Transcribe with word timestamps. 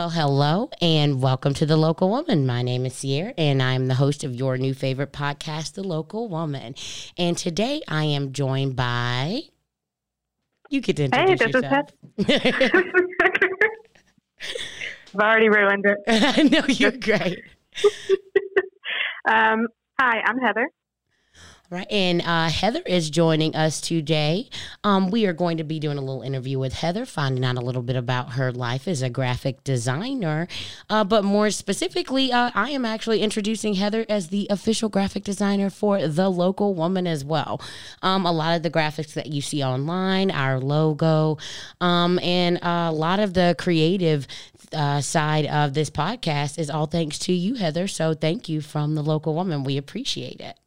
Well, 0.00 0.08
hello 0.08 0.70
and 0.80 1.20
welcome 1.20 1.52
to 1.52 1.66
The 1.66 1.76
Local 1.76 2.08
Woman. 2.08 2.46
My 2.46 2.62
name 2.62 2.86
is 2.86 2.94
Sierra 2.94 3.34
and 3.36 3.62
I'm 3.62 3.86
the 3.86 3.96
host 3.96 4.24
of 4.24 4.34
your 4.34 4.56
new 4.56 4.72
favorite 4.72 5.12
podcast, 5.12 5.74
The 5.74 5.82
Local 5.82 6.26
Woman. 6.26 6.74
And 7.18 7.36
today 7.36 7.82
I 7.86 8.04
am 8.04 8.32
joined 8.32 8.76
by. 8.76 9.42
You 10.70 10.80
get 10.80 10.96
to 10.96 11.04
introduce 11.04 11.42
Hey, 11.42 11.52
this 11.52 11.62
yourself. 11.62 11.88
is 12.16 12.26
I've 15.14 15.20
already 15.20 15.50
ruined 15.50 15.84
it. 15.84 15.98
I 16.08 16.44
know 16.44 16.64
you're 16.66 16.92
great. 16.92 17.42
Um, 19.28 19.66
hi, 20.00 20.22
I'm 20.24 20.38
Heather. 20.38 20.66
Right. 21.70 21.86
And 21.88 22.20
uh, 22.22 22.48
Heather 22.48 22.82
is 22.84 23.10
joining 23.10 23.54
us 23.54 23.80
today. 23.80 24.50
Um, 24.82 25.08
we 25.08 25.26
are 25.26 25.32
going 25.32 25.58
to 25.58 25.64
be 25.64 25.78
doing 25.78 25.98
a 25.98 26.00
little 26.00 26.22
interview 26.22 26.58
with 26.58 26.72
Heather, 26.72 27.06
finding 27.06 27.44
out 27.44 27.56
a 27.56 27.60
little 27.60 27.82
bit 27.82 27.94
about 27.94 28.32
her 28.32 28.50
life 28.50 28.88
as 28.88 29.02
a 29.02 29.08
graphic 29.08 29.62
designer. 29.62 30.48
Uh, 30.88 31.04
but 31.04 31.22
more 31.22 31.48
specifically, 31.52 32.32
uh, 32.32 32.50
I 32.56 32.70
am 32.70 32.84
actually 32.84 33.22
introducing 33.22 33.74
Heather 33.74 34.04
as 34.08 34.30
the 34.30 34.48
official 34.50 34.88
graphic 34.88 35.22
designer 35.22 35.70
for 35.70 36.08
The 36.08 36.28
Local 36.28 36.74
Woman 36.74 37.06
as 37.06 37.24
well. 37.24 37.62
Um, 38.02 38.26
a 38.26 38.32
lot 38.32 38.56
of 38.56 38.64
the 38.64 38.70
graphics 38.70 39.14
that 39.14 39.28
you 39.28 39.40
see 39.40 39.62
online, 39.62 40.32
our 40.32 40.58
logo, 40.58 41.38
um, 41.80 42.18
and 42.18 42.58
a 42.62 42.90
lot 42.90 43.20
of 43.20 43.34
the 43.34 43.54
creative 43.60 44.26
uh, 44.72 45.00
side 45.00 45.46
of 45.46 45.74
this 45.74 45.88
podcast 45.88 46.58
is 46.58 46.68
all 46.68 46.86
thanks 46.86 47.16
to 47.20 47.32
you, 47.32 47.54
Heather. 47.54 47.86
So 47.86 48.12
thank 48.12 48.48
you 48.48 48.60
from 48.60 48.96
The 48.96 49.02
Local 49.02 49.36
Woman. 49.36 49.62
We 49.62 49.76
appreciate 49.76 50.40
it. 50.40 50.59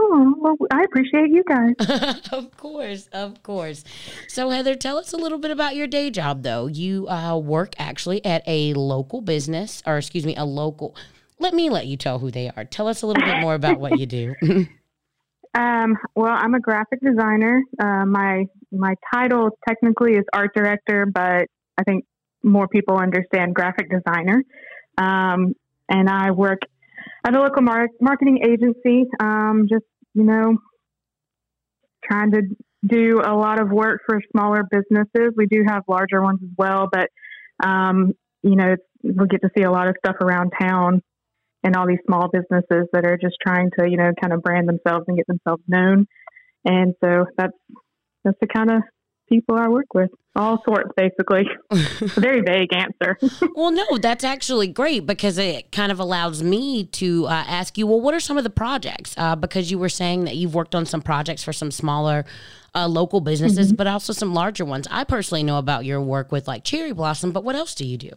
Oh, 0.00 0.34
well, 0.38 0.56
I 0.70 0.84
appreciate 0.84 1.30
you 1.30 1.42
guys. 1.44 2.20
of 2.32 2.56
course, 2.56 3.08
of 3.12 3.42
course. 3.42 3.82
So, 4.28 4.50
Heather, 4.50 4.76
tell 4.76 4.96
us 4.96 5.12
a 5.12 5.16
little 5.16 5.38
bit 5.38 5.50
about 5.50 5.74
your 5.74 5.88
day 5.88 6.10
job, 6.10 6.42
though. 6.42 6.66
You 6.66 7.08
uh, 7.08 7.36
work 7.36 7.74
actually 7.78 8.24
at 8.24 8.42
a 8.46 8.74
local 8.74 9.20
business, 9.20 9.82
or 9.86 9.98
excuse 9.98 10.24
me, 10.24 10.36
a 10.36 10.44
local. 10.44 10.94
Let 11.40 11.52
me 11.52 11.68
let 11.68 11.86
you 11.86 11.96
tell 11.96 12.20
who 12.20 12.30
they 12.30 12.50
are. 12.56 12.64
Tell 12.64 12.86
us 12.86 13.02
a 13.02 13.06
little 13.06 13.24
bit 13.24 13.40
more 13.40 13.54
about 13.54 13.80
what 13.80 13.98
you 13.98 14.06
do. 14.06 14.34
Um, 15.54 15.96
well, 16.14 16.30
I'm 16.30 16.54
a 16.54 16.60
graphic 16.60 17.00
designer. 17.00 17.62
Uh, 17.82 18.04
my 18.04 18.44
my 18.70 18.94
title 19.12 19.50
technically 19.66 20.12
is 20.12 20.24
art 20.32 20.50
director, 20.54 21.06
but 21.06 21.46
I 21.76 21.82
think 21.84 22.04
more 22.42 22.68
people 22.68 22.96
understand 22.96 23.54
graphic 23.54 23.88
designer. 23.90 24.44
Um, 24.98 25.54
and 25.88 26.08
I 26.08 26.32
work 26.32 26.60
at 27.28 27.34
a 27.34 27.40
local 27.40 27.62
mar- 27.62 27.88
marketing 28.00 28.40
agency. 28.44 29.06
Um, 29.20 29.66
just 29.68 29.84
you 30.14 30.24
know, 30.24 30.58
trying 32.04 32.32
to 32.32 32.42
do 32.86 33.20
a 33.24 33.34
lot 33.34 33.60
of 33.60 33.70
work 33.70 34.00
for 34.06 34.20
smaller 34.32 34.64
businesses. 34.70 35.34
We 35.36 35.46
do 35.46 35.64
have 35.66 35.82
larger 35.88 36.22
ones 36.22 36.40
as 36.42 36.50
well, 36.56 36.88
but 36.90 37.08
um, 37.64 38.12
you 38.42 38.56
know, 38.56 38.76
we 39.02 39.26
get 39.28 39.42
to 39.42 39.50
see 39.56 39.64
a 39.64 39.70
lot 39.70 39.88
of 39.88 39.96
stuff 40.04 40.16
around 40.20 40.52
town 40.60 41.02
and 41.64 41.76
all 41.76 41.86
these 41.86 41.98
small 42.06 42.28
businesses 42.28 42.88
that 42.92 43.04
are 43.04 43.18
just 43.20 43.36
trying 43.44 43.70
to, 43.78 43.88
you 43.88 43.96
know, 43.96 44.12
kind 44.20 44.32
of 44.32 44.42
brand 44.42 44.68
themselves 44.68 45.04
and 45.08 45.16
get 45.16 45.26
themselves 45.26 45.62
known. 45.66 46.06
And 46.64 46.94
so 47.02 47.26
that's 47.36 47.56
that's 48.24 48.38
the 48.40 48.46
kind 48.46 48.70
of 48.70 48.82
people 49.28 49.56
I 49.56 49.68
work 49.68 49.92
with, 49.94 50.10
all 50.38 50.62
sorts, 50.64 50.90
basically. 50.96 51.44
very 52.20 52.40
vague 52.40 52.72
answer. 52.72 53.18
well, 53.54 53.72
no, 53.72 53.98
that's 53.98 54.24
actually 54.24 54.68
great 54.68 55.04
because 55.04 55.36
it 55.36 55.72
kind 55.72 55.90
of 55.90 55.98
allows 55.98 56.42
me 56.42 56.84
to 56.84 57.26
uh, 57.26 57.44
ask 57.46 57.76
you, 57.76 57.86
well, 57.86 58.00
what 58.00 58.14
are 58.14 58.20
some 58.20 58.38
of 58.38 58.44
the 58.44 58.50
projects? 58.50 59.14
Uh, 59.18 59.34
because 59.34 59.70
you 59.70 59.78
were 59.78 59.88
saying 59.88 60.24
that 60.24 60.36
you've 60.36 60.54
worked 60.54 60.74
on 60.74 60.86
some 60.86 61.02
projects 61.02 61.42
for 61.42 61.52
some 61.52 61.70
smaller 61.70 62.24
uh, 62.74 62.86
local 62.86 63.20
businesses, 63.20 63.72
but 63.72 63.86
also 63.86 64.12
some 64.12 64.32
larger 64.32 64.64
ones. 64.64 64.86
I 64.90 65.04
personally 65.04 65.42
know 65.42 65.58
about 65.58 65.84
your 65.84 66.00
work 66.00 66.30
with 66.30 66.46
like 66.46 66.64
Cherry 66.64 66.92
Blossom, 66.92 67.32
but 67.32 67.42
what 67.42 67.56
else 67.56 67.74
do 67.74 67.84
you 67.84 67.98
do? 67.98 68.10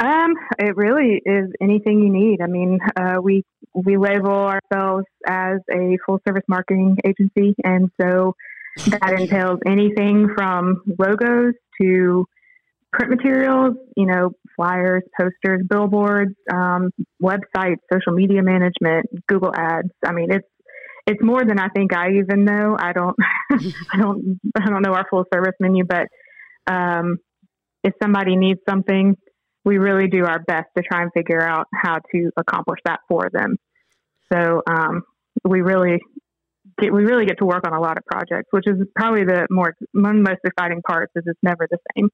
Um, 0.00 0.34
it 0.60 0.76
really 0.76 1.20
is 1.26 1.50
anything 1.60 2.00
you 2.00 2.10
need. 2.10 2.40
I 2.40 2.46
mean, 2.46 2.78
uh, 2.96 3.16
we 3.20 3.44
we 3.74 3.96
label 3.96 4.30
ourselves 4.30 5.06
as 5.26 5.58
a 5.72 5.98
full 6.06 6.20
service 6.26 6.44
marketing 6.46 6.96
agency, 7.04 7.56
and 7.64 7.90
so 8.00 8.36
that 8.86 9.14
entails 9.18 9.60
anything 9.66 10.28
from 10.36 10.82
logos 10.98 11.54
to 11.80 12.26
print 12.92 13.10
materials, 13.10 13.76
you 13.96 14.06
know, 14.06 14.30
flyers, 14.56 15.02
posters, 15.18 15.62
billboards, 15.68 16.34
um, 16.52 16.90
websites, 17.22 17.76
social 17.92 18.12
media 18.12 18.42
management, 18.42 19.06
Google 19.26 19.52
Ads. 19.54 19.90
I 20.04 20.12
mean, 20.12 20.32
it's 20.32 20.48
it's 21.06 21.22
more 21.22 21.42
than 21.44 21.58
I 21.58 21.68
think 21.68 21.94
I 21.94 22.10
even 22.18 22.44
know. 22.44 22.76
I 22.78 22.92
don't 22.92 23.16
I 23.92 23.98
don't 23.98 24.40
I 24.56 24.68
don't 24.68 24.82
know 24.82 24.94
our 24.94 25.06
full 25.10 25.24
service 25.32 25.54
menu, 25.60 25.84
but 25.84 26.06
um, 26.70 27.18
if 27.82 27.94
somebody 28.02 28.36
needs 28.36 28.60
something, 28.68 29.16
we 29.64 29.78
really 29.78 30.08
do 30.08 30.24
our 30.24 30.38
best 30.40 30.66
to 30.76 30.82
try 30.82 31.02
and 31.02 31.10
figure 31.12 31.42
out 31.42 31.66
how 31.74 31.98
to 32.12 32.30
accomplish 32.36 32.80
that 32.84 33.00
for 33.08 33.30
them. 33.32 33.56
So 34.32 34.62
um, 34.68 35.02
we 35.44 35.60
really 35.62 35.98
get, 36.80 36.92
we 36.92 37.04
really 37.04 37.26
get 37.26 37.38
to 37.38 37.46
work 37.46 37.66
on 37.66 37.74
a 37.74 37.80
lot 37.80 37.96
of 37.96 38.04
projects, 38.06 38.48
which 38.50 38.66
is 38.66 38.76
probably 38.94 39.24
the 39.24 39.46
more 39.50 39.74
one 39.92 40.18
of 40.18 40.24
the 40.24 40.30
most 40.30 40.40
exciting 40.44 40.82
parts. 40.82 41.12
Is 41.16 41.24
it's 41.26 41.38
never 41.42 41.66
the 41.70 41.78
same. 41.96 42.10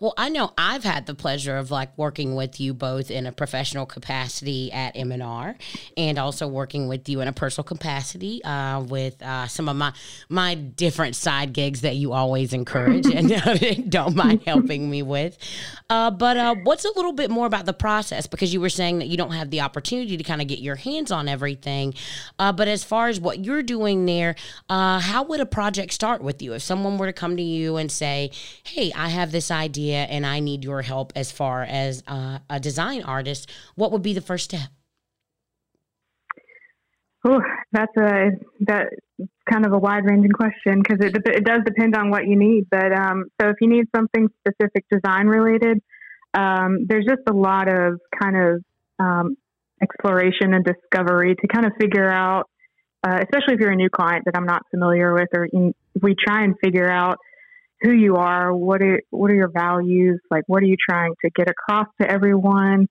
Well, 0.00 0.14
I 0.16 0.30
know 0.30 0.54
I've 0.56 0.82
had 0.82 1.04
the 1.04 1.14
pleasure 1.14 1.58
of 1.58 1.70
like 1.70 1.90
working 1.98 2.34
with 2.34 2.58
you 2.58 2.72
both 2.72 3.10
in 3.10 3.26
a 3.26 3.32
professional 3.32 3.84
capacity 3.84 4.72
at 4.72 4.96
M&R 4.96 5.54
and 5.94 6.18
also 6.18 6.48
working 6.48 6.88
with 6.88 7.06
you 7.10 7.20
in 7.20 7.28
a 7.28 7.34
personal 7.34 7.64
capacity 7.64 8.42
uh, 8.42 8.80
with 8.80 9.22
uh, 9.22 9.46
some 9.46 9.68
of 9.68 9.76
my 9.76 9.92
my 10.30 10.54
different 10.54 11.16
side 11.16 11.52
gigs 11.52 11.82
that 11.82 11.96
you 11.96 12.14
always 12.14 12.54
encourage 12.54 13.04
and 13.08 13.90
don't 13.90 14.16
mind 14.16 14.42
helping 14.46 14.88
me 14.88 15.02
with. 15.02 15.36
Uh, 15.90 16.10
but 16.10 16.38
uh, 16.38 16.54
what's 16.62 16.86
a 16.86 16.92
little 16.96 17.12
bit 17.12 17.30
more 17.30 17.44
about 17.44 17.66
the 17.66 17.74
process? 17.74 18.26
Because 18.26 18.54
you 18.54 18.60
were 18.62 18.70
saying 18.70 19.00
that 19.00 19.08
you 19.08 19.18
don't 19.18 19.32
have 19.32 19.50
the 19.50 19.60
opportunity 19.60 20.16
to 20.16 20.24
kind 20.24 20.40
of 20.40 20.48
get 20.48 20.60
your 20.60 20.76
hands 20.76 21.12
on 21.12 21.28
everything. 21.28 21.92
Uh, 22.38 22.52
but 22.52 22.68
as 22.68 22.82
far 22.82 23.08
as 23.08 23.20
what 23.20 23.44
you're 23.44 23.62
doing 23.62 24.06
there, 24.06 24.34
uh, 24.70 24.98
how 24.98 25.24
would 25.24 25.40
a 25.40 25.46
project 25.46 25.92
start 25.92 26.22
with 26.22 26.40
you? 26.40 26.54
If 26.54 26.62
someone 26.62 26.96
were 26.96 27.06
to 27.06 27.12
come 27.12 27.36
to 27.36 27.42
you 27.42 27.76
and 27.76 27.92
say, 27.92 28.30
hey, 28.62 28.92
I 28.96 29.10
have 29.10 29.30
this 29.30 29.50
idea 29.50 29.89
and 29.94 30.26
I 30.26 30.40
need 30.40 30.64
your 30.64 30.82
help 30.82 31.12
as 31.16 31.30
far 31.32 31.62
as 31.62 32.02
uh, 32.06 32.38
a 32.48 32.60
design 32.60 33.02
artist, 33.02 33.50
what 33.74 33.92
would 33.92 34.02
be 34.02 34.14
the 34.14 34.20
first 34.20 34.44
step? 34.44 34.68
Oh, 37.24 37.40
that's 37.72 37.94
a 37.98 38.30
that 38.60 38.86
kind 39.50 39.66
of 39.66 39.72
a 39.72 39.78
wide 39.78 40.04
ranging 40.04 40.30
question 40.30 40.82
because 40.82 41.04
it 41.04 41.16
it 41.26 41.44
does 41.44 41.60
depend 41.66 41.94
on 41.94 42.10
what 42.10 42.26
you 42.26 42.36
need. 42.36 42.66
But 42.70 42.92
um, 42.92 43.26
so 43.40 43.48
if 43.48 43.56
you 43.60 43.68
need 43.68 43.86
something 43.94 44.28
specific 44.40 44.86
design 44.90 45.26
related, 45.26 45.82
um, 46.32 46.86
there's 46.88 47.04
just 47.04 47.22
a 47.28 47.32
lot 47.32 47.68
of 47.68 48.00
kind 48.22 48.36
of 48.36 48.64
um, 48.98 49.36
exploration 49.82 50.54
and 50.54 50.64
discovery 50.64 51.34
to 51.34 51.46
kind 51.48 51.66
of 51.66 51.72
figure 51.78 52.10
out, 52.10 52.48
uh, 53.06 53.18
especially 53.22 53.54
if 53.54 53.60
you're 53.60 53.72
a 53.72 53.76
new 53.76 53.90
client 53.90 54.24
that 54.24 54.36
I'm 54.36 54.46
not 54.46 54.62
familiar 54.70 55.12
with, 55.12 55.28
or 55.34 55.44
in, 55.44 55.74
we 56.00 56.14
try 56.14 56.44
and 56.44 56.54
figure 56.62 56.90
out 56.90 57.18
who 57.82 57.92
you 57.92 58.16
are, 58.16 58.54
what 58.54 58.82
are 58.82 59.00
what 59.10 59.30
are 59.30 59.34
your 59.34 59.50
values, 59.50 60.20
like 60.30 60.44
what 60.46 60.62
are 60.62 60.66
you 60.66 60.76
trying 60.88 61.14
to 61.24 61.30
get 61.34 61.48
across 61.48 61.86
to 62.00 62.10
everyone, 62.10 62.88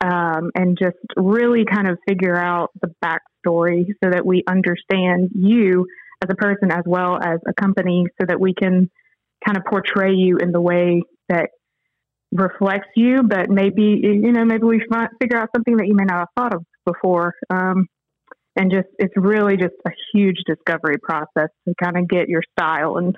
um, 0.00 0.50
and 0.54 0.76
just 0.80 0.96
really 1.16 1.64
kind 1.70 1.88
of 1.88 1.98
figure 2.08 2.36
out 2.36 2.70
the 2.80 2.92
backstory 3.04 3.86
so 4.02 4.10
that 4.10 4.26
we 4.26 4.42
understand 4.48 5.30
you 5.34 5.86
as 6.22 6.28
a 6.30 6.34
person 6.34 6.70
as 6.70 6.82
well 6.86 7.18
as 7.22 7.38
a 7.46 7.52
company, 7.60 8.06
so 8.20 8.26
that 8.26 8.40
we 8.40 8.54
can 8.54 8.90
kind 9.44 9.56
of 9.56 9.64
portray 9.64 10.12
you 10.12 10.38
in 10.38 10.52
the 10.52 10.60
way 10.60 11.02
that 11.28 11.50
reflects 12.32 12.88
you, 12.96 13.22
but 13.22 13.50
maybe 13.50 14.00
you 14.02 14.32
know 14.32 14.44
maybe 14.44 14.64
we 14.64 14.84
figure 15.20 15.36
out 15.36 15.50
something 15.54 15.76
that 15.76 15.86
you 15.86 15.94
may 15.94 16.04
not 16.04 16.18
have 16.18 16.28
thought 16.36 16.54
of 16.54 16.64
before. 16.84 17.34
Um, 17.50 17.86
and 18.56 18.70
just 18.70 18.88
it's 18.98 19.14
really 19.16 19.56
just 19.56 19.74
a 19.86 19.90
huge 20.12 20.36
discovery 20.46 20.96
process 21.02 21.48
to 21.66 21.74
kind 21.82 21.96
of 21.96 22.08
get 22.08 22.28
your 22.28 22.42
style 22.52 22.96
and 22.96 23.16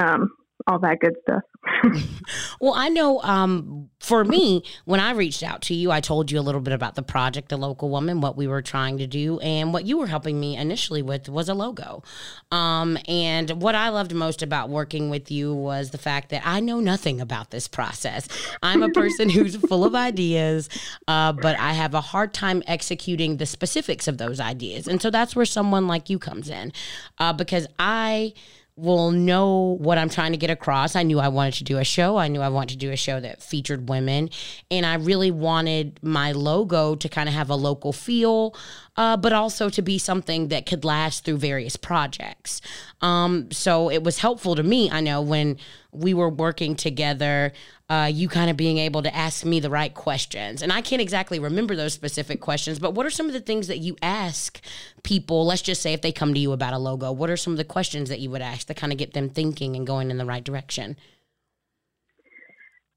um, 0.00 0.30
all 0.66 0.78
that 0.80 1.00
good 1.00 1.16
stuff. 1.22 1.42
well, 2.60 2.74
I 2.74 2.88
know 2.88 3.20
um, 3.22 3.90
for 4.00 4.24
me, 4.24 4.64
when 4.84 4.98
I 5.00 5.12
reached 5.12 5.42
out 5.42 5.62
to 5.62 5.74
you, 5.74 5.90
I 5.90 6.00
told 6.00 6.30
you 6.30 6.38
a 6.38 6.42
little 6.42 6.60
bit 6.60 6.72
about 6.72 6.94
the 6.94 7.02
project, 7.02 7.48
The 7.48 7.56
Local 7.56 7.90
Woman, 7.90 8.20
what 8.20 8.36
we 8.36 8.46
were 8.46 8.62
trying 8.62 8.98
to 8.98 9.06
do, 9.06 9.38
and 9.40 9.72
what 9.72 9.84
you 9.84 9.98
were 9.98 10.06
helping 10.06 10.40
me 10.40 10.56
initially 10.56 11.02
with 11.02 11.28
was 11.28 11.48
a 11.48 11.54
logo. 11.54 12.02
Um, 12.50 12.98
and 13.06 13.62
what 13.62 13.74
I 13.74 13.90
loved 13.90 14.14
most 14.14 14.42
about 14.42 14.70
working 14.70 15.10
with 15.10 15.30
you 15.30 15.54
was 15.54 15.90
the 15.90 15.98
fact 15.98 16.30
that 16.30 16.42
I 16.44 16.60
know 16.60 16.80
nothing 16.80 17.20
about 17.20 17.50
this 17.50 17.68
process. 17.68 18.26
I'm 18.62 18.82
a 18.82 18.88
person 18.88 19.28
who's 19.30 19.56
full 19.56 19.84
of 19.84 19.94
ideas, 19.94 20.68
uh, 21.08 21.32
but 21.32 21.58
I 21.58 21.72
have 21.72 21.94
a 21.94 22.00
hard 22.00 22.32
time 22.32 22.62
executing 22.66 23.36
the 23.36 23.46
specifics 23.46 24.08
of 24.08 24.18
those 24.18 24.40
ideas. 24.40 24.88
And 24.88 25.00
so 25.00 25.10
that's 25.10 25.36
where 25.36 25.46
someone 25.46 25.86
like 25.86 26.08
you 26.08 26.18
comes 26.18 26.48
in 26.48 26.72
uh, 27.18 27.32
because 27.32 27.66
I 27.78 28.34
will 28.76 29.10
know 29.10 29.76
what 29.80 29.98
I'm 29.98 30.08
trying 30.08 30.32
to 30.32 30.38
get 30.38 30.50
across. 30.50 30.96
I 30.96 31.02
knew 31.02 31.18
I 31.18 31.28
wanted 31.28 31.54
to 31.54 31.64
do 31.64 31.78
a 31.78 31.84
show. 31.84 32.16
I 32.16 32.28
knew 32.28 32.40
I 32.40 32.48
wanted 32.48 32.70
to 32.70 32.76
do 32.78 32.90
a 32.90 32.96
show 32.96 33.20
that 33.20 33.42
featured 33.42 33.88
women. 33.88 34.30
And 34.70 34.86
I 34.86 34.94
really 34.94 35.30
wanted 35.30 35.98
my 36.02 36.32
logo 36.32 36.94
to 36.94 37.08
kind 37.08 37.28
of 37.28 37.34
have 37.34 37.50
a 37.50 37.56
local 37.56 37.92
feel, 37.92 38.54
uh, 38.96 39.16
but 39.16 39.32
also 39.32 39.68
to 39.70 39.82
be 39.82 39.98
something 39.98 40.48
that 40.48 40.66
could 40.66 40.84
last 40.84 41.24
through 41.24 41.38
various 41.38 41.76
projects. 41.76 42.62
Um, 43.02 43.50
so 43.50 43.90
it 43.90 44.02
was 44.02 44.18
helpful 44.18 44.54
to 44.56 44.62
me, 44.62 44.90
I 44.90 45.00
know, 45.00 45.20
when 45.20 45.58
we 45.92 46.14
were 46.14 46.30
working 46.30 46.76
together, 46.76 47.52
uh, 47.90 48.06
you 48.06 48.28
kind 48.28 48.48
of 48.48 48.56
being 48.56 48.78
able 48.78 49.02
to 49.02 49.14
ask 49.14 49.44
me 49.44 49.58
the 49.58 49.68
right 49.68 49.92
questions. 49.92 50.62
And 50.62 50.72
I 50.72 50.80
can't 50.80 51.02
exactly 51.02 51.40
remember 51.40 51.74
those 51.74 51.92
specific 51.92 52.40
questions, 52.40 52.78
but 52.78 52.94
what 52.94 53.04
are 53.04 53.10
some 53.10 53.26
of 53.26 53.32
the 53.32 53.40
things 53.40 53.66
that 53.66 53.78
you 53.78 53.96
ask 54.00 54.60
people? 55.02 55.44
Let's 55.44 55.60
just 55.60 55.82
say 55.82 55.92
if 55.92 56.00
they 56.00 56.12
come 56.12 56.32
to 56.32 56.38
you 56.38 56.52
about 56.52 56.72
a 56.72 56.78
logo, 56.78 57.10
what 57.10 57.30
are 57.30 57.36
some 57.36 57.52
of 57.52 57.56
the 57.56 57.64
questions 57.64 58.08
that 58.08 58.20
you 58.20 58.30
would 58.30 58.42
ask 58.42 58.68
to 58.68 58.74
kind 58.74 58.92
of 58.92 58.98
get 58.98 59.12
them 59.12 59.28
thinking 59.28 59.74
and 59.74 59.84
going 59.84 60.12
in 60.12 60.18
the 60.18 60.24
right 60.24 60.44
direction? 60.44 60.96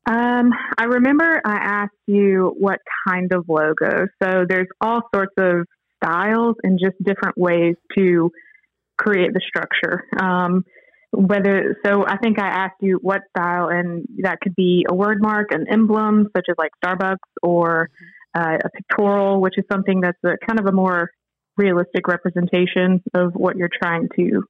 Um, 0.06 0.52
I 0.78 0.84
remember 0.84 1.42
I 1.44 1.56
asked 1.56 1.92
you 2.06 2.54
what 2.60 2.80
kind 3.08 3.34
of 3.34 3.46
logo. 3.48 4.08
So 4.22 4.46
there's 4.48 4.68
all 4.80 5.02
sorts 5.16 5.34
of 5.40 5.66
styles 6.04 6.56
and 6.62 6.80
just 6.80 7.02
different 7.04 7.36
ways 7.36 7.76
to 7.98 8.30
create 9.00 9.34
the 9.34 9.42
structure. 9.48 10.04
Um, 10.22 10.66
whether 11.14 11.78
so 11.86 12.04
i 12.08 12.18
think 12.18 12.40
i 12.40 12.48
asked 12.48 12.82
you 12.82 12.98
what 13.02 13.22
style 13.30 13.68
and 13.68 14.06
that 14.24 14.40
could 14.42 14.56
be 14.56 14.84
a 14.90 14.96
word 14.96 15.22
mark 15.22 15.50
an 15.52 15.66
emblem 15.72 16.28
such 16.36 16.46
as 16.50 16.56
like 16.58 16.72
starbucks 16.84 17.18
or 17.44 17.90
uh, 18.36 18.58
a 18.64 18.70
pictorial 18.76 19.40
which 19.40 19.54
is 19.58 19.64
something 19.72 20.02
that's 20.02 20.18
a 20.26 20.36
kind 20.48 20.60
of 20.60 20.66
a 20.66 20.72
more 20.72 21.12
realistic 21.56 22.08
representation 22.08 23.04
of 23.14 23.32
what 23.36 23.56
you're 23.56 23.70
trying 23.82 24.08
to 24.18 24.42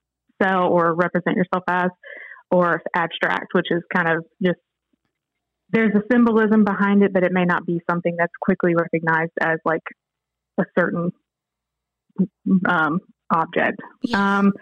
sell 0.41 0.69
or 0.69 0.93
represent 0.95 1.35
yourself 1.35 1.63
as 1.67 1.89
or 2.49 2.81
abstract 2.95 3.47
which 3.51 3.67
is 3.69 3.83
kind 3.93 4.07
of 4.07 4.23
just 4.41 4.59
there's 5.69 5.93
a 5.95 6.01
symbolism 6.09 6.63
behind 6.63 7.03
it 7.03 7.11
but 7.11 7.23
it 7.23 7.33
may 7.33 7.43
not 7.43 7.65
be 7.65 7.81
something 7.89 8.15
that's 8.17 8.33
quickly 8.41 8.73
recognized 8.73 9.33
as 9.41 9.59
like 9.65 9.83
a 10.57 10.63
certain 10.79 11.11
um, 12.69 12.99
object 13.35 13.81
yeah. 14.03 14.39
um, 14.39 14.53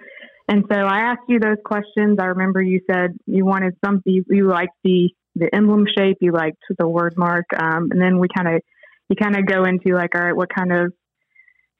and 0.48 0.66
so 0.72 0.78
I 0.78 1.00
asked 1.12 1.22
you 1.28 1.40
those 1.40 1.58
questions. 1.64 2.18
I 2.20 2.26
remember 2.26 2.62
you 2.62 2.82
said 2.90 3.12
you 3.26 3.46
wanted 3.46 3.76
something, 3.86 4.24
you 4.28 4.48
liked 4.48 4.76
the, 4.84 5.10
the 5.36 5.54
emblem 5.54 5.86
shape, 5.98 6.18
you 6.22 6.32
liked 6.32 6.62
the 6.78 6.88
word 6.88 7.14
mark. 7.18 7.46
Um, 7.58 7.90
and 7.92 8.02
then 8.02 8.20
we 8.20 8.28
kind 8.36 8.56
of, 8.56 8.62
you 9.10 9.16
kind 9.16 9.38
of 9.38 9.46
go 9.46 9.64
into 9.64 9.96
like, 9.96 10.16
all 10.16 10.22
right, 10.22 10.36
what 10.36 10.50
kind 10.54 10.72
of 10.72 10.94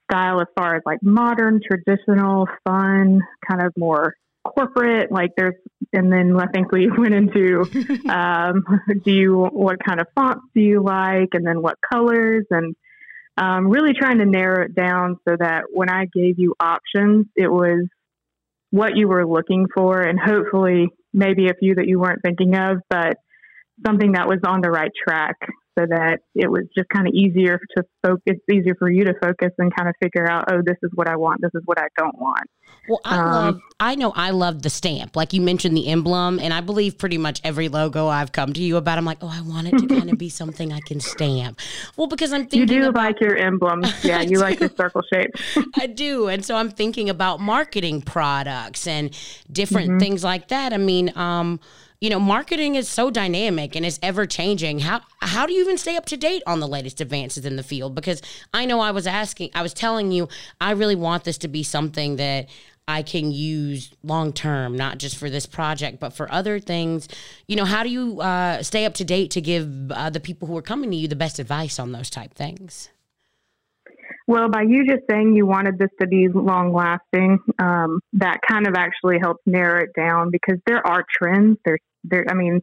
style 0.10 0.42
as 0.42 0.48
far 0.56 0.76
as 0.76 0.84
like 0.86 1.00
modern, 1.02 1.62
traditional, 1.66 2.48
fun, 2.66 3.22
kind 3.48 3.62
of 3.62 3.74
more 3.78 4.16
corporate 4.44 5.12
like 5.12 5.30
there's 5.38 5.54
and 5.94 6.12
then 6.12 6.36
i 6.40 6.48
think 6.48 6.72
we 6.72 6.90
went 6.98 7.14
into 7.14 7.62
um, 8.10 8.64
do 9.04 9.12
you 9.12 9.38
what 9.38 9.78
kind 9.86 10.02
of 10.02 10.08
fonts 10.16 10.42
do 10.56 10.62
you 10.62 10.82
like 10.84 11.30
and 11.34 11.46
then 11.46 11.62
what 11.62 11.76
colors 11.92 12.46
and 12.50 12.76
um, 13.38 13.70
really 13.70 13.94
trying 13.94 14.18
to 14.18 14.26
narrow 14.26 14.66
it 14.66 14.76
down 14.76 15.18
so 15.28 15.36
that 15.40 15.66
when 15.72 15.90
i 15.90 16.06
gave 16.06 16.40
you 16.40 16.56
options 16.60 17.26
it 17.36 17.52
was 17.52 17.86
what 18.72 18.96
you 18.96 19.08
were 19.08 19.28
looking 19.28 19.68
for 19.74 20.02
and 20.02 20.20
hopefully 20.20 20.88
maybe 21.14 21.48
a 21.48 21.54
few 21.54 21.76
that 21.76 21.88
you 21.88 22.00
weren't 22.00 22.22
thinking 22.24 22.56
of, 22.56 22.78
but 22.90 23.18
something 23.86 24.14
that 24.14 24.28
was 24.28 24.40
on 24.46 24.62
the 24.62 24.72
right 24.72 24.92
track 25.08 25.36
so 25.78 25.86
that 25.88 26.20
it 26.36 26.50
was 26.52 26.64
just 26.76 26.90
kind 26.90 27.08
of 27.08 27.14
easier 27.14 27.60
to 27.78 27.84
focus, 28.04 28.36
easier 28.52 28.76
for 28.78 28.90
you 28.90 29.06
to 29.06 29.14
focus 29.22 29.52
and 29.58 29.74
kind 29.76 29.88
of 29.88 29.96
figure 30.02 30.30
out, 30.30 30.46
oh, 30.52 30.62
this 30.66 30.78
is 30.84 30.92
what 30.96 31.08
I 31.08 31.16
want, 31.16 31.42
this 31.42 31.52
is 31.56 31.62
what 31.66 31.80
I 31.80 31.88
don't 31.98 32.18
want. 32.20 32.50
Well, 32.90 33.00
I 33.06 33.18
um, 33.18 33.26
love, 33.26 33.60
I 33.80 33.96
know 33.96 34.12
I 34.16 34.32
love 34.32 34.64
the 34.64 34.70
stamp. 34.70 35.16
Like 35.16 35.34
you 35.34 35.42
mentioned 35.42 35.78
the 35.78 35.88
emblem, 35.88 36.40
and 36.40 36.54
I 36.54 36.62
believe 36.62 36.98
pretty 36.98 37.18
much 37.18 37.40
every 37.44 37.70
logo 37.70 38.08
I've 38.08 38.32
come 38.32 38.54
to 38.54 38.62
you 38.62 38.78
about, 38.78 38.98
I'm 38.98 39.06
like, 39.06 39.20
oh, 39.22 39.32
I 39.32 39.42
want 39.42 39.68
it 39.68 39.78
to 39.78 39.88
kind 40.00 40.10
of 40.10 40.18
be 40.18 40.30
something 40.30 40.74
I 40.74 40.80
can 40.82 41.00
stamp. 41.00 41.60
Well, 41.96 42.08
because 42.08 42.34
I'm 42.34 42.48
thinking. 42.48 42.60
You 42.60 42.82
do 42.82 42.90
about, 42.90 43.04
like 43.04 43.22
your 43.22 43.38
emblem. 43.38 43.84
Yeah, 44.04 44.22
you 44.22 44.40
like 44.40 44.58
the 44.58 44.74
circle 44.76 45.04
shape. 45.14 45.32
I 45.80 45.86
do. 45.86 46.28
And 46.28 46.44
so 46.44 46.56
I'm 46.56 46.70
thinking 46.70 47.10
about 47.10 47.40
marketing 47.40 48.02
products 48.02 48.88
and 48.88 49.16
different 49.52 49.90
mm-hmm. 49.92 50.00
things 50.00 50.24
like 50.24 50.48
that. 50.48 50.74
I 50.74 50.78
mean, 50.78 51.16
um, 51.16 51.60
you 52.02 52.10
know, 52.10 52.20
marketing 52.20 52.74
is 52.74 52.90
so 52.90 53.12
dynamic 53.12 53.76
and 53.76 53.86
it's 53.86 54.00
ever 54.02 54.26
changing. 54.26 54.80
How 54.80 55.02
how 55.22 55.46
do 55.46 55.54
you 55.54 55.62
even 55.62 55.78
stay 55.78 55.96
up 55.96 56.06
to 56.08 56.18
date 56.18 56.42
on 56.48 56.60
the 56.60 56.68
latest 56.68 57.00
advances 57.00 57.46
in 57.46 57.56
the 57.56 57.64
field? 57.64 57.94
Because 57.94 58.24
I 58.54 58.66
know 58.66 58.80
I 58.80 58.90
was 58.90 59.06
asking, 59.06 59.52
I 59.54 59.62
was 59.62 59.74
telling 59.74 60.12
you, 60.12 60.28
I 60.60 60.72
really 60.72 60.96
want 60.96 61.24
this 61.24 61.38
to 61.40 61.48
be 61.48 61.62
something 61.62 62.16
that 62.16 62.50
I 62.88 63.04
can 63.04 63.32
use 63.32 63.92
long 64.04 64.34
term, 64.34 64.76
not 64.76 64.98
just 64.98 65.16
for 65.16 65.30
this 65.30 65.46
project, 65.46 66.00
but 66.00 66.12
for 66.12 66.30
other 66.34 66.60
things. 66.60 67.08
You 67.48 67.56
know, 67.56 67.66
how 67.66 67.84
do 67.84 67.90
you 67.90 68.20
uh, 68.20 68.64
stay 68.64 68.86
up 68.86 68.96
to 68.96 69.04
date 69.04 69.30
to 69.32 69.42
give 69.42 69.92
uh, 69.92 70.10
the 70.10 70.20
people 70.20 70.48
who 70.48 70.58
are 70.58 70.64
coming 70.64 70.90
to 70.90 70.98
you 70.98 71.08
the 71.08 71.16
best 71.16 71.38
advice 71.38 71.78
on 71.78 71.92
those 71.92 72.10
type 72.10 72.34
things? 72.34 72.90
Well, 74.28 74.50
by 74.50 74.64
you 74.64 74.88
just 74.88 75.04
saying 75.10 75.36
you 75.36 75.46
wanted 75.46 75.78
this 75.78 75.90
to 76.00 76.08
be 76.08 76.28
long 76.30 76.74
lasting, 76.74 77.40
um, 77.60 78.00
that 78.14 78.40
kind 78.50 78.66
of 78.66 78.76
actually 78.76 79.20
helps 79.20 79.42
narrow 79.46 79.84
it 79.84 79.90
down 79.96 80.32
because 80.32 80.60
there 80.66 80.86
are 80.86 81.06
trends. 81.16 81.58
There's 81.66 81.80
there, 82.04 82.26
I 82.30 82.34
mean, 82.34 82.62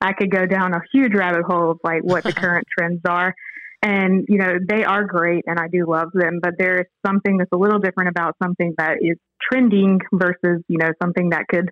I 0.00 0.12
could 0.12 0.30
go 0.30 0.46
down 0.46 0.74
a 0.74 0.80
huge 0.92 1.14
rabbit 1.14 1.44
hole 1.46 1.72
of 1.72 1.80
like 1.82 2.02
what 2.02 2.24
the 2.24 2.32
current 2.42 2.66
trends 2.76 3.00
are. 3.08 3.34
And, 3.82 4.24
you 4.28 4.38
know, 4.38 4.54
they 4.66 4.82
are 4.82 5.04
great 5.04 5.44
and 5.46 5.58
I 5.58 5.68
do 5.68 5.84
love 5.86 6.08
them, 6.14 6.40
but 6.42 6.54
there 6.58 6.80
is 6.80 6.86
something 7.06 7.36
that's 7.36 7.52
a 7.52 7.56
little 7.56 7.78
different 7.78 8.08
about 8.08 8.34
something 8.42 8.72
that 8.78 8.96
is 9.02 9.18
trending 9.42 10.00
versus, 10.12 10.62
you 10.68 10.78
know, 10.78 10.90
something 11.02 11.30
that 11.30 11.44
could 11.48 11.68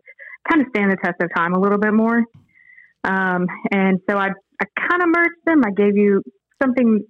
kind 0.50 0.60
of 0.60 0.68
stand 0.74 0.90
the 0.90 0.96
test 1.02 1.16
of 1.22 1.30
time 1.34 1.54
a 1.54 1.60
little 1.60 1.78
bit 1.78 1.94
more. 1.94 2.22
Um, 3.04 3.46
and 3.70 3.98
so 4.08 4.18
I, 4.18 4.28
I 4.60 4.64
kind 4.90 5.02
of 5.02 5.08
merged 5.08 5.40
them. 5.46 5.62
I 5.64 5.70
gave 5.70 5.96
you 5.96 6.22
something, 6.62 7.00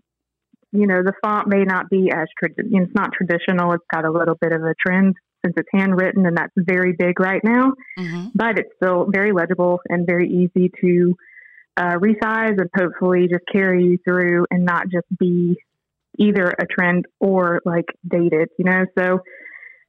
you 0.71 0.87
know, 0.87 1.03
the 1.03 1.15
font 1.21 1.49
may 1.49 1.65
not 1.65 1.91
be 1.91 2.11
as, 2.15 2.29
trad- 2.41 2.55
it's 2.59 2.95
not 2.95 3.11
traditional. 3.13 3.73
It's 3.73 3.85
got 3.93 4.05
a 4.05 4.13
little 4.13 4.37
bit 4.41 4.53
of 4.53 4.63
a 4.63 4.75
trend 4.87 5.17
since 5.45 5.55
it's 5.57 5.69
handwritten 5.73 6.27
and 6.27 6.37
that's 6.37 6.53
very 6.57 6.93
big 6.93 7.21
right 7.21 7.43
now. 7.45 7.73
Mm-hmm. 7.99 8.29
But 8.35 8.59
it's 8.59 8.71
still 8.77 9.07
very 9.13 9.33
legible 9.33 9.81
and 9.89 10.07
very 10.07 10.29
easy 10.29 10.71
to 10.81 11.15
uh, 11.77 11.97
resize 11.99 12.59
and 12.59 12.71
hopefully 12.75 13.29
just 13.31 13.45
carry 13.51 13.85
you 13.85 13.99
through 14.05 14.47
and 14.51 14.65
not 14.65 14.85
just 14.85 15.07
be 15.19 15.57
either 16.19 16.49
a 16.49 16.67
trend 16.67 17.07
or 17.21 17.61
like 17.65 17.87
dated, 18.07 18.49
you 18.59 18.65
know? 18.65 18.85
So, 18.99 19.21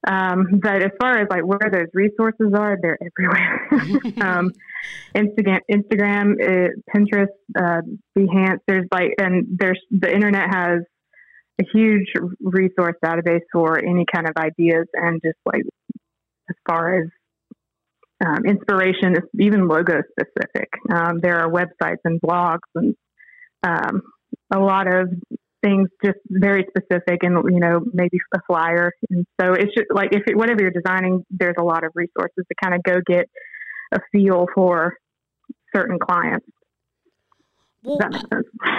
um, 0.07 0.59
but 0.61 0.81
as 0.81 0.91
far 1.01 1.19
as 1.19 1.27
like 1.29 1.45
where 1.45 1.71
those 1.71 1.87
resources 1.93 2.53
are, 2.57 2.77
they're 2.81 2.97
everywhere. 3.01 3.67
um, 4.21 4.51
Instagram, 5.15 5.59
Instagram, 5.71 6.33
uh, 6.41 6.69
Pinterest, 6.93 7.27
uh, 7.57 7.81
Behance. 8.17 8.59
There's 8.67 8.87
like, 8.91 9.11
and 9.17 9.45
there's 9.57 9.79
the 9.91 10.13
internet 10.13 10.53
has 10.53 10.79
a 11.61 11.65
huge 11.73 12.07
resource 12.41 12.95
database 13.03 13.41
for 13.51 13.77
any 13.77 14.05
kind 14.11 14.27
of 14.27 14.35
ideas 14.37 14.87
and 14.93 15.21
just 15.23 15.37
like 15.45 15.63
as 16.49 16.55
far 16.67 17.01
as 17.01 17.09
um, 18.25 18.45
inspiration, 18.45 19.15
even 19.39 19.67
logo 19.67 20.01
specific. 20.11 20.69
Um, 20.91 21.19
there 21.21 21.39
are 21.39 21.49
websites 21.49 21.97
and 22.05 22.21
blogs 22.21 22.59
and 22.75 22.95
um, 23.63 24.01
a 24.53 24.59
lot 24.59 24.87
of 24.87 25.09
things 25.63 25.89
just 26.03 26.17
very 26.29 26.65
specific 26.67 27.23
and 27.23 27.37
you 27.49 27.59
know 27.59 27.81
maybe 27.93 28.17
a 28.35 28.39
flyer 28.45 28.91
and 29.09 29.25
so 29.39 29.53
it's 29.53 29.73
just 29.73 29.87
like 29.93 30.09
if 30.11 30.23
it, 30.27 30.35
whatever 30.35 30.61
you're 30.61 30.71
designing 30.71 31.23
there's 31.31 31.55
a 31.57 31.63
lot 31.63 31.85
of 31.85 31.91
resources 31.95 32.43
to 32.49 32.55
kind 32.61 32.75
of 32.75 32.83
go 32.83 32.99
get 33.05 33.29
a 33.93 33.99
feel 34.11 34.45
for 34.53 34.97
certain 35.73 35.97
clients 35.99 36.45
well, 37.83 37.99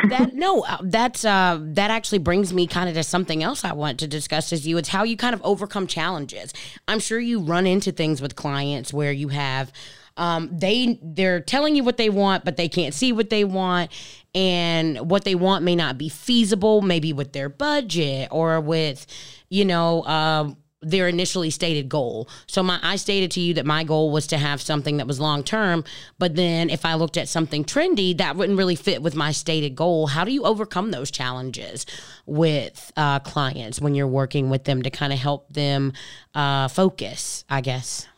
that, 0.08 0.30
no, 0.32 0.62
uh, 0.62 0.78
that's 0.82 1.24
uh, 1.24 1.58
that 1.60 1.90
actually 1.90 2.18
brings 2.18 2.52
me 2.52 2.66
kind 2.66 2.88
of 2.88 2.94
to 2.94 3.02
something 3.02 3.42
else 3.42 3.64
I 3.64 3.72
want 3.72 4.00
to 4.00 4.06
discuss 4.06 4.50
with 4.50 4.66
you. 4.66 4.78
It's 4.78 4.88
how 4.88 5.02
you 5.04 5.16
kind 5.16 5.34
of 5.34 5.42
overcome 5.42 5.86
challenges. 5.86 6.52
I'm 6.88 7.00
sure 7.00 7.20
you 7.20 7.40
run 7.40 7.66
into 7.66 7.92
things 7.92 8.22
with 8.22 8.36
clients 8.36 8.92
where 8.92 9.12
you 9.12 9.28
have 9.28 9.72
um, 10.16 10.48
they 10.52 10.98
they're 11.02 11.40
telling 11.40 11.74
you 11.74 11.82
what 11.82 11.96
they 11.96 12.08
want, 12.08 12.44
but 12.44 12.56
they 12.56 12.68
can't 12.68 12.94
see 12.94 13.12
what 13.12 13.30
they 13.30 13.44
want, 13.44 13.90
and 14.34 15.10
what 15.10 15.24
they 15.24 15.34
want 15.34 15.64
may 15.64 15.74
not 15.74 15.98
be 15.98 16.08
feasible, 16.08 16.82
maybe 16.82 17.12
with 17.12 17.32
their 17.32 17.48
budget 17.48 18.28
or 18.30 18.60
with 18.60 19.06
you 19.48 19.64
know. 19.64 20.04
Um, 20.04 20.56
their 20.84 21.08
initially 21.08 21.50
stated 21.50 21.88
goal. 21.88 22.28
So 22.46 22.62
my 22.62 22.78
I 22.82 22.96
stated 22.96 23.30
to 23.32 23.40
you 23.40 23.54
that 23.54 23.66
my 23.66 23.84
goal 23.84 24.10
was 24.10 24.26
to 24.28 24.38
have 24.38 24.60
something 24.60 24.98
that 24.98 25.06
was 25.06 25.20
long 25.20 25.42
term, 25.42 25.84
but 26.18 26.36
then 26.36 26.70
if 26.70 26.84
I 26.84 26.94
looked 26.94 27.16
at 27.16 27.28
something 27.28 27.64
trendy, 27.64 28.16
that 28.18 28.36
wouldn't 28.36 28.58
really 28.58 28.76
fit 28.76 29.02
with 29.02 29.14
my 29.14 29.32
stated 29.32 29.74
goal. 29.74 30.08
How 30.08 30.24
do 30.24 30.32
you 30.32 30.44
overcome 30.44 30.90
those 30.90 31.10
challenges 31.10 31.86
with 32.26 32.92
uh, 32.96 33.20
clients 33.20 33.80
when 33.80 33.94
you're 33.94 34.06
working 34.06 34.50
with 34.50 34.64
them 34.64 34.82
to 34.82 34.90
kind 34.90 35.12
of 35.12 35.18
help 35.18 35.52
them 35.52 35.92
uh, 36.34 36.68
focus? 36.68 37.44
I 37.48 37.60
guess 37.60 38.08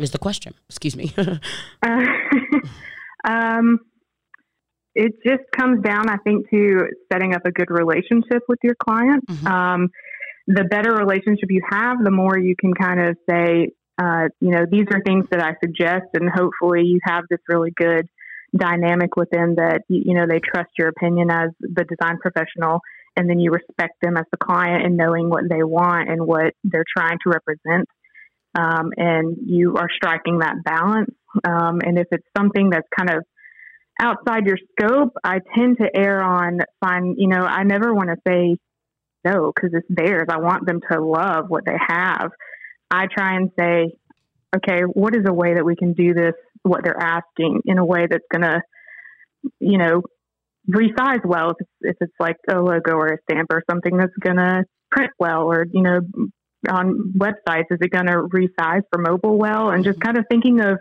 is 0.00 0.10
the 0.12 0.18
question. 0.18 0.54
Excuse 0.68 0.96
me. 0.96 1.12
uh, 1.16 1.36
um, 3.24 3.80
it 4.94 5.12
just 5.24 5.44
comes 5.56 5.82
down, 5.82 6.08
I 6.08 6.16
think, 6.18 6.50
to 6.50 6.88
setting 7.12 7.34
up 7.34 7.42
a 7.44 7.52
good 7.52 7.70
relationship 7.70 8.42
with 8.48 8.58
your 8.62 8.74
client. 8.82 9.24
Mm-hmm. 9.26 9.46
Um, 9.46 9.90
the 10.48 10.64
better 10.64 10.94
relationship 10.94 11.50
you 11.50 11.60
have, 11.70 11.98
the 12.02 12.10
more 12.10 12.38
you 12.38 12.56
can 12.58 12.72
kind 12.72 13.00
of 13.00 13.16
say, 13.28 13.70
uh, 14.00 14.28
you 14.40 14.50
know, 14.50 14.64
these 14.68 14.86
are 14.92 15.02
things 15.04 15.26
that 15.30 15.42
I 15.42 15.52
suggest, 15.62 16.06
and 16.14 16.28
hopefully 16.28 16.84
you 16.84 17.00
have 17.04 17.24
this 17.28 17.40
really 17.48 17.70
good 17.76 18.08
dynamic 18.56 19.14
within 19.14 19.56
that 19.56 19.82
you 19.88 20.14
know 20.14 20.24
they 20.26 20.40
trust 20.40 20.70
your 20.78 20.88
opinion 20.88 21.30
as 21.30 21.50
the 21.60 21.84
design 21.84 22.16
professional, 22.18 22.80
and 23.14 23.28
then 23.28 23.38
you 23.38 23.50
respect 23.50 23.96
them 24.00 24.16
as 24.16 24.24
the 24.30 24.38
client 24.38 24.86
and 24.86 24.96
knowing 24.96 25.28
what 25.28 25.44
they 25.50 25.62
want 25.62 26.08
and 26.08 26.26
what 26.26 26.54
they're 26.64 26.84
trying 26.96 27.18
to 27.24 27.30
represent. 27.30 27.86
Um, 28.58 28.92
and 28.96 29.36
you 29.44 29.76
are 29.76 29.88
striking 29.94 30.38
that 30.38 30.64
balance. 30.64 31.14
Um, 31.46 31.80
and 31.84 31.98
if 31.98 32.06
it's 32.10 32.26
something 32.34 32.70
that's 32.70 32.88
kind 32.96 33.10
of 33.10 33.24
outside 34.00 34.46
your 34.46 34.56
scope, 34.72 35.12
I 35.22 35.40
tend 35.54 35.76
to 35.78 35.88
err 35.94 36.22
on 36.22 36.60
fine. 36.80 37.16
You 37.18 37.28
know, 37.28 37.42
I 37.42 37.64
never 37.64 37.92
want 37.92 38.08
to 38.08 38.16
say 38.26 38.56
no 39.28 39.52
because 39.54 39.70
it's 39.72 39.86
theirs. 39.88 40.26
I 40.30 40.38
want 40.38 40.66
them 40.66 40.80
to 40.90 41.00
love 41.00 41.46
what 41.48 41.64
they 41.64 41.76
have. 41.88 42.30
I 42.90 43.06
try 43.06 43.36
and 43.36 43.50
say, 43.58 43.92
okay, 44.56 44.82
what 44.82 45.14
is 45.14 45.24
a 45.26 45.32
way 45.32 45.54
that 45.54 45.64
we 45.64 45.76
can 45.76 45.92
do 45.92 46.14
this, 46.14 46.34
what 46.62 46.82
they're 46.82 47.00
asking, 47.00 47.62
in 47.66 47.78
a 47.78 47.84
way 47.84 48.06
that's 48.10 48.24
going 48.32 48.42
to, 48.42 48.60
you 49.60 49.78
know, 49.78 50.02
resize 50.68 51.24
well 51.24 51.50
if 51.50 51.56
it's, 51.60 51.70
if 51.80 51.96
it's 52.00 52.14
like 52.20 52.36
a 52.50 52.60
logo 52.60 52.92
or 52.92 53.08
a 53.08 53.18
stamp 53.30 53.48
or 53.50 53.62
something 53.70 53.96
that's 53.96 54.16
going 54.20 54.36
to 54.36 54.64
print 54.90 55.10
well 55.18 55.44
or, 55.44 55.66
you 55.70 55.82
know, 55.82 56.00
on 56.68 57.14
websites, 57.16 57.70
is 57.70 57.78
it 57.80 57.90
going 57.90 58.06
to 58.06 58.28
resize 58.34 58.82
for 58.90 59.00
mobile 59.00 59.38
well? 59.38 59.70
And 59.70 59.84
just 59.84 59.98
mm-hmm. 59.98 60.06
kind 60.06 60.18
of 60.18 60.24
thinking 60.30 60.60
of 60.60 60.78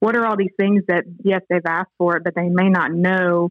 what 0.00 0.16
are 0.16 0.26
all 0.26 0.36
these 0.36 0.52
things 0.58 0.84
that, 0.88 1.04
yes, 1.24 1.40
they've 1.50 1.60
asked 1.66 1.90
for 1.98 2.16
it, 2.16 2.24
but 2.24 2.34
they 2.34 2.48
may 2.48 2.68
not 2.68 2.92
know 2.92 3.50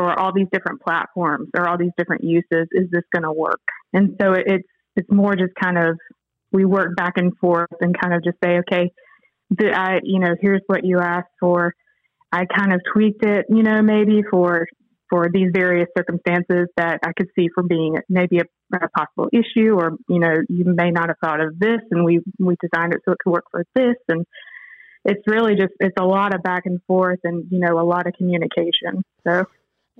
for 0.00 0.18
all 0.18 0.32
these 0.32 0.46
different 0.50 0.80
platforms 0.80 1.50
or 1.54 1.68
all 1.68 1.76
these 1.76 1.92
different 1.98 2.24
uses. 2.24 2.68
Is 2.72 2.90
this 2.90 3.02
going 3.12 3.24
to 3.24 3.32
work? 3.32 3.60
And 3.92 4.16
so 4.18 4.32
it's, 4.32 4.66
it's 4.96 5.10
more 5.10 5.36
just 5.36 5.52
kind 5.60 5.76
of 5.76 5.98
we 6.52 6.64
work 6.64 6.96
back 6.96 7.14
and 7.16 7.36
forth 7.36 7.68
and 7.82 7.94
kind 8.00 8.14
of 8.14 8.24
just 8.24 8.38
say, 8.42 8.60
okay, 8.60 8.90
I, 9.74 10.00
you 10.02 10.18
know, 10.18 10.34
here's 10.40 10.62
what 10.68 10.84
you 10.84 11.00
asked 11.00 11.34
for. 11.38 11.74
I 12.32 12.46
kind 12.46 12.72
of 12.72 12.80
tweaked 12.92 13.24
it, 13.24 13.44
you 13.50 13.62
know, 13.62 13.82
maybe 13.82 14.22
for 14.30 14.66
for 15.10 15.26
these 15.32 15.48
various 15.52 15.88
circumstances 15.98 16.68
that 16.76 17.00
I 17.04 17.10
could 17.16 17.26
see 17.36 17.48
for 17.52 17.64
being 17.64 17.96
maybe 18.08 18.38
a, 18.38 18.44
a, 18.72 18.88
possible 18.96 19.28
issue, 19.32 19.74
or 19.74 19.96
you 20.08 20.20
know, 20.20 20.36
you 20.48 20.64
may 20.64 20.92
not 20.92 21.08
have 21.08 21.16
thought 21.22 21.40
of 21.40 21.58
this, 21.58 21.80
and 21.90 22.04
we 22.04 22.20
we 22.38 22.54
designed 22.62 22.94
it 22.94 23.00
so 23.04 23.12
it 23.12 23.18
could 23.22 23.32
work 23.32 23.44
for 23.50 23.64
this, 23.74 23.96
and 24.08 24.24
it's 25.04 25.22
really 25.26 25.56
just 25.56 25.72
it's 25.80 25.96
a 25.98 26.04
lot 26.04 26.32
of 26.32 26.44
back 26.44 26.62
and 26.66 26.80
forth, 26.86 27.18
and 27.24 27.44
you 27.50 27.58
know, 27.58 27.80
a 27.80 27.82
lot 27.82 28.06
of 28.06 28.14
communication. 28.14 29.02
So 29.26 29.46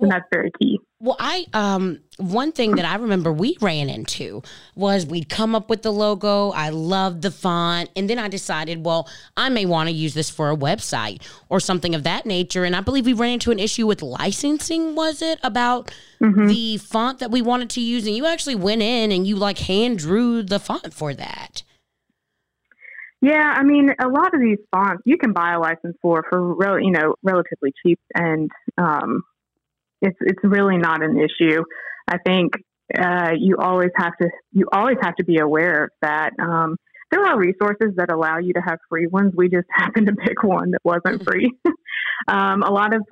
and 0.01 0.11
that's 0.11 0.25
very 0.31 0.51
key. 0.59 0.79
Well, 0.99 1.15
I 1.19 1.45
um 1.53 1.99
one 2.17 2.51
thing 2.51 2.75
that 2.75 2.85
I 2.85 2.95
remember 2.95 3.31
we 3.31 3.57
ran 3.61 3.89
into 3.89 4.43
was 4.75 5.05
we'd 5.05 5.29
come 5.29 5.55
up 5.55 5.69
with 5.69 5.81
the 5.81 5.91
logo. 5.91 6.51
I 6.51 6.69
loved 6.69 7.21
the 7.21 7.31
font, 7.31 7.89
and 7.95 8.09
then 8.09 8.19
I 8.19 8.27
decided, 8.27 8.85
well, 8.85 9.09
I 9.37 9.49
may 9.49 9.65
want 9.65 9.89
to 9.89 9.95
use 9.95 10.13
this 10.13 10.29
for 10.29 10.51
a 10.51 10.55
website 10.55 11.21
or 11.49 11.59
something 11.59 11.95
of 11.95 12.03
that 12.03 12.25
nature. 12.25 12.63
And 12.63 12.75
I 12.75 12.81
believe 12.81 13.05
we 13.05 13.13
ran 13.13 13.33
into 13.33 13.51
an 13.51 13.59
issue 13.59 13.87
with 13.87 14.01
licensing. 14.01 14.95
Was 14.95 15.21
it 15.21 15.39
about 15.43 15.91
mm-hmm. 16.21 16.47
the 16.47 16.77
font 16.77 17.19
that 17.19 17.31
we 17.31 17.41
wanted 17.41 17.69
to 17.71 17.81
use? 17.81 18.05
And 18.05 18.15
you 18.15 18.25
actually 18.25 18.55
went 18.55 18.81
in 18.81 19.11
and 19.11 19.25
you 19.25 19.35
like 19.35 19.59
hand 19.59 19.99
drew 19.99 20.43
the 20.43 20.59
font 20.59 20.93
for 20.93 21.13
that. 21.13 21.63
Yeah, 23.21 23.53
I 23.55 23.63
mean, 23.63 23.91
a 23.99 24.07
lot 24.07 24.33
of 24.33 24.39
these 24.39 24.57
fonts 24.73 25.03
you 25.05 25.15
can 25.17 25.31
buy 25.31 25.53
a 25.53 25.59
license 25.59 25.95
for 26.01 26.25
for 26.27 26.79
you 26.79 26.89
know, 26.89 27.13
relatively 27.21 27.71
cheap, 27.83 27.99
and 28.15 28.49
um, 28.79 29.23
it's 30.01 30.17
it's 30.21 30.43
really 30.43 30.77
not 30.77 31.03
an 31.03 31.17
issue. 31.17 31.63
I 32.07 32.17
think 32.25 32.53
uh, 32.97 33.31
you 33.37 33.57
always 33.57 33.91
have 33.95 34.17
to 34.21 34.29
you 34.51 34.67
always 34.71 34.97
have 35.01 35.15
to 35.15 35.23
be 35.23 35.37
aware 35.37 35.85
of 35.85 35.89
that. 36.01 36.31
Um, 36.39 36.77
there 37.11 37.25
are 37.25 37.37
resources 37.37 37.93
that 37.97 38.11
allow 38.11 38.37
you 38.37 38.53
to 38.53 38.61
have 38.61 38.79
free 38.89 39.07
ones. 39.07 39.33
We 39.35 39.49
just 39.49 39.67
happened 39.71 40.07
to 40.07 40.13
pick 40.13 40.43
one 40.43 40.71
that 40.71 40.79
wasn't 40.83 41.23
free. 41.23 41.51
um, 42.27 42.63
a 42.63 42.71
lot 42.71 42.93
of 42.93 43.03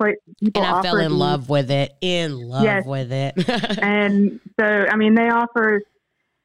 people 0.42 0.62
and 0.62 0.74
I 0.74 0.82
fell 0.82 0.96
in 0.96 1.10
these, 1.10 1.18
love 1.18 1.48
with 1.48 1.70
it. 1.70 1.92
In 2.00 2.48
love 2.48 2.64
yes. 2.64 2.86
with 2.86 3.12
it. 3.12 3.34
and 3.82 4.40
so, 4.58 4.66
I 4.66 4.96
mean, 4.96 5.14
they 5.14 5.28
offer 5.28 5.82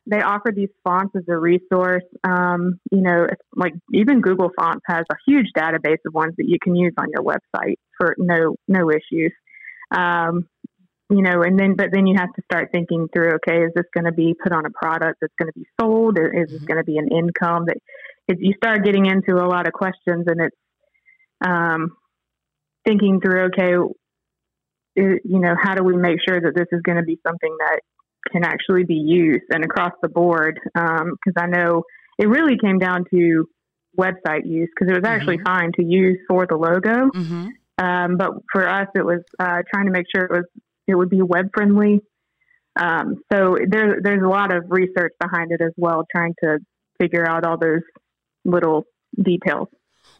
they 0.07 0.21
offer 0.21 0.51
these 0.55 0.69
fonts 0.83 1.15
as 1.15 1.23
a 1.27 1.35
resource. 1.35 2.03
Um, 2.23 2.79
you 2.91 3.01
know, 3.01 3.27
like 3.55 3.73
even 3.91 4.21
Google 4.21 4.51
Fonts 4.55 4.83
has 4.87 5.03
a 5.11 5.15
huge 5.25 5.47
database 5.57 5.97
of 6.05 6.13
ones 6.13 6.35
that 6.37 6.47
you 6.47 6.57
can 6.61 6.75
use 6.75 6.93
on 6.97 7.07
your 7.09 7.23
website 7.23 7.77
for 7.97 8.15
no 8.19 8.55
no 8.67 8.91
issues. 8.91 9.31
Um, 9.91 10.47
you 11.09 11.21
know, 11.21 11.43
and 11.43 11.59
then, 11.59 11.75
but 11.75 11.89
then 11.91 12.07
you 12.07 12.15
have 12.17 12.33
to 12.33 12.41
start 12.51 12.69
thinking 12.71 13.07
through, 13.13 13.33
okay, 13.35 13.63
is 13.63 13.71
this 13.75 13.85
going 13.93 14.05
to 14.05 14.11
be 14.11 14.33
put 14.41 14.51
on 14.51 14.65
a 14.65 14.71
product 14.71 15.19
that's 15.21 15.33
going 15.39 15.51
to 15.51 15.59
be 15.59 15.65
sold? 15.79 16.17
Is 16.17 16.49
this 16.49 16.57
mm-hmm. 16.57 16.65
going 16.65 16.77
to 16.77 16.83
be 16.83 16.97
an 16.97 17.09
income 17.09 17.65
that 17.67 17.77
you 18.39 18.53
start 18.57 18.83
getting 18.83 19.05
into 19.05 19.35
a 19.35 19.45
lot 19.45 19.67
of 19.67 19.73
questions 19.73 20.25
and 20.27 20.41
it's, 20.41 20.55
um, 21.45 21.95
thinking 22.87 23.19
through, 23.21 23.45
okay, 23.45 23.73
you 24.95 25.19
know, 25.39 25.55
how 25.61 25.75
do 25.75 25.83
we 25.83 25.95
make 25.95 26.17
sure 26.27 26.39
that 26.41 26.55
this 26.55 26.67
is 26.71 26.81
going 26.81 26.97
to 26.97 27.03
be 27.03 27.19
something 27.25 27.55
that 27.59 27.81
can 28.31 28.43
actually 28.43 28.83
be 28.83 28.95
used 28.95 29.43
and 29.51 29.63
across 29.63 29.91
the 30.01 30.09
board? 30.09 30.59
Because 30.73 31.01
um, 31.01 31.37
I 31.37 31.45
know 31.45 31.83
it 32.17 32.27
really 32.27 32.57
came 32.57 32.79
down 32.79 33.05
to 33.13 33.47
website 33.97 34.45
use 34.45 34.69
because 34.73 34.91
it 34.91 34.95
was 34.95 35.05
actually 35.05 35.37
mm-hmm. 35.37 35.45
fine 35.45 35.71
to 35.73 35.83
use 35.83 36.17
for 36.27 36.47
the 36.47 36.55
logo. 36.55 37.11
Mm-hmm. 37.11 37.47
Um, 37.77 38.17
but 38.17 38.31
for 38.51 38.67
us, 38.67 38.87
it 38.95 39.05
was 39.05 39.21
uh, 39.39 39.61
trying 39.73 39.85
to 39.85 39.91
make 39.91 40.05
sure 40.13 40.25
it 40.25 40.31
was 40.31 40.45
it 40.87 40.95
would 40.95 41.09
be 41.09 41.21
web 41.21 41.49
friendly. 41.53 42.01
Um, 42.79 43.15
so 43.31 43.57
there, 43.67 43.97
there's 44.01 44.21
a 44.23 44.27
lot 44.27 44.55
of 44.55 44.65
research 44.67 45.13
behind 45.19 45.51
it 45.51 45.61
as 45.61 45.71
well, 45.77 46.05
trying 46.13 46.35
to 46.43 46.59
figure 46.99 47.27
out 47.27 47.45
all 47.45 47.57
those 47.57 47.81
little 48.43 48.83
details. 49.21 49.67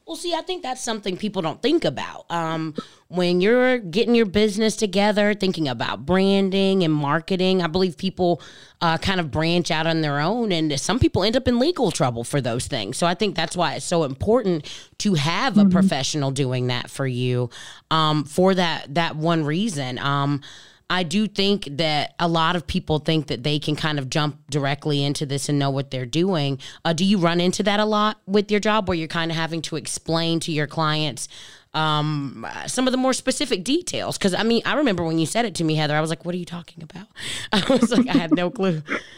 Well, 0.08 0.16
see, 0.16 0.36
I 0.36 0.42
think 0.42 0.62
that's 0.62 0.84
something 0.84 1.18
people 1.18 1.42
don't 1.42 1.64
think 1.64 1.84
about. 1.84 2.30
Um, 2.30 2.76
when 3.08 3.42
you're 3.42 3.80
getting 3.80 4.14
your 4.14 4.28
business 4.28 4.76
together, 4.76 5.34
thinking 5.34 5.68
about 5.68 6.06
branding 6.06 6.84
and 6.84 6.94
marketing, 6.94 7.64
I 7.64 7.68
believe 7.68 7.98
people 7.98 8.40
uh, 8.82 9.00
kind 9.00 9.20
of 9.20 9.32
branch 9.32 9.72
out 9.72 9.88
on 9.88 10.02
their 10.02 10.20
own, 10.20 10.52
and 10.52 10.80
some 10.80 11.00
people 11.00 11.24
end 11.24 11.36
up 11.36 11.48
in 11.48 11.58
legal 11.58 11.90
trouble 11.90 12.24
for 12.24 12.40
those 12.40 12.68
things. 12.68 12.98
So 12.98 13.08
I 13.08 13.16
think 13.16 13.36
that's 13.36 13.58
why 13.58 13.74
it's 13.74 13.86
so 13.86 14.04
important 14.04 14.72
to 15.00 15.16
have 15.16 15.58
a 15.58 15.62
mm-hmm. 15.62 15.72
professional 15.72 16.30
doing 16.30 16.68
that 16.68 16.92
for 16.92 17.08
you, 17.08 17.50
um, 17.90 18.26
for 18.26 18.54
that 18.54 18.94
that 18.94 19.16
one 19.16 19.44
reason. 19.44 19.98
Um, 19.98 20.42
I 20.90 21.04
do 21.04 21.28
think 21.28 21.68
that 21.72 22.14
a 22.20 22.28
lot 22.28 22.56
of 22.56 22.68
people 22.68 23.00
think 23.00 23.28
that 23.28 23.44
they 23.44 23.58
can 23.58 23.76
kind 23.76 23.98
of 23.98 24.10
jump 24.10 24.40
directly 24.50 25.04
into 25.04 25.26
this 25.26 25.50
and 25.50 25.58
know 25.58 25.72
what 25.72 25.90
they're 25.90 26.06
doing. 26.06 26.60
Uh, 26.84 26.94
do 26.94 27.04
you 27.04 27.18
run 27.18 27.40
into 27.42 27.64
that 27.64 27.80
a 27.80 27.86
lot 27.86 28.20
with 28.28 28.52
your 28.52 28.60
job 28.60 28.88
where 28.88 28.96
you're 28.96 29.08
kind 29.08 29.32
of 29.32 29.38
having 29.38 29.62
to 29.64 29.76
explain 29.78 30.40
to 30.42 30.52
your 30.52 30.68
clients 30.68 31.28
um, 31.74 32.46
some 32.68 32.88
of 32.88 32.92
the 32.92 32.98
more 32.98 33.14
specific 33.14 33.64
details? 33.64 34.18
Because 34.18 34.36
I 34.36 34.44
mean, 34.44 34.62
I 34.66 34.76
remember 34.76 35.04
when 35.04 35.18
you 35.18 35.26
said 35.26 35.46
it 35.46 35.56
to 35.56 35.64
me, 35.64 35.76
Heather, 35.76 35.96
I 35.96 36.02
was 36.02 36.10
like, 36.12 36.24
what 36.24 36.36
are 36.36 36.38
you 36.40 36.46
talking 36.46 36.84
about? 36.84 37.08
I 37.52 37.64
was 37.68 37.92
like, 37.92 38.08
I 38.08 38.18
had 38.18 38.36
no 38.36 38.52
clue. 38.52 38.84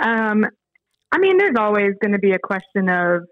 um, 0.00 0.46
I 1.10 1.18
mean, 1.18 1.38
there's 1.38 1.56
always 1.58 1.94
going 2.00 2.12
to 2.12 2.18
be 2.18 2.32
a 2.32 2.38
question 2.38 2.88
of, 2.88 3.22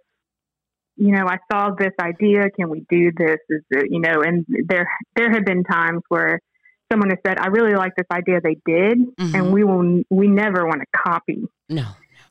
you 0.96 1.12
know, 1.12 1.26
I 1.28 1.36
saw 1.52 1.70
this 1.78 1.92
idea. 2.00 2.50
Can 2.58 2.70
we 2.70 2.84
do 2.88 3.12
this? 3.16 3.36
Is 3.48 3.62
it, 3.70 3.86
you 3.90 4.00
know, 4.00 4.22
and 4.22 4.44
there 4.66 4.88
there 5.14 5.30
have 5.30 5.44
been 5.44 5.62
times 5.62 6.00
where 6.08 6.40
someone 6.90 7.10
has 7.10 7.18
said, 7.26 7.38
"I 7.38 7.48
really 7.48 7.74
like 7.74 7.94
this 7.96 8.06
idea 8.10 8.40
they 8.40 8.56
did, 8.66 8.98
mm-hmm. 8.98 9.34
and 9.34 9.52
we 9.52 9.64
will 9.64 10.02
we 10.10 10.28
never 10.28 10.66
want 10.66 10.80
to 10.80 10.98
copy." 10.98 11.48
No. 11.68 11.84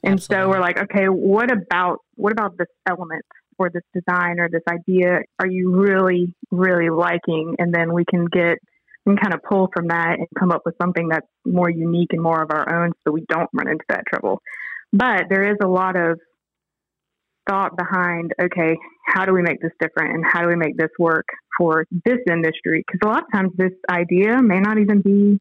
And 0.04 0.16
absolutely. 0.16 0.44
so 0.44 0.50
we're 0.50 0.60
like, 0.60 0.80
okay, 0.80 1.06
what 1.06 1.52
about 1.52 2.00
what 2.16 2.32
about 2.32 2.58
this 2.58 2.68
element 2.88 3.26
or 3.58 3.70
this 3.70 3.84
design 3.94 4.40
or 4.40 4.50
this 4.50 4.62
idea? 4.70 5.22
Are 5.40 5.48
you 5.48 5.76
really 5.76 6.34
really 6.52 6.90
liking? 6.90 7.56
And 7.60 7.74
then 7.74 7.94
we 7.94 8.06
can 8.06 8.26
get 8.26 8.60
and 9.08 9.22
kind 9.22 9.36
of 9.36 9.42
pull 9.48 9.70
from 9.74 9.90
that 9.90 10.16
and 10.18 10.28
come 10.38 10.52
up 10.52 10.64
with 10.66 10.76
something 10.82 11.10
that's 11.10 11.28
more 11.46 11.70
unique 11.70 12.10
and 12.12 12.22
more 12.22 12.42
of 12.42 12.50
our 12.50 12.84
own, 12.84 12.92
so 13.04 13.12
we 13.12 13.24
don't 13.30 13.50
run 13.54 13.68
into 13.68 13.86
that 13.90 14.04
trouble. 14.08 14.42
But 14.92 15.26
there 15.30 15.52
is 15.52 15.58
a 15.64 15.68
lot 15.68 15.96
of 15.96 16.20
thought 17.48 17.78
behind 17.78 18.34
okay 18.42 18.76
how 19.06 19.24
do 19.26 19.32
we 19.32 19.42
make 19.42 19.62
this 19.62 19.72
different 19.80 20.16
and 20.16 20.26
how 20.26 20.42
do 20.42 20.48
we 20.48 20.56
make 20.56 20.76
this 20.78 20.90
work 20.98 21.28
for 21.58 21.86
this 22.06 22.20
industry 22.30 22.84
because 22.86 23.00
a 23.04 23.08
lot 23.08 23.24
of 23.24 23.32
times 23.34 23.52
this 23.58 23.72
idea 23.90 24.42
may 24.42 24.60
not 24.60 24.78
even 24.78 25.02
be 25.02 25.40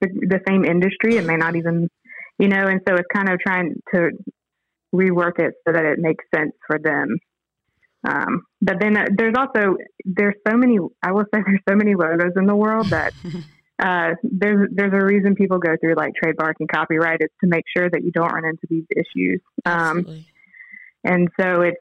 the, 0.00 0.08
the, 0.08 0.40
same 0.48 0.64
industry. 0.64 1.16
It 1.16 1.24
may 1.24 1.36
not 1.36 1.56
even 1.56 1.88
you 2.38 2.48
know 2.48 2.66
and 2.66 2.80
so 2.86 2.94
it's 2.94 3.08
kind 3.12 3.28
of 3.28 3.38
trying 3.40 3.74
to 3.94 4.10
rework 4.94 5.38
it 5.38 5.54
so 5.66 5.72
that 5.72 5.84
it 5.84 5.98
makes 5.98 6.24
sense 6.34 6.52
for 6.66 6.78
them. 6.78 7.18
Um, 8.06 8.42
but 8.60 8.76
then 8.80 8.96
uh, 8.96 9.06
there's 9.16 9.34
also 9.36 9.76
there's 10.04 10.34
so 10.46 10.56
many 10.56 10.78
i 11.02 11.12
will 11.12 11.24
say 11.34 11.40
there's 11.46 11.60
so 11.68 11.74
many 11.74 11.94
logos 11.94 12.32
in 12.36 12.46
the 12.46 12.54
world 12.54 12.88
that 12.90 13.14
uh, 13.78 14.10
there's 14.22 14.68
there's 14.72 14.92
a 14.92 15.04
reason 15.04 15.34
people 15.34 15.58
go 15.58 15.74
through 15.80 15.94
like 15.94 16.12
trademark 16.22 16.56
and 16.60 16.68
copyright 16.68 17.20
is 17.20 17.30
to 17.40 17.46
make 17.46 17.64
sure 17.74 17.88
that 17.88 18.04
you 18.04 18.12
don't 18.12 18.30
run 18.32 18.44
into 18.44 18.66
these 18.68 18.84
issues. 18.94 19.40
Um, 19.64 20.24
and 21.02 21.28
so 21.38 21.60
it's 21.62 21.80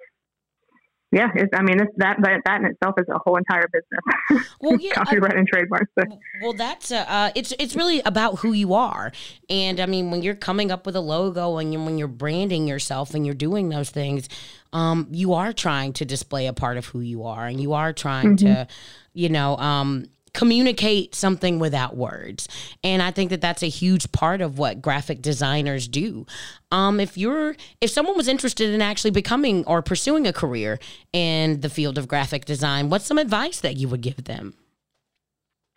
yeah, 1.13 1.27
I 1.53 1.61
mean, 1.61 1.79
it's 1.79 1.91
that, 1.97 2.17
that 2.21 2.41
that 2.45 2.61
in 2.61 2.65
itself 2.65 2.95
is 2.97 3.05
a 3.07 3.19
whole 3.19 3.37
entire 3.37 3.67
business. 3.71 4.47
Well, 4.59 4.79
yeah, 4.79 4.93
copyright 4.93 5.35
I, 5.35 5.37
and 5.37 5.47
trademark. 5.47 5.87
So. 5.99 6.19
Well, 6.41 6.53
that's 6.53 6.91
uh, 6.91 7.05
uh, 7.07 7.31
it's 7.35 7.53
it's 7.59 7.75
really 7.75 8.01
about 8.01 8.39
who 8.39 8.51
you 8.51 8.73
are, 8.73 9.11
and 9.47 9.79
I 9.79 9.85
mean, 9.85 10.09
when 10.09 10.23
you're 10.23 10.33
coming 10.33 10.71
up 10.71 10.87
with 10.87 10.95
a 10.95 11.01
logo 11.01 11.57
and 11.57 11.71
you're, 11.71 11.83
when 11.83 11.99
you're 11.99 12.07
branding 12.07 12.67
yourself 12.67 13.13
and 13.13 13.25
you're 13.25 13.35
doing 13.35 13.69
those 13.69 13.91
things, 13.91 14.27
um, 14.73 15.07
you 15.11 15.33
are 15.33 15.53
trying 15.53 15.93
to 15.93 16.05
display 16.05 16.47
a 16.47 16.53
part 16.53 16.77
of 16.77 16.87
who 16.87 17.01
you 17.01 17.23
are, 17.23 17.45
and 17.45 17.61
you 17.61 17.73
are 17.73 17.93
trying 17.93 18.35
mm-hmm. 18.35 18.47
to, 18.47 18.67
you 19.13 19.29
know, 19.29 19.55
um, 19.57 20.05
communicate 20.33 21.15
something 21.15 21.59
without 21.59 21.95
words. 21.95 22.47
And 22.83 23.01
I 23.01 23.11
think 23.11 23.29
that 23.29 23.41
that's 23.41 23.63
a 23.63 23.69
huge 23.69 24.11
part 24.11 24.41
of 24.41 24.57
what 24.57 24.81
graphic 24.81 25.21
designers 25.21 25.87
do. 25.87 26.25
Um, 26.71 26.99
if 26.99 27.17
you're 27.17 27.55
if 27.81 27.91
someone 27.91 28.17
was 28.17 28.27
interested 28.27 28.73
in 28.73 28.81
actually 28.81 29.11
becoming 29.11 29.63
or 29.65 29.81
pursuing 29.81 30.25
a 30.27 30.33
career 30.33 30.79
in 31.11 31.61
the 31.61 31.69
field 31.69 31.97
of 31.97 32.07
graphic 32.07 32.45
design, 32.45 32.89
what's 32.89 33.05
some 33.05 33.17
advice 33.17 33.59
that 33.61 33.77
you 33.77 33.87
would 33.87 34.01
give 34.01 34.23
them? 34.23 34.55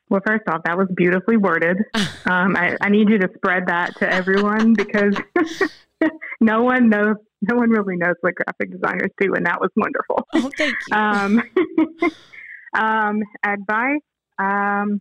Well, 0.09 0.21
first 0.25 0.45
off, 0.49 0.63
that 0.65 0.79
was 0.79 0.89
beautifully 0.95 1.37
worded. 1.37 1.79
Um, 2.29 2.57
I, 2.57 2.77
I 2.81 2.89
need 2.89 3.09
you 3.09 3.19
to 3.19 3.29
spread 3.37 3.69
that 3.69 3.95
to 3.99 4.13
everyone 4.13 4.75
because 4.75 5.17
no 6.41 6.65
one 6.65 6.89
knows 6.89 7.15
no 7.41 7.55
one 7.55 7.71
really 7.71 7.97
knows 7.97 8.17
what 8.21 8.35
graphic 8.35 8.73
designers 8.73 9.13
do, 9.21 9.35
and 9.35 9.47
that 9.47 9.61
was 9.61 9.71
wonderful. 9.77 10.27
Oh, 10.35 10.51
thank 10.59 10.75
you. 10.89 10.97
Um, 10.97 11.43
um, 12.75 13.23
advice 13.45 14.01
um, 14.39 15.01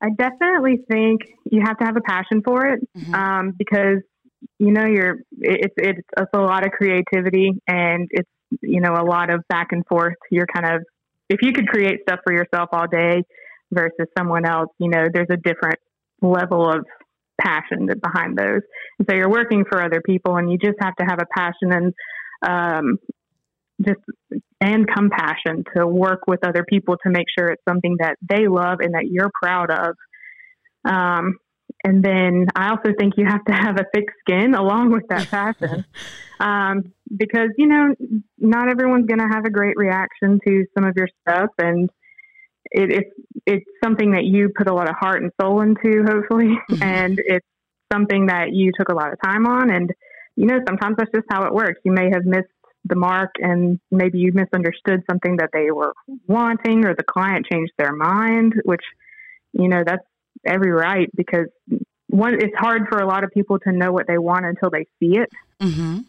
I 0.00 0.10
definitely 0.16 0.78
think 0.90 1.22
you 1.50 1.62
have 1.64 1.78
to 1.78 1.84
have 1.84 1.96
a 1.96 2.00
passion 2.00 2.42
for 2.44 2.66
it 2.66 2.80
mm-hmm. 2.96 3.14
um, 3.14 3.52
because 3.58 3.98
you 4.58 4.70
know 4.70 4.84
you're 4.84 5.16
it's, 5.40 5.74
it's 5.76 6.00
it's 6.16 6.30
a 6.32 6.38
lot 6.38 6.64
of 6.64 6.72
creativity 6.72 7.52
and 7.66 8.06
it's 8.10 8.30
you 8.62 8.80
know 8.80 8.94
a 8.94 9.04
lot 9.04 9.30
of 9.30 9.42
back 9.48 9.68
and 9.72 9.84
forth. 9.86 10.14
You're 10.30 10.46
kind 10.46 10.76
of 10.76 10.82
if 11.28 11.40
you 11.42 11.52
could 11.52 11.66
create 11.66 12.00
stuff 12.02 12.20
for 12.24 12.32
yourself 12.32 12.68
all 12.72 12.86
day 12.86 13.22
versus 13.72 14.06
someone 14.16 14.46
else, 14.46 14.70
you 14.78 14.88
know 14.88 15.06
there's 15.12 15.30
a 15.30 15.36
different 15.36 15.78
level 16.22 16.68
of 16.68 16.84
passion 17.40 17.88
behind 18.02 18.36
those. 18.36 18.62
And 18.98 19.08
so 19.08 19.16
you're 19.16 19.30
working 19.30 19.64
for 19.68 19.82
other 19.82 20.00
people, 20.04 20.36
and 20.36 20.50
you 20.50 20.58
just 20.58 20.78
have 20.80 20.94
to 20.96 21.04
have 21.04 21.18
a 21.20 21.26
passion 21.36 21.72
and 21.72 21.94
um, 22.46 22.98
just 23.84 24.00
and 24.60 24.86
compassion 24.88 25.64
to 25.76 25.86
work 25.86 26.26
with 26.26 26.44
other 26.44 26.64
people 26.68 26.96
to 27.04 27.10
make 27.10 27.26
sure 27.36 27.48
it's 27.48 27.62
something 27.68 27.96
that 28.00 28.16
they 28.28 28.48
love 28.48 28.80
and 28.80 28.94
that 28.94 29.06
you're 29.06 29.30
proud 29.40 29.70
of. 29.70 29.94
Um, 30.84 31.38
and 31.84 32.04
then 32.04 32.46
I 32.56 32.70
also 32.70 32.92
think 32.98 33.14
you 33.16 33.26
have 33.26 33.44
to 33.44 33.52
have 33.52 33.76
a 33.76 33.84
thick 33.94 34.06
skin 34.20 34.54
along 34.54 34.90
with 34.90 35.04
that 35.08 35.28
passion, 35.28 35.84
um, 36.40 36.92
because 37.14 37.50
you 37.56 37.68
know 37.68 37.94
not 38.36 38.68
everyone's 38.68 39.06
going 39.06 39.20
to 39.20 39.28
have 39.32 39.44
a 39.44 39.50
great 39.50 39.76
reaction 39.76 40.40
to 40.46 40.64
some 40.74 40.84
of 40.84 40.96
your 40.96 41.08
stuff, 41.22 41.50
and 41.58 41.88
it, 42.70 42.92
it's 42.92 43.10
it's 43.46 43.70
something 43.82 44.12
that 44.12 44.24
you 44.24 44.50
put 44.56 44.68
a 44.68 44.74
lot 44.74 44.88
of 44.88 44.96
heart 44.96 45.22
and 45.22 45.30
soul 45.40 45.60
into, 45.60 46.04
hopefully, 46.04 46.58
and 46.82 47.20
it's 47.24 47.46
something 47.92 48.26
that 48.26 48.52
you 48.52 48.72
took 48.76 48.88
a 48.88 48.94
lot 48.94 49.12
of 49.12 49.18
time 49.22 49.46
on, 49.46 49.70
and 49.70 49.92
you 50.36 50.46
know 50.46 50.58
sometimes 50.66 50.96
that's 50.98 51.12
just 51.14 51.26
how 51.30 51.44
it 51.44 51.54
works. 51.54 51.80
You 51.84 51.92
may 51.92 52.10
have 52.12 52.24
missed 52.24 52.48
the 52.84 52.94
mark 52.94 53.34
and 53.38 53.78
maybe 53.90 54.18
you 54.18 54.32
misunderstood 54.32 55.02
something 55.08 55.36
that 55.36 55.50
they 55.52 55.70
were 55.70 55.94
wanting 56.26 56.84
or 56.84 56.94
the 56.94 57.02
client 57.02 57.46
changed 57.50 57.72
their 57.78 57.92
mind, 57.92 58.54
which, 58.64 58.84
you 59.52 59.68
know, 59.68 59.82
that's 59.84 60.04
every 60.44 60.70
right 60.70 61.10
because 61.14 61.46
one, 62.08 62.34
it's 62.34 62.56
hard 62.56 62.88
for 62.88 62.98
a 62.98 63.06
lot 63.06 63.24
of 63.24 63.30
people 63.30 63.58
to 63.60 63.72
know 63.72 63.92
what 63.92 64.06
they 64.06 64.18
want 64.18 64.46
until 64.46 64.70
they 64.70 64.86
see 64.98 65.18
it. 65.18 65.30
Mm-hmm. 65.60 66.00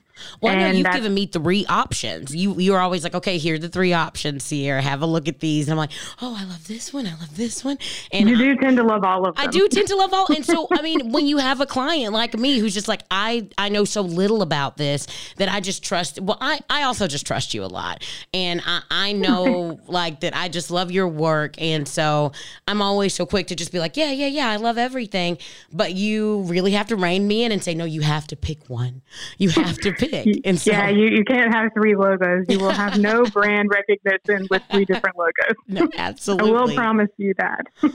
Well, 0.42 0.54
and 0.54 0.62
I 0.62 0.72
know 0.72 0.78
you've 0.78 0.92
given 0.92 1.14
me 1.14 1.26
three 1.26 1.66
options. 1.68 2.36
You 2.36 2.60
you're 2.60 2.80
always 2.80 3.04
like, 3.04 3.16
okay, 3.16 3.38
here 3.38 3.56
are 3.56 3.60
the 3.60 3.70
three 3.70 3.94
options 3.94 4.50
here. 4.50 4.82
Have 4.82 5.02
a 5.02 5.06
look 5.06 5.28
at 5.28 5.40
these. 5.40 5.68
And 5.68 5.74
I'm 5.74 5.78
like, 5.78 5.92
oh, 6.22 6.36
I 6.38 6.46
love 6.46 6.68
this 6.68 6.94
one. 6.94 7.08
I 7.08 7.12
love 7.12 7.36
this 7.36 7.64
one. 7.64 7.78
And 8.12 8.30
you 8.30 8.38
do 8.38 8.52
I, 8.52 8.56
tend 8.56 8.78
to 8.78 8.84
love 8.84 9.04
all 9.04 9.28
of 9.28 9.36
them. 9.36 9.48
I 9.48 9.50
do 9.50 9.68
tend 9.68 9.88
to 9.88 9.96
love 9.96 10.14
all. 10.14 10.28
And 10.40 10.46
so, 10.46 10.68
I 10.72 10.82
mean, 10.82 11.12
when 11.12 11.26
you 11.26 11.38
have 11.38 11.60
a 11.60 11.66
client 11.66 12.14
like 12.14 12.38
me 12.38 12.60
who's 12.60 12.74
just 12.74 12.88
like, 12.88 13.02
I 13.12 13.50
I 13.58 13.70
know 13.70 13.84
so 13.84 14.02
little 14.02 14.42
about 14.42 14.78
this 14.78 15.08
that 15.38 15.50
I 15.50 15.60
just 15.60 15.84
trust. 15.84 16.20
Well, 16.20 16.38
I 16.40 16.60
I 16.70 16.84
also 16.84 17.08
just 17.08 17.26
trust 17.26 17.54
you 17.54 17.64
a 17.64 17.68
lot, 17.68 18.06
and 18.34 18.62
I 18.66 18.82
I 18.90 19.12
know 19.14 19.80
like 19.88 20.22
that 20.22 20.36
I 20.36 20.50
just 20.50 20.72
love 20.72 20.92
your 20.92 21.08
work, 21.08 21.60
and 21.60 21.88
so 21.88 22.32
I'm 22.68 22.82
always 22.82 23.14
so 23.14 23.26
quick 23.26 23.48
to 23.48 23.56
just 23.56 23.72
be 23.72 23.80
like, 23.80 23.98
yeah, 23.98 24.12
yeah, 24.12 24.28
yeah, 24.28 24.50
I 24.50 24.58
love 24.58 24.78
everything. 24.78 25.38
But 25.72 25.96
you 25.96 26.42
really 26.44 26.72
have 26.72 26.88
to 26.88 26.96
rein 26.96 27.28
me 27.28 27.44
in 27.44 27.52
and 27.52 27.64
say, 27.64 27.74
no, 27.74 27.86
you 27.86 28.02
have 28.02 28.28
to 28.28 28.36
pick 28.36 28.70
one. 28.70 29.02
You 29.38 29.50
have 29.50 29.78
to 29.80 29.92
pick 29.94 30.09
And 30.14 30.60
so, 30.60 30.72
yeah, 30.72 30.90
you, 30.90 31.08
you 31.08 31.24
can't 31.24 31.54
have 31.54 31.72
three 31.74 31.96
logos. 31.96 32.46
You 32.50 32.60
will 32.60 32.72
have 32.72 33.00
no 33.00 33.24
brand 33.34 33.70
recognition 33.70 34.48
with 34.50 34.64
three 34.72 34.86
different 34.86 35.18
logos. 35.18 35.56
No, 35.68 35.90
absolutely. 35.98 36.50
I 36.56 36.62
will 36.62 36.76
promise 36.76 37.10
you 37.18 37.34
that. 37.38 37.66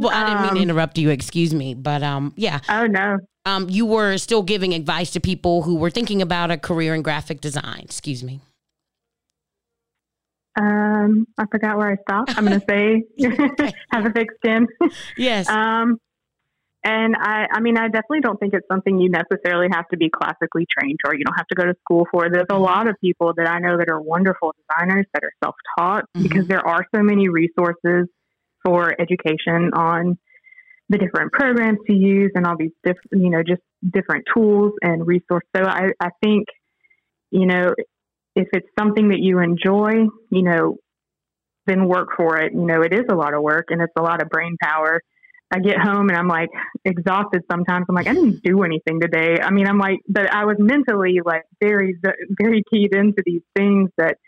Well, 0.00 0.14
I 0.14 0.28
didn't 0.28 0.42
mean 0.42 0.50
to 0.50 0.56
um, 0.58 0.62
interrupt 0.62 0.96
you. 0.96 1.10
Excuse 1.10 1.52
me, 1.52 1.74
but 1.74 2.04
um, 2.04 2.32
yeah. 2.36 2.60
Oh 2.68 2.86
no. 2.86 3.18
Um, 3.44 3.68
you 3.68 3.84
were 3.84 4.16
still 4.16 4.44
giving 4.44 4.72
advice 4.72 5.10
to 5.10 5.18
people 5.18 5.62
who 5.62 5.74
were 5.74 5.90
thinking 5.90 6.22
about 6.22 6.52
a 6.52 6.56
career 6.56 6.94
in 6.94 7.02
graphic 7.02 7.40
design. 7.40 7.80
Excuse 7.80 8.22
me. 8.22 8.40
Um, 10.56 11.26
I 11.36 11.46
forgot 11.50 11.78
where 11.78 11.90
I 11.90 11.96
stopped. 12.02 12.36
I'm 12.36 12.44
going 12.44 12.60
to 12.60 12.66
say 12.68 13.02
have 13.90 14.06
a 14.06 14.10
thick 14.10 14.28
skin. 14.36 14.68
Yes. 15.16 15.48
Um, 15.48 15.98
and 16.84 17.16
I, 17.16 17.46
I 17.52 17.60
mean, 17.60 17.76
I 17.76 17.88
definitely 17.88 18.20
don't 18.20 18.38
think 18.38 18.54
it's 18.54 18.66
something 18.70 19.00
you 19.00 19.10
necessarily 19.10 19.66
have 19.72 19.88
to 19.88 19.96
be 19.96 20.10
classically 20.10 20.64
trained 20.78 20.98
or 21.04 21.14
you 21.14 21.24
don't 21.24 21.36
have 21.36 21.46
to 21.48 21.56
go 21.56 21.64
to 21.64 21.74
school 21.80 22.06
for. 22.10 22.28
There's 22.30 22.46
a 22.50 22.58
lot 22.58 22.88
of 22.88 22.94
people 23.00 23.32
that 23.36 23.48
I 23.48 23.58
know 23.58 23.76
that 23.78 23.88
are 23.90 24.00
wonderful 24.00 24.54
designers 24.68 25.06
that 25.12 25.24
are 25.24 25.32
self 25.42 25.56
taught 25.76 26.04
mm-hmm. 26.04 26.22
because 26.22 26.46
there 26.46 26.64
are 26.66 26.86
so 26.94 27.02
many 27.02 27.28
resources 27.28 28.06
for 28.64 28.94
education 29.00 29.72
on 29.74 30.18
the 30.88 30.98
different 30.98 31.32
programs 31.32 31.78
to 31.86 31.92
use 31.92 32.30
and 32.34 32.46
all 32.46 32.56
these 32.56 32.70
different, 32.84 33.10
you 33.12 33.30
know, 33.30 33.42
just 33.42 33.60
different 33.92 34.24
tools 34.34 34.72
and 34.80 35.06
resources. 35.06 35.48
So 35.56 35.64
I, 35.64 35.90
I 36.00 36.10
think, 36.22 36.46
you 37.30 37.46
know, 37.46 37.74
if 38.36 38.48
it's 38.52 38.68
something 38.78 39.08
that 39.08 39.18
you 39.18 39.40
enjoy, 39.40 40.06
you 40.30 40.42
know, 40.42 40.76
then 41.66 41.86
work 41.86 42.10
for 42.16 42.38
it. 42.38 42.52
You 42.52 42.64
know, 42.64 42.82
it 42.82 42.94
is 42.94 43.04
a 43.10 43.14
lot 43.14 43.34
of 43.34 43.42
work 43.42 43.66
and 43.70 43.82
it's 43.82 43.92
a 43.98 44.02
lot 44.02 44.22
of 44.22 44.28
brain 44.28 44.56
power 44.62 45.02
I 45.50 45.60
get 45.60 45.78
home 45.78 46.08
and 46.08 46.18
I'm 46.18 46.28
like 46.28 46.50
exhausted 46.84 47.42
sometimes. 47.50 47.86
I'm 47.88 47.94
like, 47.94 48.06
I 48.06 48.12
didn't 48.12 48.42
do 48.42 48.62
anything 48.62 49.00
today. 49.00 49.38
I 49.40 49.50
mean, 49.50 49.66
I'm 49.66 49.78
like, 49.78 50.00
but 50.06 50.32
I 50.32 50.44
was 50.44 50.56
mentally 50.58 51.20
like 51.24 51.44
very, 51.60 51.96
very 52.40 52.62
keyed 52.70 52.94
into 52.94 53.22
these 53.24 53.42
things 53.56 53.90
that, 53.96 54.18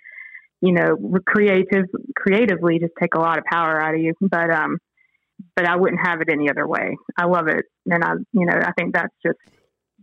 you 0.63 0.73
know, 0.73 0.97
creative, 1.27 1.87
creatively 2.17 2.79
just 2.79 2.93
take 2.99 3.15
a 3.15 3.19
lot 3.19 3.39
of 3.39 3.45
power 3.45 3.81
out 3.83 3.95
of 3.95 4.01
you. 4.01 4.15
But, 4.21 4.51
um, 4.51 4.79
but 5.57 5.67
I 5.67 5.77
wouldn't 5.77 6.01
have 6.03 6.21
it 6.23 6.29
any 6.31 6.49
other 6.49 6.67
way. 6.67 6.97
I 7.19 7.27
love 7.27 7.49
it. 7.49 7.67
And 7.87 8.03
I, 8.03 8.13
you 8.33 8.47
know, 8.47 8.59
I 8.59 8.73
think 8.73 8.95
that's 8.95 9.15
just 9.25 9.39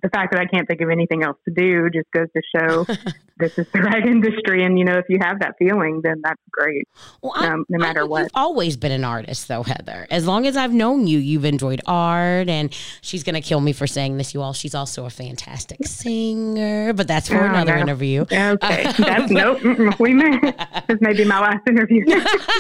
the 0.02 0.10
fact 0.10 0.34
that 0.34 0.42
I 0.42 0.46
can't 0.46 0.68
think 0.68 0.82
of 0.82 0.90
anything 0.90 1.24
else 1.24 1.38
to 1.48 1.54
do 1.54 1.90
just 1.90 2.12
goes 2.12 2.28
to 2.36 2.42
show 2.56 2.86
this 3.40 3.58
is 3.58 3.68
the 3.74 3.82
right 3.82 4.06
industry. 4.06 4.64
And, 4.64 4.78
you 4.78 4.86
know, 4.86 4.98
if 4.98 5.06
you 5.10 5.18
have 5.22 5.40
that 5.40 5.56
feeling, 5.58 6.02
then 6.04 6.22
that's 6.24 6.42
great. 6.52 6.88
Well, 7.22 7.34
um, 7.36 7.66
no 7.70 7.78
matter 7.78 8.06
what. 8.06 8.24
You've 8.24 8.32
always 8.36 8.78
been 8.78 8.92
an 8.92 9.04
artist, 9.04 9.48
though, 9.48 9.64
Heather. 9.64 10.08
As 10.10 10.26
long 10.26 10.46
as 10.46 10.58
I've 10.58 10.74
known 10.74 11.08
you, 11.08 11.20
you've 11.20 11.46
enjoyed 11.46 11.82
art. 11.86 12.50
And 12.50 12.74
she's 13.02 13.24
going 13.24 13.36
to 13.36 13.42
kill 13.42 13.62
me 13.62 13.74
for 13.74 13.88
saying 13.88 14.18
this, 14.18 14.34
you 14.34 14.42
all. 14.42 14.54
She's 14.54 14.76
also 14.76 15.06
a 15.06 15.10
fantastic 15.10 15.86
singer, 15.86 16.94
but 16.94 17.08
that's 17.08 17.28
for 17.28 17.40
oh, 17.40 17.50
another 17.50 17.76
no. 17.78 17.82
interview. 17.82 18.22
Okay. 18.22 18.92
that's 18.98 19.32
nope. 19.32 20.00
We 20.00 20.14
may. 20.14 20.40
This 20.88 21.00
may 21.02 21.14
be 21.14 21.26
my 21.26 21.40
last 21.40 21.68
interview. 21.68 22.06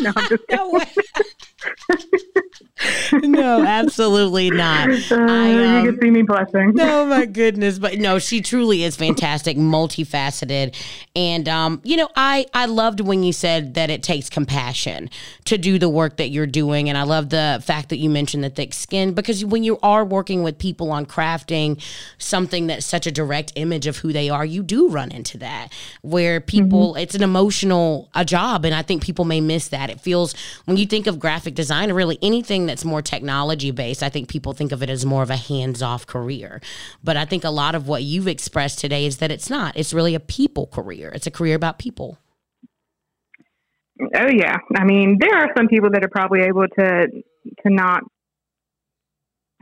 no, 0.02 0.12
I'm 0.16 0.28
just 0.28 0.44
no, 0.50 0.80
no, 3.24 3.64
absolutely 3.64 4.52
not. 4.52 4.90
Uh, 4.90 5.16
I, 5.16 5.78
um, 5.80 5.86
you 5.86 5.92
can 5.92 6.02
see 6.02 6.12
me 6.12 6.22
blushing. 6.22 6.74
Oh 6.80 7.06
my 7.06 7.26
goodness, 7.26 7.80
but 7.80 7.98
no, 7.98 8.20
she 8.20 8.42
truly 8.42 8.84
is 8.84 8.96
fantastic, 8.96 9.58
multifaceted, 9.58 10.67
and 11.16 11.48
um, 11.48 11.82
you 11.84 11.98
know, 11.98 12.10
I 12.16 12.46
I 12.54 12.66
loved 12.66 13.00
when 13.00 13.24
you 13.24 13.34
said 13.34 13.74
that 13.76 13.90
it 13.90 14.04
takes 14.04 14.30
compassion 14.30 15.10
to 15.46 15.58
do 15.58 15.80
the 15.80 15.90
work 15.90 16.18
that 16.18 16.30
you're 16.30 16.48
doing, 16.48 16.90
and 16.90 16.98
I 16.98 17.04
love 17.04 17.30
the 17.30 17.62
fact 17.64 17.90
that 17.90 17.98
you 17.98 18.10
mentioned 18.10 18.44
the 18.44 18.50
thick 18.50 18.74
skin 18.74 19.14
because 19.14 19.44
when 19.44 19.64
you 19.64 19.80
are 19.84 20.06
working 20.06 20.44
with 20.44 20.58
people 20.58 20.92
on 20.92 21.06
crafting 21.06 21.82
something 22.18 22.68
that's 22.68 22.86
such 22.86 23.08
a 23.08 23.12
direct 23.12 23.54
image 23.56 23.88
of 23.88 23.98
who 23.98 24.14
they 24.14 24.30
are, 24.30 24.46
you 24.46 24.64
do 24.64 24.90
run 24.90 25.12
into 25.12 25.38
that 25.40 25.72
where 26.02 26.40
people 26.40 26.94
mm-hmm. 26.94 27.00
it's 27.00 27.16
an 27.16 27.24
emotional 27.24 28.10
a 28.16 28.26
job, 28.26 28.66
and 28.66 28.74
I 28.74 28.82
think 28.82 29.04
people 29.04 29.26
may 29.26 29.42
miss 29.42 29.68
that. 29.70 29.90
It 29.90 30.02
feels 30.02 30.34
when 30.66 30.78
you 30.78 30.86
think 30.86 31.08
of 31.08 31.20
graphic 31.20 31.56
design, 31.56 31.92
or 31.92 31.94
really 31.94 32.18
anything 32.22 32.66
that's 32.66 32.86
more 32.86 33.02
technology 33.02 33.72
based, 33.72 34.04
I 34.04 34.10
think 34.10 34.30
people 34.30 34.54
think 34.54 34.72
of 34.72 34.82
it 34.84 34.90
as 34.90 35.06
more 35.06 35.24
of 35.24 35.30
a 35.30 35.36
hands 35.36 35.82
off 35.82 36.08
career. 36.08 36.62
But 37.04 37.18
I 37.18 37.26
think 37.26 37.44
a 37.44 37.50
lot 37.50 37.76
of 37.76 37.88
what 37.88 38.04
you've 38.04 38.28
expressed 38.28 38.80
today 38.80 39.06
is 39.06 39.18
that 39.18 39.32
it's 39.32 39.50
not. 39.50 39.76
It's 39.78 39.94
really 39.94 40.16
a 40.16 40.20
people 40.20 40.57
career. 40.66 41.12
It's 41.14 41.28
a 41.28 41.32
career 41.32 41.56
about 41.56 41.78
people. 41.78 42.18
Oh 44.00 44.30
yeah. 44.32 44.58
I 44.76 44.84
mean, 44.84 45.18
there 45.20 45.36
are 45.36 45.50
some 45.56 45.68
people 45.68 45.90
that 45.92 46.04
are 46.04 46.10
probably 46.10 46.42
able 46.42 46.68
to 46.68 47.08
to 47.64 47.70
not 47.70 48.02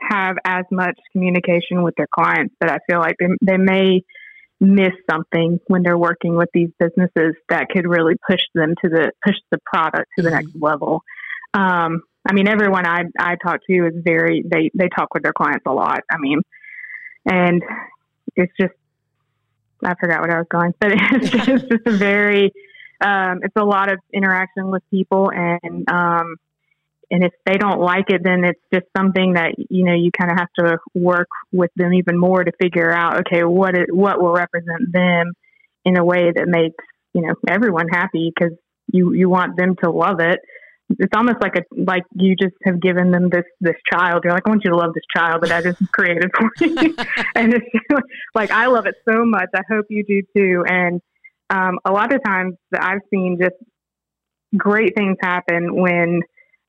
have 0.02 0.36
as 0.46 0.66
much 0.72 0.98
communication 1.12 1.84
with 1.84 1.96
their 1.96 2.08
clients, 2.14 2.54
but 2.60 2.70
I 2.70 2.78
feel 2.90 3.00
like 3.00 3.16
they, 3.20 3.28
they 3.42 3.58
may 3.58 4.02
miss 4.60 4.94
something 5.10 5.60
when 5.68 5.84
they're 5.84 5.98
working 5.98 6.36
with 6.36 6.50
these 6.54 6.70
businesses 6.80 7.36
that 7.50 7.68
could 7.70 7.88
really 7.88 8.16
push 8.28 8.40
them 8.54 8.74
to 8.84 8.90
the 8.90 9.12
push 9.24 9.36
the 9.52 9.60
product 9.66 10.08
to 10.18 10.24
the 10.24 10.30
mm-hmm. 10.30 10.38
next 10.38 10.56
level. 10.62 11.02
Um, 11.54 12.02
I 12.28 12.34
mean, 12.34 12.48
everyone 12.48 12.86
I 12.86 13.04
I 13.20 13.36
talk 13.36 13.60
to 13.70 13.88
is 13.88 13.94
very 14.04 14.44
they 14.50 14.72
they 14.74 14.90
talk 14.90 15.14
with 15.14 15.24
their 15.24 15.34
clients 15.34 15.64
a 15.66 15.74
lot. 15.74 16.02
I 16.12 16.18
mean, 16.20 16.42
and 17.26 17.62
it's 18.36 18.54
just 18.60 18.74
I 19.86 19.96
forgot 20.00 20.22
what 20.22 20.30
I 20.30 20.38
was 20.38 20.48
going, 20.50 20.74
but 20.80 20.92
it's 20.94 21.30
just, 21.30 21.48
it's 21.48 21.64
just 21.70 21.88
a 21.88 21.92
very 21.92 22.52
um, 23.02 23.42
it's 23.44 23.56
a 23.56 23.64
lot 23.64 23.92
of 23.92 24.00
interaction 24.14 24.72
with 24.72 24.84
people 24.90 25.32
and 25.32 25.90
um, 25.90 26.38
and 27.12 27.24
if 27.24 27.34
they 27.46 27.58
don't 27.58 27.80
like 27.80 28.10
it, 28.10 28.22
then 28.24 28.44
it's 28.44 28.60
just 28.74 28.86
something 28.98 29.34
that 29.34 29.56
you 29.70 29.86
know 29.86 29.94
you 29.94 30.12
kind 30.12 30.32
of 30.32 30.38
have 30.40 30.52
to 30.60 30.78
work 30.94 31.28
with 31.52 31.72
them 31.76 31.94
even 31.94 32.18
more 32.18 32.44
to 32.44 32.52
figure 32.60 32.92
out 32.92 33.20
okay 33.20 33.44
what 33.44 33.76
it, 33.76 33.94
what 33.94 34.22
will 34.22 34.34
represent 34.34 34.92
them 34.92 35.34
in 35.84 35.98
a 35.98 36.04
way 36.04 36.32
that 36.32 36.48
makes 36.48 36.84
you 37.14 37.22
know 37.22 37.34
everyone 37.48 37.88
happy 37.90 38.32
because 38.34 38.58
you 38.92 39.14
you 39.14 39.30
want 39.30 39.58
them 39.58 39.76
to 39.84 39.92
love 39.92 40.20
it 40.20 40.40
it's 40.90 41.14
almost 41.16 41.38
like 41.42 41.56
a 41.56 41.62
like 41.76 42.04
you 42.14 42.36
just 42.36 42.56
have 42.64 42.80
given 42.80 43.12
them 43.12 43.30
this 43.30 43.46
this 43.60 43.76
child. 43.92 44.22
You're 44.24 44.34
like, 44.34 44.44
I 44.46 44.50
want 44.50 44.64
you 44.64 44.72
to 44.72 44.78
love 44.78 44.94
this 44.94 45.04
child 45.16 45.44
that 45.44 45.52
I 45.52 45.62
just 45.62 45.80
created 45.92 46.32
for 46.38 46.50
you, 46.66 46.96
and 47.36 47.54
it's 47.54 47.66
like 48.36 48.52
I 48.52 48.68
love 48.68 48.86
it 48.86 48.96
so 49.08 49.26
much. 49.26 49.50
I 49.56 49.62
hope 49.70 49.86
you 49.90 50.04
do 50.04 50.22
too. 50.36 50.64
And 50.68 51.02
um, 51.50 51.80
a 51.86 51.92
lot 51.92 52.14
of 52.14 52.24
times 52.24 52.56
that 52.72 52.84
I've 52.84 53.02
seen 53.10 53.38
just 53.42 53.56
great 54.56 54.94
things 54.96 55.18
happen 55.22 55.76
when 55.76 56.22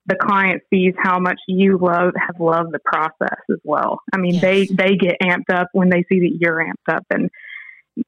the 0.06 0.16
client 0.16 0.62
sees 0.72 0.94
how 0.96 1.18
much 1.18 1.38
you 1.48 1.78
love 1.80 2.12
have 2.16 2.40
loved 2.40 2.72
the 2.72 2.80
process 2.84 3.38
as 3.50 3.58
well. 3.64 4.00
I 4.12 4.18
mean, 4.18 4.34
yes. 4.34 4.42
they 4.42 4.66
they 4.66 4.96
get 4.96 5.16
amped 5.22 5.52
up 5.52 5.68
when 5.72 5.90
they 5.90 6.04
see 6.10 6.20
that 6.20 6.38
you're 6.40 6.64
amped 6.64 6.94
up, 6.94 7.04
and 7.10 7.28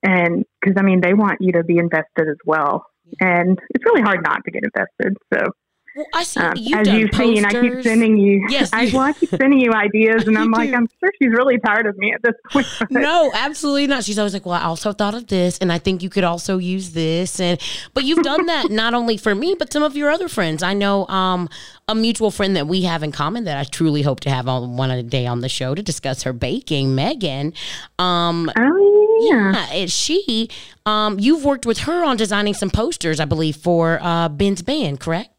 and 0.03 0.45
because 0.61 0.77
I 0.79 0.83
mean 0.83 1.01
they 1.03 1.13
want 1.13 1.39
you 1.41 1.53
to 1.53 1.65
be 1.65 1.77
invested 1.77 2.29
as 2.29 2.39
well. 2.47 2.87
And 3.21 3.59
it's 3.71 3.85
really 3.87 4.03
hard 4.03 4.23
not 4.23 4.45
to 4.45 4.51
get 4.51 4.63
invested. 4.65 5.17
So 5.33 5.51
well, 5.99 6.07
I 6.15 6.23
see 6.23 6.41
um, 6.41 6.53
you've 6.57 6.79
as 6.79 6.89
you've 6.89 7.11
posters. 7.11 7.35
seen, 7.35 7.45
I 7.45 7.51
keep 7.51 7.83
sending 7.83 8.17
you. 8.17 8.47
Yes, 8.49 8.71
I, 8.73 8.89
well, 8.93 9.03
I 9.03 9.13
keep 9.13 9.31
sending 9.31 9.59
you 9.59 9.73
ideas, 9.73 10.29
and 10.29 10.39
I'm 10.39 10.53
like, 10.53 10.71
do. 10.71 10.77
I'm 10.77 10.89
sure 11.01 11.11
she's 11.21 11.33
really 11.33 11.59
tired 11.59 11.87
of 11.87 11.99
me 11.99 12.13
at 12.13 12.23
this 12.23 12.35
point. 12.53 12.67
no, 12.91 13.33
absolutely 13.35 13.89
not. 13.89 14.05
She's 14.05 14.19
always 14.19 14.33
like, 14.33 14.47
well, 14.47 14.55
I 14.55 14.63
also 14.63 14.93
thought 14.93 15.15
of 15.15 15.27
this, 15.27 15.59
and 15.59 15.73
I 15.73 15.79
think 15.79 16.05
you 16.05 16.09
could 16.09 16.23
also 16.23 16.59
use 16.59 16.93
this, 16.93 17.41
and 17.41 17.61
but 17.95 18.05
you've 18.05 18.23
done 18.23 18.47
that 18.47 18.71
not 18.71 18.95
only 18.95 19.17
for 19.17 19.35
me, 19.35 19.57
but 19.59 19.73
some 19.73 19.83
of 19.83 19.97
your 19.97 20.09
other 20.09 20.29
friends. 20.29 20.63
I 20.63 20.73
know 20.73 21.07
um, 21.09 21.49
a 21.89 21.95
mutual 21.97 22.31
friend 22.31 22.55
that 22.55 22.69
we 22.69 22.83
have 22.83 23.03
in 23.03 23.11
common 23.11 23.43
that 23.45 23.59
I 23.59 23.65
truly 23.65 24.03
hope 24.03 24.21
to 24.21 24.31
have 24.31 24.47
on 24.47 24.77
one 24.77 25.09
day 25.09 25.27
on 25.27 25.41
the 25.41 25.49
show 25.49 25.75
to 25.75 25.83
discuss 25.83 26.23
her 26.23 26.33
baking, 26.33 26.95
Megan. 26.95 27.53
Um, 27.99 28.51
oh 28.57 29.29
yeah, 29.31 29.67
yeah 29.73 29.87
she. 29.87 30.49
Um, 30.87 31.19
you've 31.19 31.45
worked 31.45 31.67
with 31.67 31.81
her 31.81 32.05
on 32.05 32.17
designing 32.17 32.55
some 32.55 32.71
posters, 32.71 33.21
I 33.21 33.25
believe, 33.25 33.57
for 33.57 33.99
uh, 34.01 34.29
Ben's 34.29 34.63
band, 34.63 35.01
correct? 35.01 35.38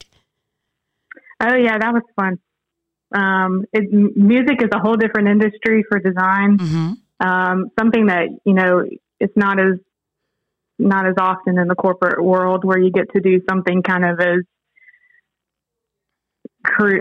Oh 1.41 1.55
yeah, 1.55 1.77
that 1.77 1.93
was 1.93 2.03
fun. 2.15 2.39
Um, 3.11 3.65
it, 3.73 3.91
music 3.91 4.61
is 4.61 4.69
a 4.73 4.79
whole 4.79 4.95
different 4.95 5.29
industry 5.29 5.83
for 5.89 5.99
design. 5.99 6.57
Mm-hmm. 6.57 7.27
Um, 7.27 7.71
something 7.77 8.07
that 8.07 8.27
you 8.45 8.53
know 8.53 8.83
it's 9.19 9.35
not 9.35 9.59
as 9.59 9.79
not 10.77 11.05
as 11.05 11.15
often 11.19 11.59
in 11.59 11.67
the 11.67 11.75
corporate 11.75 12.23
world 12.23 12.63
where 12.63 12.79
you 12.79 12.91
get 12.91 13.11
to 13.13 13.21
do 13.21 13.41
something 13.49 13.83
kind 13.83 14.05
of 14.05 14.19
as 14.19 14.43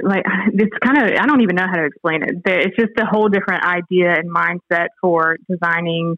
like 0.03 0.25
it's 0.53 0.77
kind 0.85 0.99
of 0.99 1.19
I 1.19 1.27
don't 1.27 1.43
even 1.43 1.57
know 1.57 1.67
how 1.67 1.77
to 1.77 1.85
explain 1.85 2.23
it. 2.23 2.43
It's 2.45 2.77
just 2.77 2.93
a 2.99 3.07
whole 3.07 3.29
different 3.29 3.65
idea 3.65 4.15
and 4.15 4.31
mindset 4.35 4.89
for 5.01 5.37
designing 5.49 6.17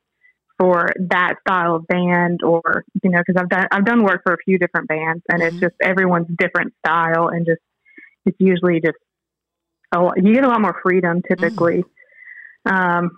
for 0.59 0.93
that 1.09 1.35
style 1.41 1.77
of 1.77 1.87
band 1.87 2.41
or 2.43 2.85
you 3.03 3.11
know 3.11 3.21
because 3.27 3.41
I've 3.41 3.49
done 3.49 3.67
I've 3.73 3.85
done 3.85 4.05
work 4.05 4.23
for 4.25 4.35
a 4.35 4.39
few 4.45 4.59
different 4.59 4.89
bands 4.89 5.23
and 5.29 5.41
mm-hmm. 5.41 5.57
it's 5.57 5.61
just 5.61 5.75
everyone's 5.83 6.29
different 6.39 6.75
style 6.85 7.29
and 7.29 7.47
just 7.47 7.61
it's 8.27 8.37
usually 8.39 8.81
just 8.81 8.99
a 9.95 10.01
lot, 10.01 10.15
you 10.17 10.35
get 10.35 10.45
a 10.45 10.49
lot 10.49 10.61
more 10.61 10.79
freedom 10.83 11.23
typically. 11.29 11.85
Mm. 12.67 12.73
Um, 12.73 13.11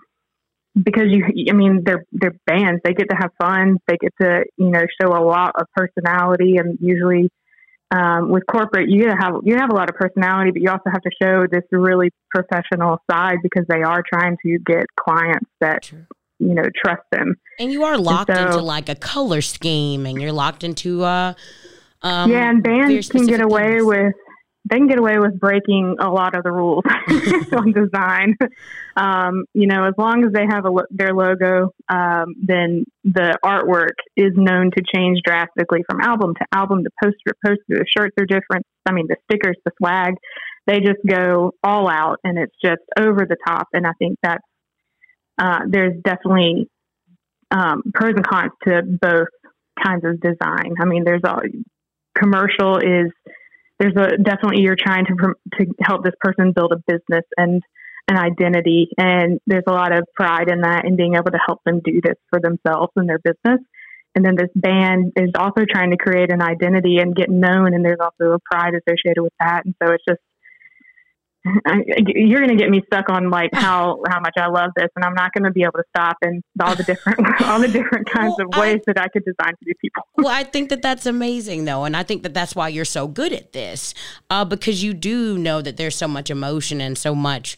because 0.75 1.05
you, 1.07 1.47
I 1.49 1.53
mean, 1.53 1.83
they're, 1.85 2.03
they're 2.11 2.35
bands, 2.47 2.81
they 2.83 2.93
get 2.93 3.09
to 3.09 3.15
have 3.15 3.29
fun. 3.39 3.77
They 3.87 3.97
get 3.97 4.11
to, 4.21 4.43
you 4.57 4.69
know, 4.69 4.81
show 4.99 5.09
a 5.09 5.21
lot 5.23 5.51
of 5.55 5.67
personality 5.75 6.57
and 6.57 6.79
usually, 6.81 7.29
um, 7.93 8.29
with 8.29 8.43
corporate, 8.49 8.89
you 8.89 9.07
have 9.07 9.35
you 9.43 9.55
have 9.55 9.69
a 9.69 9.75
lot 9.75 9.87
of 9.87 9.95
personality, 9.95 10.49
but 10.49 10.61
you 10.61 10.69
also 10.71 10.89
have 10.91 11.01
to 11.01 11.11
show 11.21 11.45
this 11.51 11.61
really 11.71 12.09
professional 12.31 12.97
side 13.09 13.37
because 13.43 13.65
they 13.69 13.83
are 13.83 14.01
trying 14.11 14.35
to 14.43 14.57
get 14.65 14.85
clients 14.99 15.49
that 15.61 15.83
True. 15.83 16.07
you 16.39 16.55
know 16.55 16.63
trust 16.83 17.03
them. 17.11 17.35
And 17.59 17.71
you 17.71 17.83
are 17.83 17.99
locked 17.99 18.33
so, 18.33 18.41
into 18.41 18.61
like 18.61 18.89
a 18.89 18.95
color 18.95 19.41
scheme, 19.41 20.07
and 20.07 20.19
you're 20.19 20.31
locked 20.31 20.63
into 20.63 21.03
uh, 21.03 21.35
um, 22.01 22.31
yeah, 22.31 22.49
and 22.49 22.63
bands 22.63 23.09
can 23.09 23.27
get 23.27 23.41
away 23.41 23.73
things. 23.73 23.85
with 23.85 24.13
they 24.65 24.77
can 24.77 24.87
get 24.87 24.97
away 24.97 25.19
with 25.19 25.39
breaking 25.39 25.97
a 25.99 26.09
lot 26.09 26.35
of 26.35 26.43
the 26.43 26.51
rules 26.51 26.83
on 27.51 27.73
design. 27.73 28.37
Um, 28.95 29.45
you 29.53 29.67
know, 29.67 29.85
as 29.85 29.93
long 29.97 30.23
as 30.23 30.31
they 30.31 30.45
have 30.49 30.65
a, 30.65 30.71
their 30.89 31.13
logo, 31.13 31.73
um, 31.89 32.35
then 32.41 32.85
the 33.03 33.37
artwork 33.43 33.95
is 34.15 34.31
known 34.35 34.71
to 34.71 34.83
change 34.95 35.19
drastically 35.25 35.83
from 35.89 35.99
album 35.99 36.33
to 36.35 36.45
album 36.53 36.83
to 36.85 36.89
poster 37.01 37.17
to 37.27 37.33
poster. 37.45 37.59
The 37.67 37.85
shirts 37.97 38.15
are 38.19 38.25
different. 38.25 38.65
I 38.85 38.93
mean, 38.93 39.07
the 39.07 39.17
stickers, 39.29 39.57
the 39.65 39.71
swag, 39.77 40.13
they 40.65 40.79
just 40.79 40.99
go 41.05 41.51
all 41.61 41.89
out 41.89 42.19
and 42.23 42.37
it's 42.37 42.55
just 42.63 42.81
over 42.97 43.25
the 43.27 43.37
top. 43.45 43.67
And 43.73 43.85
I 43.85 43.91
think 43.99 44.17
that 44.23 44.39
uh, 45.37 45.59
there's 45.69 46.01
definitely 46.05 46.69
um, 47.51 47.83
pros 47.93 48.13
and 48.15 48.25
cons 48.25 48.51
to 48.67 48.81
both 48.81 49.27
kinds 49.83 50.05
of 50.05 50.21
design. 50.21 50.75
I 50.79 50.85
mean, 50.85 51.03
there's 51.03 51.23
a 51.25 51.39
commercial 52.17 52.77
is 52.77 53.11
there's 53.83 53.95
a 53.97 54.17
definitely 54.17 54.61
you're 54.61 54.77
trying 54.79 55.05
to 55.05 55.33
to 55.59 55.65
help 55.81 56.03
this 56.03 56.13
person 56.21 56.53
build 56.55 56.71
a 56.71 56.77
business 56.87 57.25
and 57.35 57.61
an 58.09 58.17
identity 58.17 58.89
and 58.97 59.39
there's 59.45 59.63
a 59.67 59.71
lot 59.71 59.95
of 59.95 60.05
pride 60.15 60.49
in 60.49 60.61
that 60.61 60.85
and 60.85 60.97
being 60.97 61.15
able 61.15 61.31
to 61.31 61.39
help 61.45 61.59
them 61.65 61.81
do 61.83 61.99
this 62.01 62.15
for 62.29 62.39
themselves 62.39 62.91
and 62.95 63.07
their 63.07 63.19
business. 63.19 63.59
And 64.15 64.23
then 64.23 64.35
this 64.35 64.49
band 64.55 65.13
is 65.15 65.31
also 65.37 65.63
trying 65.69 65.91
to 65.91 65.97
create 65.97 66.31
an 66.31 66.41
identity 66.41 66.97
and 66.97 67.15
get 67.15 67.29
known 67.29 67.73
and 67.73 67.83
there's 67.83 67.99
also 67.99 68.33
a 68.33 68.39
pride 68.39 68.73
associated 68.73 69.21
with 69.21 69.33
that. 69.39 69.65
And 69.65 69.73
so 69.81 69.91
it's 69.93 70.03
just 70.07 70.21
you're 71.45 72.39
going 72.39 72.49
to 72.49 72.61
get 72.61 72.69
me 72.69 72.81
stuck 72.85 73.09
on 73.09 73.29
like 73.29 73.49
how 73.53 74.01
how 74.09 74.19
much 74.19 74.35
I 74.37 74.47
love 74.47 74.71
this, 74.75 74.87
and 74.95 75.03
I'm 75.03 75.13
not 75.13 75.33
going 75.33 75.43
to 75.43 75.51
be 75.51 75.63
able 75.63 75.73
to 75.73 75.83
stop 75.89 76.17
and 76.21 76.43
all 76.61 76.75
the 76.75 76.83
different 76.83 77.19
all 77.41 77.59
the 77.59 77.67
different 77.67 78.09
kinds 78.09 78.35
well, 78.37 78.47
of 78.47 78.59
ways 78.59 78.79
I, 78.87 78.93
that 78.93 79.01
I 79.01 79.07
could 79.09 79.25
design 79.25 79.53
for 79.53 79.65
these 79.65 79.75
people. 79.81 80.03
well, 80.17 80.29
I 80.29 80.43
think 80.43 80.69
that 80.69 80.81
that's 80.81 81.05
amazing 81.05 81.65
though, 81.65 81.83
and 81.83 81.97
I 81.97 82.03
think 82.03 82.23
that 82.23 82.33
that's 82.33 82.55
why 82.55 82.69
you're 82.69 82.85
so 82.85 83.07
good 83.07 83.33
at 83.33 83.53
this, 83.53 83.93
uh, 84.29 84.45
because 84.45 84.83
you 84.83 84.93
do 84.93 85.37
know 85.37 85.61
that 85.61 85.77
there's 85.77 85.95
so 85.95 86.07
much 86.07 86.29
emotion 86.29 86.81
and 86.81 86.97
so 86.97 87.13
much 87.13 87.57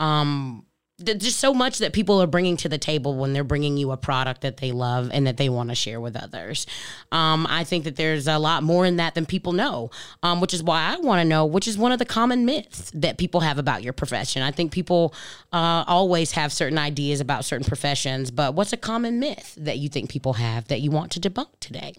um, 0.00 0.65
just 1.02 1.38
so 1.38 1.52
much 1.52 1.78
that 1.78 1.92
people 1.92 2.22
are 2.22 2.26
bringing 2.26 2.56
to 2.56 2.68
the 2.70 2.78
table 2.78 3.16
when 3.16 3.34
they're 3.34 3.44
bringing 3.44 3.76
you 3.76 3.92
a 3.92 3.98
product 3.98 4.40
that 4.40 4.56
they 4.56 4.72
love 4.72 5.10
and 5.12 5.26
that 5.26 5.36
they 5.36 5.50
want 5.50 5.68
to 5.68 5.74
share 5.74 6.00
with 6.00 6.16
others. 6.16 6.66
Um, 7.12 7.46
I 7.50 7.64
think 7.64 7.84
that 7.84 7.96
there's 7.96 8.26
a 8.26 8.38
lot 8.38 8.62
more 8.62 8.86
in 8.86 8.96
that 8.96 9.14
than 9.14 9.26
people 9.26 9.52
know, 9.52 9.90
um, 10.22 10.40
which 10.40 10.54
is 10.54 10.62
why 10.62 10.94
I 10.94 10.96
want 10.96 11.20
to 11.20 11.24
know, 11.24 11.44
which 11.44 11.68
is 11.68 11.76
one 11.76 11.92
of 11.92 11.98
the 11.98 12.06
common 12.06 12.46
myths 12.46 12.90
that 12.94 13.18
people 13.18 13.40
have 13.40 13.58
about 13.58 13.82
your 13.82 13.92
profession. 13.92 14.40
I 14.40 14.50
think 14.50 14.72
people 14.72 15.12
uh, 15.52 15.84
always 15.86 16.32
have 16.32 16.50
certain 16.50 16.78
ideas 16.78 17.20
about 17.20 17.44
certain 17.44 17.66
professions, 17.66 18.30
but 18.30 18.54
what's 18.54 18.72
a 18.72 18.78
common 18.78 19.20
myth 19.20 19.54
that 19.58 19.78
you 19.78 19.90
think 19.90 20.08
people 20.08 20.34
have 20.34 20.68
that 20.68 20.80
you 20.80 20.90
want 20.90 21.12
to 21.12 21.20
debunk 21.20 21.48
today? 21.60 21.92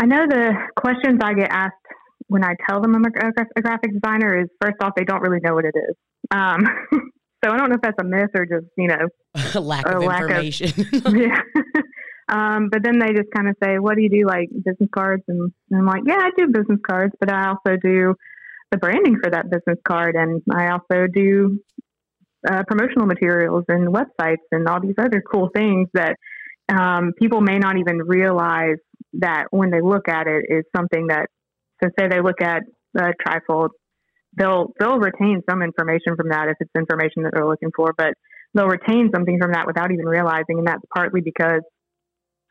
I 0.00 0.06
know 0.06 0.24
the 0.28 0.54
questions 0.76 1.18
I 1.20 1.34
get 1.34 1.48
asked 1.50 1.74
when 2.28 2.44
I 2.44 2.54
tell 2.68 2.80
them 2.80 2.94
I'm 2.94 3.04
a, 3.04 3.08
a 3.56 3.60
graphic 3.60 3.92
designer 3.92 4.40
is 4.40 4.48
first 4.62 4.76
off, 4.80 4.92
they 4.96 5.04
don't 5.04 5.20
really 5.20 5.40
know 5.42 5.54
what 5.54 5.64
it 5.64 5.74
is. 5.74 5.96
Um, 6.30 6.64
so 7.44 7.50
I 7.50 7.56
don't 7.56 7.68
know 7.70 7.76
if 7.76 7.82
that's 7.82 7.98
a 8.00 8.04
myth 8.04 8.30
or 8.34 8.46
just, 8.46 8.66
you 8.76 8.88
know, 8.88 9.08
lack 9.60 9.86
of 9.86 10.02
lack 10.02 10.22
information. 10.22 10.68
Of, 11.04 11.16
yeah. 11.16 11.40
um, 12.28 12.68
but 12.70 12.82
then 12.82 12.98
they 12.98 13.12
just 13.12 13.30
kind 13.34 13.48
of 13.48 13.56
say, 13.62 13.78
what 13.78 13.96
do 13.96 14.02
you 14.02 14.10
do? 14.10 14.26
Like 14.26 14.48
business 14.50 14.90
cards? 14.94 15.22
And, 15.28 15.52
and 15.70 15.80
I'm 15.80 15.86
like, 15.86 16.02
yeah, 16.06 16.18
I 16.18 16.30
do 16.36 16.48
business 16.48 16.80
cards, 16.86 17.14
but 17.18 17.32
I 17.32 17.48
also 17.48 17.76
do 17.82 18.14
the 18.70 18.78
branding 18.78 19.18
for 19.22 19.30
that 19.30 19.50
business 19.50 19.78
card. 19.86 20.16
And 20.16 20.42
I 20.52 20.70
also 20.70 21.06
do 21.12 21.58
uh, 22.48 22.62
promotional 22.66 23.06
materials 23.06 23.64
and 23.68 23.88
websites 23.88 24.46
and 24.52 24.68
all 24.68 24.80
these 24.80 24.94
other 24.98 25.22
cool 25.22 25.50
things 25.54 25.88
that 25.94 26.16
um, 26.68 27.12
people 27.18 27.40
may 27.40 27.58
not 27.58 27.78
even 27.78 27.98
realize 27.98 28.78
that 29.14 29.46
when 29.50 29.70
they 29.70 29.80
look 29.80 30.08
at 30.08 30.26
it 30.26 30.46
is 30.48 30.64
something 30.74 31.08
that, 31.08 31.26
so 31.82 31.90
say 31.98 32.08
they 32.08 32.20
look 32.20 32.40
at 32.40 32.62
a 32.96 33.12
trifold 33.26 33.70
they'll 34.36 34.72
they'll 34.78 34.98
retain 34.98 35.42
some 35.48 35.62
information 35.62 36.16
from 36.16 36.28
that 36.28 36.48
if 36.48 36.56
it's 36.60 36.70
information 36.76 37.22
that 37.24 37.32
they're 37.34 37.46
looking 37.46 37.70
for, 37.74 37.92
but 37.96 38.14
they'll 38.54 38.66
retain 38.66 39.10
something 39.14 39.38
from 39.40 39.52
that 39.52 39.66
without 39.66 39.92
even 39.92 40.06
realizing, 40.06 40.58
and 40.58 40.66
that's 40.66 40.82
partly 40.94 41.20
because 41.20 41.62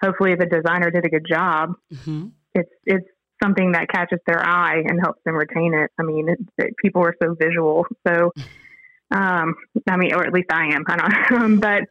hopefully 0.01 0.35
the 0.35 0.45
designer 0.45 0.91
did 0.91 1.05
a 1.05 1.09
good 1.09 1.25
job. 1.29 1.73
Mm-hmm. 1.93 2.27
It's 2.55 2.69
it's 2.85 3.07
something 3.43 3.71
that 3.71 3.89
catches 3.89 4.19
their 4.27 4.45
eye 4.45 4.83
and 4.85 4.99
helps 5.01 5.21
them 5.23 5.35
retain 5.35 5.73
it. 5.73 5.91
I 5.97 6.03
mean, 6.03 6.29
it, 6.29 6.39
it, 6.57 6.73
people 6.83 7.03
are 7.03 7.15
so 7.21 7.35
visual, 7.39 7.85
so 8.05 8.31
um, 9.11 9.55
I 9.87 9.97
mean, 9.97 10.13
or 10.13 10.25
at 10.25 10.33
least 10.33 10.51
I 10.51 10.73
am. 10.73 10.83
I 10.87 10.97
don't, 10.97 11.41
um, 11.41 11.59
but 11.59 11.83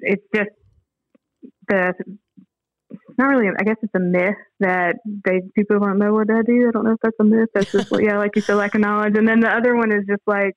it's 0.00 0.24
just 0.34 0.50
the 1.68 1.94
not 3.22 3.28
really. 3.28 3.48
I 3.58 3.64
guess 3.64 3.76
it's 3.82 3.94
a 3.94 4.00
myth 4.00 4.36
that 4.60 4.96
they 5.24 5.42
people 5.54 5.78
don't 5.80 5.98
know 5.98 6.12
what 6.12 6.30
I 6.30 6.42
do. 6.42 6.68
I 6.68 6.70
don't 6.72 6.84
know 6.84 6.92
if 6.92 7.00
that's 7.02 7.16
a 7.20 7.24
myth. 7.24 7.48
That's 7.54 7.70
just 7.72 7.92
yeah, 8.00 8.18
like 8.18 8.32
you 8.36 8.42
said, 8.42 8.54
lack 8.56 8.74
of 8.74 8.80
knowledge. 8.80 9.16
And 9.16 9.26
then 9.26 9.40
the 9.40 9.48
other 9.50 9.76
one 9.76 9.92
is 9.92 10.04
just 10.08 10.22
like 10.26 10.54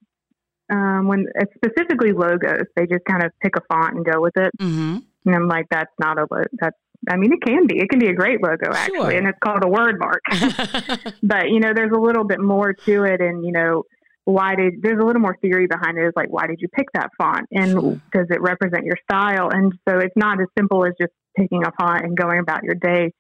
um, 0.72 1.08
when 1.08 1.26
it's 1.36 1.52
specifically 1.56 2.12
logos, 2.12 2.66
they 2.76 2.88
just 2.88 3.06
kind 3.08 3.24
of 3.24 3.32
pick 3.42 3.56
a 3.56 3.62
font 3.72 3.96
and 3.96 4.06
go 4.06 4.20
with 4.22 4.36
it. 4.38 4.52
Mm-hmm. 4.60 4.98
And 5.28 5.36
I'm 5.36 5.48
like, 5.48 5.66
that's 5.70 5.92
not 6.00 6.18
a. 6.20 6.26
That's 6.60 6.78
I 7.10 7.18
mean, 7.18 7.34
it 7.34 7.42
can 7.46 7.68
be. 7.68 7.78
It 7.80 7.90
can 7.90 8.00
be 8.00 8.08
a 8.08 8.14
great 8.14 8.42
logo 8.42 8.72
actually, 8.74 8.98
Sure. 8.98 9.12
and 9.12 9.28
it's 9.28 9.38
called 9.44 9.64
a 9.64 9.68
word 9.68 10.00
mark. 10.00 10.22
but 11.24 11.50
you 11.50 11.60
know, 11.60 11.74
there's 11.76 11.92
a 11.96 12.00
little 12.00 12.24
bit 12.24 12.40
more 12.40 12.74
to 12.74 13.04
it, 13.04 13.22
and 13.22 13.46
you 13.46 13.52
know, 13.52 13.84
why 14.24 14.56
did 14.56 14.82
there's 14.82 15.00
a 15.00 15.06
little 15.06 15.22
more 15.22 15.38
theory 15.42 15.68
behind 15.68 15.98
it? 15.98 16.06
Is 16.06 16.14
like, 16.16 16.30
why 16.30 16.48
did 16.48 16.58
you 16.62 16.68
pick 16.70 16.88
that 16.94 17.10
font, 17.18 17.46
and 17.52 17.72
Sure. 17.72 18.02
does 18.12 18.28
it 18.30 18.42
represent 18.42 18.86
your 18.86 18.98
style? 19.04 19.50
And 19.52 19.74
so 19.88 20.00
it's 20.00 20.16
not 20.16 20.42
as 20.42 20.48
simple 20.58 20.86
as 20.86 20.94
just 21.00 21.12
picking 21.36 21.64
a 21.66 21.72
font 21.80 22.04
and 22.04 22.18
going 22.18 22.40
about 22.40 22.64
your 22.64 22.76
day. 22.76 23.14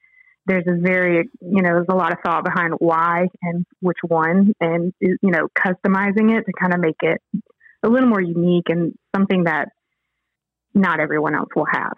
There's 0.47 0.65
a 0.67 0.80
very, 0.80 1.28
you 1.41 1.62
know, 1.62 1.69
there's 1.69 1.88
a 1.89 1.95
lot 1.95 2.12
of 2.12 2.19
thought 2.23 2.43
behind 2.43 2.75
why 2.78 3.28
and 3.41 3.65
which 3.82 3.97
one, 4.08 4.54
and 4.60 4.93
you 4.99 5.17
know, 5.23 5.47
customizing 5.58 6.38
it 6.38 6.45
to 6.45 6.51
kind 6.60 6.73
of 6.73 6.80
make 6.80 6.97
it 7.01 7.19
a 7.84 7.89
little 7.89 8.10
more 8.10 8.21
unique 8.21 8.65
and 8.69 8.93
something 9.15 9.45
that 9.45 9.69
not 10.73 10.99
everyone 10.99 11.34
else 11.36 11.49
will 11.56 11.65
have. 11.71 11.93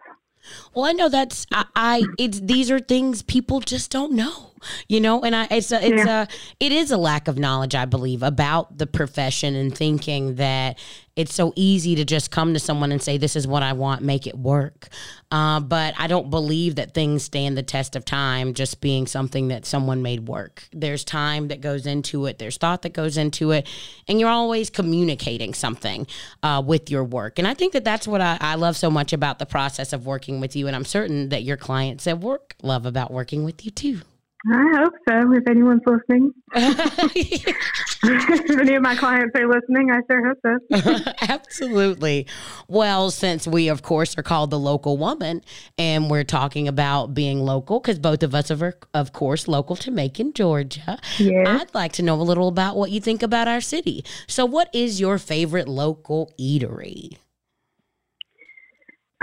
Well, 0.74 0.86
I 0.86 0.94
know 0.94 1.10
that's 1.10 1.46
I, 1.52 1.66
I 1.76 2.04
it's 2.18 2.40
these 2.40 2.72
are 2.72 2.80
things 2.80 3.22
people 3.22 3.60
just 3.60 3.92
don't 3.92 4.14
know, 4.14 4.52
you 4.88 5.00
know, 5.00 5.22
and 5.22 5.36
I 5.36 5.48
it's 5.52 5.72
a 5.72 5.86
it's 5.86 6.08
a 6.08 6.28
it 6.60 6.72
is 6.72 6.92
a 6.92 6.98
lack 6.98 7.28
of 7.28 7.38
knowledge, 7.38 7.76
I 7.76 7.86
believe, 7.86 8.24
about 8.24 8.78
the 8.78 8.88
profession 8.88 9.56
and 9.56 9.76
thinking 9.76 10.36
that 10.36 10.78
it's 11.18 11.34
so 11.34 11.52
easy 11.56 11.96
to 11.96 12.06
just 12.06 12.30
come 12.30 12.54
to 12.54 12.60
someone 12.60 12.92
and 12.92 13.02
say 13.02 13.18
this 13.18 13.36
is 13.36 13.48
what 13.48 13.64
I 13.64 13.74
want, 13.74 14.04
make 14.04 14.28
it 14.28 14.38
work. 14.38 14.88
Uh, 15.32 15.60
but 15.60 15.96
I 15.98 16.06
don't 16.06 16.30
believe 16.30 16.76
that 16.76 16.94
things 16.94 17.24
stand 17.24 17.58
the 17.58 17.64
test 17.64 17.96
of 17.96 18.06
time 18.06 18.54
just 18.54 18.82
being 18.82 19.08
something 19.08 19.48
that 19.48 19.66
someone 19.66 20.04
made 20.04 20.28
work. 20.28 20.70
There's 20.72 21.04
time 21.04 21.48
that 21.48 21.60
goes 21.60 21.88
into 21.88 22.28
it. 22.28 22.38
There's 22.38 22.58
thought 22.58 22.84
that 22.84 22.94
goes 22.94 23.18
into 23.18 23.50
it, 23.50 23.68
and 24.08 24.20
you're 24.20 24.30
always 24.30 24.70
communicating 24.70 25.56
something 25.56 26.06
uh, 26.44 26.62
with 26.64 26.92
your 26.92 27.04
work. 27.04 27.40
And 27.40 27.48
I 27.48 27.56
think 27.56 27.74
that 27.74 27.84
that's 27.84 28.08
what 28.08 28.22
I, 28.22 28.38
I 28.40 28.54
love 28.54 28.78
so 28.78 28.92
much 28.92 29.12
about 29.12 29.40
the 29.40 29.48
process 29.48 29.94
of 29.94 30.06
working 30.06 30.40
with 30.40 30.56
you. 30.56 30.68
And 30.68 30.76
I'm 30.76 30.86
certain 30.86 31.30
that 31.30 31.42
your 31.42 31.58
clients 31.58 32.06
at 32.06 32.20
work 32.20 32.54
love 32.62 32.86
about 32.86 33.12
working 33.12 33.44
with 33.44 33.66
you 33.66 33.72
too. 33.72 34.02
I 34.46 34.78
hope 34.78 34.94
so. 35.10 35.34
If 35.34 35.48
anyone's 35.50 35.82
listening, 35.86 36.32
if 36.54 38.60
any 38.60 38.76
of 38.76 38.84
my 38.84 38.96
clients 38.96 39.32
are 39.36 39.48
listening, 39.48 39.90
I 39.92 40.00
sure 40.10 40.28
hope 40.28 41.04
so. 41.04 41.12
Absolutely. 41.22 42.28
Well, 42.68 43.10
since 43.10 43.48
we, 43.48 43.68
of 43.68 43.82
course, 43.82 44.18
are 44.18 44.24
called 44.24 44.52
the 44.52 44.60
local 44.60 44.98
woman 44.98 45.42
and 45.78 46.10
we're 46.10 46.24
talking 46.24 46.68
about 46.68 47.14
being 47.14 47.40
local, 47.40 47.80
because 47.80 48.00
both 48.00 48.22
of 48.22 48.36
us 48.36 48.52
are, 48.52 48.76
of 48.94 49.12
course, 49.12 49.48
local 49.48 49.76
to 49.78 49.92
Macon, 49.92 50.34
Georgia, 50.34 51.00
Yeah. 51.18 51.60
I'd 51.60 51.74
like 51.74 51.94
to 51.94 52.04
know 52.04 52.16
a 52.16 52.24
little 52.24 52.48
about 52.48 52.78
what 52.78 52.92
you 52.92 53.02
think 53.02 53.24
about 53.24 53.48
our 53.48 53.62
city. 53.62 54.06
So, 54.28 54.46
what 54.46 54.70
is 54.74 55.00
your 55.00 55.18
favorite 55.18 55.68
local 55.68 56.32
eatery? 56.40 57.18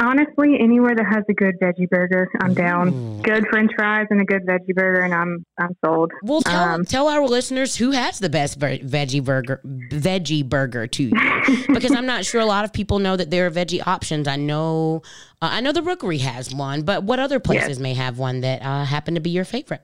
Honestly, 0.00 0.56
anywhere 0.58 0.96
that 0.96 1.06
has 1.06 1.22
a 1.28 1.32
good 1.34 1.54
veggie 1.62 1.88
burger, 1.88 2.28
I'm 2.40 2.52
down. 2.52 2.92
Ooh. 2.92 3.22
Good 3.22 3.46
French 3.48 3.70
fries 3.76 4.08
and 4.10 4.20
a 4.20 4.24
good 4.24 4.44
veggie 4.44 4.74
burger, 4.74 5.02
and 5.02 5.14
I'm 5.14 5.46
I'm 5.56 5.76
sold. 5.84 6.10
Well, 6.24 6.42
tell, 6.42 6.68
Um, 6.68 6.84
tell 6.84 7.06
our 7.06 7.24
listeners 7.24 7.76
who 7.76 7.92
has 7.92 8.18
the 8.18 8.28
best 8.28 8.58
veggie 8.58 9.22
burger 9.22 9.60
veggie 9.64 10.48
burger 10.48 10.88
to 10.88 11.02
you, 11.04 11.12
because 11.68 11.92
I'm 11.92 12.06
not 12.06 12.24
sure 12.24 12.40
a 12.40 12.46
lot 12.46 12.64
of 12.64 12.72
people 12.72 12.98
know 12.98 13.16
that 13.16 13.30
there 13.30 13.46
are 13.46 13.50
veggie 13.52 13.86
options. 13.86 14.26
I 14.26 14.34
know, 14.34 15.02
uh, 15.40 15.50
I 15.52 15.60
know 15.60 15.70
the 15.70 15.82
Rookery 15.82 16.18
has 16.18 16.52
one, 16.52 16.82
but 16.82 17.04
what 17.04 17.20
other 17.20 17.38
places 17.38 17.78
may 17.78 17.94
have 17.94 18.18
one 18.18 18.40
that 18.40 18.62
uh, 18.62 18.84
happen 18.84 19.14
to 19.14 19.20
be 19.20 19.30
your 19.30 19.44
favorite? 19.44 19.82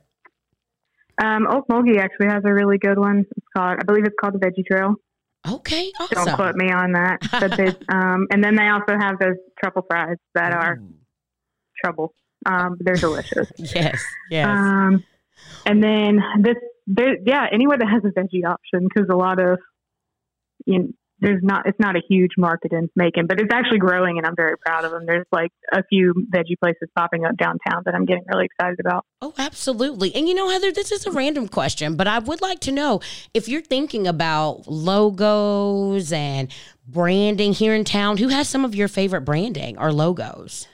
Um, 1.23 1.47
Ocmulgee 1.47 1.99
actually 1.99 2.29
has 2.29 2.43
a 2.45 2.53
really 2.53 2.79
good 2.79 2.99
one. 2.99 3.27
It's 3.37 3.47
called, 3.57 3.79
I 3.79 3.85
believe 3.85 4.05
it's 4.07 4.17
called 4.21 4.35
the 4.35 4.39
Veggie 4.39 4.65
Trail. 4.67 4.95
Okay, 5.49 5.91
Don't 5.99 6.19
awesome. 6.19 6.37
quote 6.37 6.55
me 6.57 6.71
on 6.71 6.93
that. 6.93 7.19
But 7.31 7.57
they, 7.57 7.67
um, 7.93 8.27
and 8.31 8.43
then 8.45 8.57
they 8.57 8.69
also 8.69 8.99
have 8.99 9.19
those 9.19 9.37
truffle 9.63 9.85
fries 9.89 10.17
that 10.35 10.53
are 10.53 10.79
Ooh. 10.81 10.95
trouble. 11.83 12.15
Um, 12.47 12.77
they're 12.81 12.95
delicious. 12.95 13.49
Yes, 13.59 14.03
yes. 14.31 14.47
Um, 14.47 15.05
and 15.67 15.83
then 15.83 16.21
this, 16.41 16.57
there, 16.87 17.17
yeah, 17.25 17.47
anywhere 17.53 17.79
that 17.79 17.89
has 17.89 18.03
a 18.05 18.19
veggie 18.19 18.45
option 18.45 18.89
because 18.89 19.09
a 19.11 19.17
lot 19.17 19.39
of, 19.39 19.59
you 20.67 20.79
know, 20.79 20.89
there's 21.21 21.43
not, 21.43 21.67
it's 21.67 21.79
not 21.79 21.97
a 21.97 22.01
huge 22.09 22.33
market 22.39 22.73
in 22.73 22.89
Macon, 22.97 23.27
but 23.27 23.41
it's 23.41 23.53
actually 23.53 23.79
growing, 23.79 24.19
and 24.19 24.27
I'm 24.27 24.37
very 24.37 24.57
proud 24.59 24.85
of 24.85 24.91
them. 24.91 25.07
There's 25.07 25.27
like 25.33 25.51
a 25.73 25.83
few 25.85 26.15
veggie 26.35 26.59
places 26.59 26.89
popping 26.97 27.25
up 27.25 27.37
downtown 27.37 27.83
that 27.85 27.95
I'm 27.95 28.05
getting 28.07 28.25
really 28.33 28.47
excited 28.47 28.81
about. 28.81 29.05
Oh, 29.21 29.35
absolutely. 29.39 30.15
And 30.15 30.29
you 30.29 30.35
know, 30.35 30.49
Heather, 30.49 30.73
this 30.73 30.93
is 30.93 31.07
a 31.07 31.11
random 31.11 31.49
question, 31.49 31.97
but 31.97 32.07
I 32.07 32.19
would 32.19 32.41
like 32.41 32.61
to 32.61 32.73
know 32.73 33.01
if 33.35 33.49
you're 33.49 33.63
thinking 33.63 34.07
about 34.07 34.67
logos 34.67 36.13
and 36.13 36.53
branding 36.87 37.53
here 37.53 37.75
in 37.75 37.85
town, 37.85 38.17
who 38.17 38.29
has 38.29 38.49
some 38.49 38.65
of 38.65 38.75
your 38.75 38.89
favorite 38.89 39.23
branding 39.23 39.79
or 39.79 39.93
logos? 39.93 40.67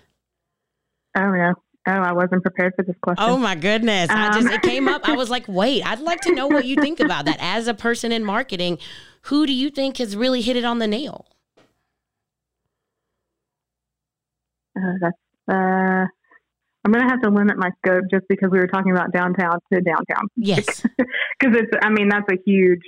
Oh 1.16 1.30
no, 1.30 1.54
oh, 1.88 1.90
I 1.90 2.12
wasn't 2.12 2.42
prepared 2.42 2.74
for 2.76 2.82
this 2.84 2.96
question. 3.02 3.24
Oh 3.26 3.36
my 3.36 3.54
goodness. 3.54 4.10
I 4.10 4.30
just 4.32 4.46
Um. 4.46 4.52
it 4.52 4.62
came 4.62 4.86
up. 4.88 5.08
I 5.08 5.12
was 5.16 5.30
like, 5.30 5.44
wait, 5.48 5.82
I'd 5.82 6.00
like 6.00 6.20
to 6.22 6.32
know 6.34 6.46
what 6.46 6.66
you 6.66 6.76
think 6.76 7.00
about 7.00 7.24
that. 7.24 7.38
As 7.40 7.68
a 7.68 7.74
person 7.74 8.12
in 8.12 8.24
marketing, 8.24 8.78
who 9.26 9.46
do 9.46 9.52
you 9.52 9.70
think 9.70 9.98
has 9.98 10.16
really 10.16 10.40
hit 10.40 10.56
it 10.56 10.64
on 10.64 10.78
the 10.78 10.86
nail? 10.86 11.26
Uh, 14.76 14.80
that's 15.00 15.16
uh, 15.48 16.04
I'm 16.84 16.92
gonna 16.92 17.08
have 17.08 17.22
to 17.22 17.30
limit 17.30 17.56
my 17.56 17.70
scope 17.84 18.04
just 18.10 18.24
because 18.28 18.50
we 18.50 18.58
were 18.58 18.66
talking 18.66 18.92
about 18.92 19.12
downtown 19.12 19.58
to 19.72 19.80
downtown 19.80 20.28
Yes. 20.36 20.82
because 21.40 21.56
it's. 21.56 21.70
I 21.82 21.90
mean, 21.90 22.08
that's 22.08 22.26
a 22.30 22.36
huge 22.44 22.82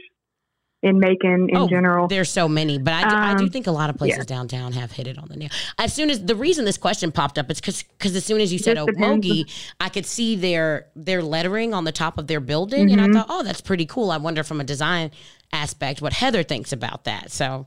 in 0.80 1.00
Macon 1.00 1.48
in 1.50 1.56
Oh, 1.56 1.68
general. 1.68 2.06
There's 2.06 2.30
so 2.30 2.46
many, 2.48 2.78
but 2.78 2.94
I 2.94 3.08
do, 3.08 3.16
I 3.16 3.34
do 3.34 3.44
Um, 3.46 3.50
think 3.50 3.66
a 3.66 3.72
lot 3.72 3.90
of 3.90 3.96
places 3.96 4.18
yeah. 4.18 4.24
downtown 4.36 4.70
have 4.74 4.92
hit 4.92 5.08
it 5.08 5.18
on 5.18 5.26
the 5.28 5.34
nail. 5.36 5.48
As 5.76 5.92
soon 5.92 6.08
as 6.08 6.24
the 6.24 6.36
reason 6.36 6.64
this 6.64 6.78
question 6.78 7.10
popped 7.10 7.36
up 7.38 7.50
is 7.50 7.60
because 7.60 7.82
because 7.82 8.14
as 8.14 8.24
soon 8.24 8.40
as 8.40 8.52
you 8.52 8.58
said. 8.60 8.76
Ocmulgee, 8.76 9.50
I 9.80 9.88
could 9.88 10.06
see 10.06 10.36
their 10.36 10.86
their 10.94 11.22
lettering 11.22 11.74
on 11.74 11.82
the 11.84 11.90
top 11.92 12.18
of 12.18 12.26
their 12.28 12.40
building, 12.40 12.92
and 12.92 13.00
I 13.00 13.08
Mhm. 13.08 13.12
thought, 13.14 13.26
oh, 13.28 13.42
that's 13.42 13.60
pretty 13.60 13.86
cool. 13.86 14.10
I 14.12 14.18
wonder 14.18 14.44
from 14.44 14.60
a 14.60 14.64
design 14.64 15.10
aspect 15.52 16.02
what 16.02 16.12
Heather 16.12 16.42
thinks 16.42 16.72
about 16.72 17.04
that. 17.04 17.30
So 17.30 17.66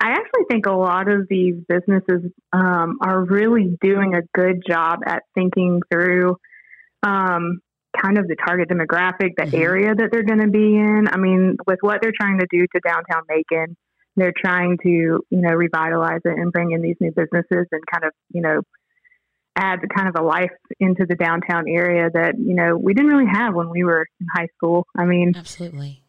I 0.00 0.10
actually 0.10 0.44
think 0.50 0.66
a 0.66 0.72
lot 0.72 1.08
of 1.08 1.28
these 1.28 1.54
businesses 1.68 2.30
um, 2.52 2.98
are 3.02 3.22
really 3.24 3.76
doing 3.80 4.14
a 4.14 4.22
good 4.34 4.62
job 4.66 5.00
at 5.06 5.22
thinking 5.34 5.80
through 5.90 6.36
um, 7.04 7.60
kind 8.00 8.18
of 8.18 8.26
the 8.26 8.36
target 8.46 8.68
demographic, 8.68 9.32
the 9.36 9.44
Mhm. 9.44 9.58
area 9.60 9.94
that 9.94 10.10
they're 10.10 10.22
going 10.22 10.40
to 10.40 10.48
be 10.48 10.76
in. 10.76 11.08
I 11.10 11.18
mean, 11.18 11.56
with 11.66 11.78
what 11.82 12.00
they're 12.02 12.12
trying 12.18 12.38
to 12.38 12.46
do 12.50 12.66
to 12.66 12.80
downtown 12.84 13.22
Macon, 13.28 13.76
they're 14.16 14.32
trying 14.36 14.78
to, 14.82 14.88
you 14.88 15.24
know, 15.30 15.50
revitalize 15.54 16.20
it 16.24 16.38
and 16.38 16.52
bring 16.52 16.72
in 16.72 16.82
these 16.82 16.96
new 17.00 17.12
businesses 17.12 17.66
and 17.70 17.82
kind 17.92 18.04
of, 18.04 18.12
you 18.32 18.40
know, 18.40 18.62
add 19.56 19.80
kind 19.94 20.08
of 20.08 20.14
a 20.18 20.24
life 20.24 20.50
into 20.80 21.04
the 21.06 21.14
downtown 21.14 21.68
area 21.68 22.08
that, 22.12 22.38
you 22.38 22.54
know, 22.54 22.76
we 22.76 22.94
didn't 22.94 23.10
really 23.10 23.30
have 23.30 23.54
when 23.54 23.68
we 23.68 23.84
were 23.84 24.06
in 24.20 24.26
high 24.34 24.48
school. 24.56 24.86
I 24.96 25.04
mean, 25.04 25.34
absolutely. 25.36 26.01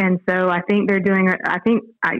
And 0.00 0.18
so 0.28 0.48
I 0.48 0.60
think 0.62 0.88
they're 0.88 0.98
doing. 1.00 1.32
I 1.44 1.58
think 1.60 1.84
I, 2.02 2.14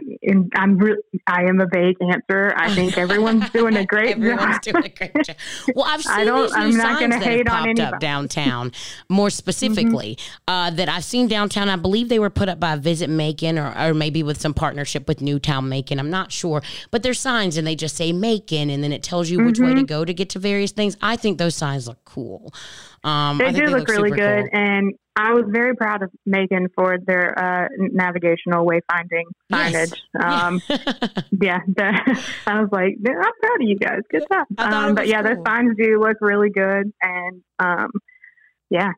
I'm 0.55 0.77
really, 0.77 1.01
I 1.27 1.43
am 1.43 1.59
a 1.59 1.65
vague 1.65 1.97
answer. 2.01 2.53
I 2.55 2.73
think 2.75 2.97
everyone's 2.97 3.49
doing 3.49 3.75
a 3.75 3.85
great 3.85 4.11
Everyone's 4.17 4.59
job. 4.59 4.61
doing 4.61 4.85
a 4.85 4.89
great 4.89 5.25
job. 5.25 5.35
Well, 5.75 5.85
I've 5.87 6.05
I 6.07 6.17
seen 6.17 6.25
don't- 6.27 6.41
these 6.43 6.51
new 6.55 6.61
I'm 6.61 6.77
not 6.77 6.83
signs 6.87 6.99
gonna 6.99 7.19
that 7.19 7.23
hate 7.23 7.47
have 7.49 7.65
popped 7.65 7.79
up 7.79 7.99
downtown. 7.99 8.71
More 9.09 9.29
specifically, 9.29 10.17
uh, 10.47 10.69
that 10.71 10.87
I've 10.89 11.03
seen 11.03 11.27
downtown. 11.27 11.69
I 11.69 11.75
believe 11.75 12.09
they 12.09 12.19
were 12.19 12.29
put 12.29 12.47
up 12.49 12.59
by 12.59 12.75
Visit 12.75 13.09
Macon, 13.09 13.57
or, 13.59 13.73
or 13.77 13.93
maybe 13.93 14.23
with 14.23 14.39
some 14.39 14.53
partnership 14.53 15.07
with 15.07 15.21
Newtown 15.21 15.67
Macon. 15.69 15.99
I'm 15.99 16.09
not 16.09 16.31
sure, 16.31 16.61
but 16.91 17.03
there's 17.03 17.19
signs 17.19 17.57
and 17.57 17.65
they 17.65 17.75
just 17.75 17.95
say 17.95 18.11
Macon, 18.13 18.69
and 18.69 18.83
then 18.83 18.91
it 18.93 19.03
tells 19.03 19.29
you 19.29 19.43
which 19.43 19.59
way 19.59 19.73
to 19.73 19.83
go 19.83 20.05
to 20.05 20.13
get 20.13 20.29
to 20.31 20.39
various 20.39 20.71
things. 20.71 20.95
I 21.01 21.15
think 21.15 21.37
those 21.37 21.55
signs 21.55 21.87
look 21.87 22.03
cool. 22.05 22.53
Um, 23.03 23.37
They 23.39 23.45
I 23.45 23.51
think 23.53 23.65
do 23.65 23.71
look 23.71 23.87
really 23.87 24.11
good, 24.11 24.45
cool. 24.51 24.59
and 24.61 24.93
I 25.15 25.33
was 25.33 25.45
very 25.49 25.75
proud 25.75 26.03
of 26.03 26.09
Macon 26.25 26.67
for 26.75 26.97
their 27.05 27.37
uh, 27.37 27.67
navigational 27.77 28.65
wayfinding 28.65 29.23
Yes. 29.49 29.91
signage. 29.91 29.97
Um, 30.23 30.61
yeah, 31.41 31.59
the, 31.67 32.23
I 32.47 32.59
was 32.61 32.69
like, 32.71 32.95
"Yeah, 33.03 33.13
I'm 33.17 33.31
proud 33.41 33.61
of 33.61 33.67
you 33.67 33.77
guys. 33.77 33.99
Good 34.09 34.23
job. 34.31 34.45
I 34.57 34.87
Um, 34.87 34.95
but 34.95 35.07
yeah, 35.07 35.21
cool. 35.23 35.35
those 35.35 35.43
signs 35.45 35.75
do 35.77 35.99
look 35.99 36.17
really 36.21 36.49
good, 36.51 36.91
and 37.01 37.41
um, 37.59 37.89
yeah. 38.69 38.91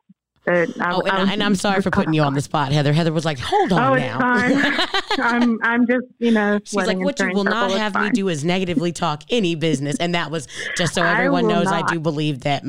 I, 0.46 0.66
oh, 0.92 1.00
and, 1.00 1.10
I, 1.10 1.32
and 1.32 1.42
I'm 1.42 1.54
sorry 1.54 1.80
for 1.80 1.90
putting 1.90 2.12
you 2.12 2.20
on 2.20 2.34
the 2.34 2.42
spot, 2.42 2.70
Heather. 2.70 2.92
Heather 2.92 3.14
was 3.14 3.24
like, 3.24 3.38
"Hold 3.38 3.72
on 3.72 3.80
Oh, 3.82 3.94
it's 3.94 4.04
now." 4.04 4.18
fine. 4.20 4.88
I'm 5.18 5.58
I'm 5.62 5.86
just 5.86 6.04
you 6.18 6.32
know. 6.32 6.58
She's 6.64 6.74
like, 6.86 6.98
what 6.98 7.18
you 7.18 7.30
will 7.32 7.44
not 7.44 7.70
have 7.70 7.94
me 7.98 8.10
do 8.10 8.28
is 8.28 8.44
negatively 8.44 8.92
talk 8.92 9.22
any 9.30 9.54
business. 9.54 9.96
And 9.96 10.14
that 10.14 10.30
was 10.30 10.46
just 10.76 10.92
so 10.94 11.02
everyone 11.02 11.44
will 11.44 11.50
knows 11.54 11.68
I 11.68 11.80
do 11.90 11.98
believe 11.98 12.40
that 12.40 12.62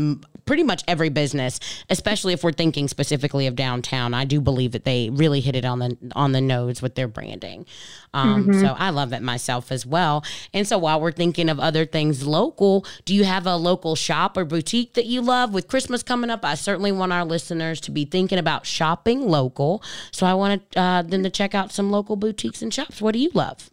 pretty 0.46 0.64
much 0.64 0.84
every 0.88 1.10
business, 1.10 1.60
especially 1.90 2.34
if 2.34 2.44
we're 2.44 2.52
thinking 2.52 2.88
specifically 2.88 3.48
of 3.48 3.56
downtown. 3.56 4.14
I 4.14 4.26
do 4.26 4.40
believe 4.40 4.72
that 4.74 4.86
they 4.86 5.10
really 5.10 5.42
hit 5.42 5.56
it 5.56 5.66
on 5.66 5.80
the 5.80 5.98
on 6.16 6.32
the 6.32 6.42
nose 6.42 6.82
with 6.82 6.96
their 6.96 7.08
branding. 7.08 7.66
Um, 8.14 8.48
mm-hmm. 8.48 8.62
So 8.62 8.76
I 8.78 8.92
love 8.92 9.14
it 9.14 9.22
myself 9.22 9.72
as 9.72 9.86
well. 9.86 10.24
And 10.54 10.68
so 10.68 10.78
while 10.78 11.02
we're 11.02 11.12
thinking 11.12 11.50
of 11.50 11.60
other 11.60 11.86
things 11.86 12.26
local, 12.26 12.86
do 13.04 13.14
you 13.14 13.24
have 13.24 13.46
a 13.46 13.56
local 13.56 13.96
shop 13.96 14.38
or 14.38 14.46
boutique 14.46 14.94
that 14.94 15.06
you 15.06 15.22
love? 15.22 15.54
With 15.54 15.68
Christmas 15.68 16.04
coming 16.04 16.30
up, 16.30 16.46
I 16.46 16.56
certainly 16.56 16.92
want 16.92 17.12
our 17.12 17.26
listeners 17.26 17.82
to 17.82 17.92
be 17.92 18.06
thinking 18.06 18.40
about 18.40 18.66
shopping 18.66 19.28
local. 19.28 19.84
So 20.12 20.26
I 20.26 20.34
want 20.34 20.64
uh, 20.76 21.02
them 21.02 21.24
to 21.24 21.30
check 21.30 21.56
out 21.56 21.72
some 21.72 21.92
local 21.92 22.16
boutiques 22.16 22.62
and 22.62 22.74
shops. 22.74 23.02
What 23.02 23.14
do 23.14 23.20
you 23.20 23.32
love? 23.34 23.70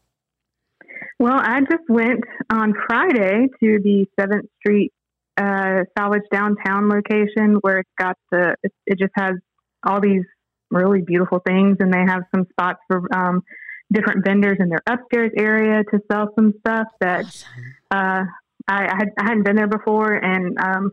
Well, 1.18 1.38
I 1.40 1.60
just 1.60 1.88
went 1.88 2.24
on 2.50 2.74
Friday 2.86 3.46
to 3.60 3.78
the 3.80 4.06
Seventh 4.18 4.46
Street 4.58 4.92
uh, 5.36 5.84
Salvage 5.96 6.22
downtown 6.30 6.88
location 6.88 7.56
where 7.60 7.78
it's 7.78 7.90
got 7.98 8.16
the 8.30 8.54
it, 8.62 8.72
it, 8.86 8.98
just 8.98 9.12
has 9.16 9.34
all 9.84 10.00
these 10.00 10.24
really 10.70 11.00
beautiful 11.02 11.40
things, 11.46 11.78
and 11.80 11.92
they 11.92 12.04
have 12.06 12.22
some 12.34 12.46
spots 12.50 12.80
for 12.86 13.02
um, 13.14 13.42
different 13.92 14.24
vendors 14.24 14.58
in 14.60 14.68
their 14.68 14.82
upstairs 14.86 15.30
area 15.36 15.82
to 15.84 16.00
sell 16.10 16.32
some 16.34 16.52
stuff 16.60 16.86
that 17.00 17.24
uh, 17.90 18.24
I, 18.68 18.86
I, 18.86 18.94
had, 18.96 19.08
I 19.18 19.22
hadn't 19.24 19.44
been 19.44 19.56
there 19.56 19.68
before, 19.68 20.12
and 20.12 20.58
um, 20.58 20.92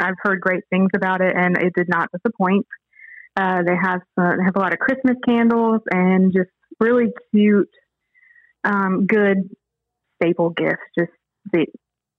I've 0.00 0.16
heard 0.22 0.40
great 0.40 0.64
things 0.70 0.90
about 0.94 1.20
it, 1.20 1.34
and 1.36 1.56
it 1.56 1.72
did 1.74 1.88
not 1.88 2.08
disappoint. 2.12 2.66
Uh, 3.36 3.62
they 3.66 3.76
have 3.80 4.00
uh, 4.16 4.36
they 4.36 4.44
have 4.44 4.56
a 4.56 4.60
lot 4.60 4.72
of 4.72 4.78
Christmas 4.78 5.16
candles 5.26 5.80
and 5.90 6.32
just 6.32 6.50
really 6.80 7.08
cute, 7.32 7.70
um, 8.62 9.06
good 9.06 9.50
staple 10.16 10.50
gifts. 10.50 10.82
Just 10.96 11.10
that 11.52 11.66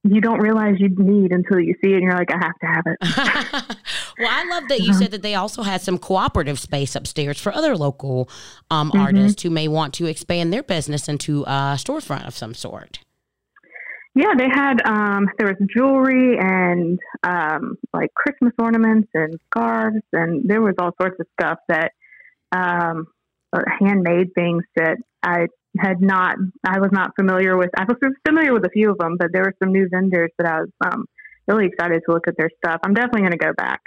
you 0.08 0.22
don't 0.22 0.40
realize 0.40 0.76
you 0.80 0.90
need 0.90 1.32
until 1.32 1.60
you 1.60 1.74
see 1.84 1.92
it, 1.92 1.96
and 1.96 2.04
you're 2.04 2.16
like, 2.16 2.32
I 2.32 2.38
have 2.38 2.60
to 2.60 2.68
have 2.68 2.84
it. 2.86 2.98
well, 4.20 4.30
I 4.30 4.46
love 4.50 4.68
that 4.70 4.82
you 4.82 4.94
said 4.94 5.12
that 5.12 5.24
they 5.24 5.34
also 5.34 5.64
had 5.64 5.82
some 5.82 5.98
cooperative 5.98 6.60
space 6.60 6.96
upstairs 6.96 7.40
for 7.40 7.54
other 7.54 7.76
local 7.76 8.30
um, 8.70 8.90
mm-hmm. 8.90 9.00
artists 9.00 9.42
who 9.42 9.50
may 9.50 9.68
want 9.68 9.94
to 9.96 10.06
expand 10.06 10.54
their 10.54 10.62
business 10.62 11.10
into 11.10 11.44
a 11.44 11.76
storefront 11.78 12.28
of 12.28 12.36
some 12.36 12.54
sort. 12.54 13.00
Yeah, 14.14 14.34
they 14.38 14.48
had 14.48 14.82
um, 14.86 15.28
there 15.38 15.48
was 15.48 15.68
jewelry 15.76 16.38
and 16.40 17.00
um, 17.24 17.78
like 17.92 18.14
Christmas 18.14 18.54
ornaments 18.60 19.10
and 19.14 19.38
scarves, 19.50 20.04
and 20.14 20.48
there 20.48 20.62
was 20.62 20.76
all 20.80 20.92
sorts 21.02 21.20
of 21.20 21.26
stuff 21.40 21.58
that 21.68 21.92
um, 22.52 23.08
handmade 23.80 24.34
things 24.36 24.64
that 24.76 24.98
I 25.24 25.48
had 25.80 26.02
not 26.02 26.36
I 26.66 26.80
was 26.80 26.92
not 26.92 27.12
familiar 27.16 27.58
with. 27.58 27.70
I 27.78 27.86
was 27.86 27.98
familiar 28.26 28.54
with 28.54 28.66
a 28.66 28.70
few 28.70 28.92
of 28.92 28.98
them, 28.98 29.18
but 29.18 29.28
there 29.34 29.44
were 29.44 29.56
some 29.62 29.72
new 29.72 29.88
vendors 29.90 30.32
that 30.38 30.48
I 30.48 30.62
was 30.62 30.70
um, 30.86 31.06
really 31.48 31.68
excited 31.68 32.02
to 32.06 32.14
look 32.14 32.28
at 32.28 32.36
their 32.38 32.50
stuff. 32.64 32.80
I'm 32.84 32.94
definitely 32.94 33.22
going 33.22 33.32
to 33.32 33.38
go 33.38 33.54
back. 33.54 33.82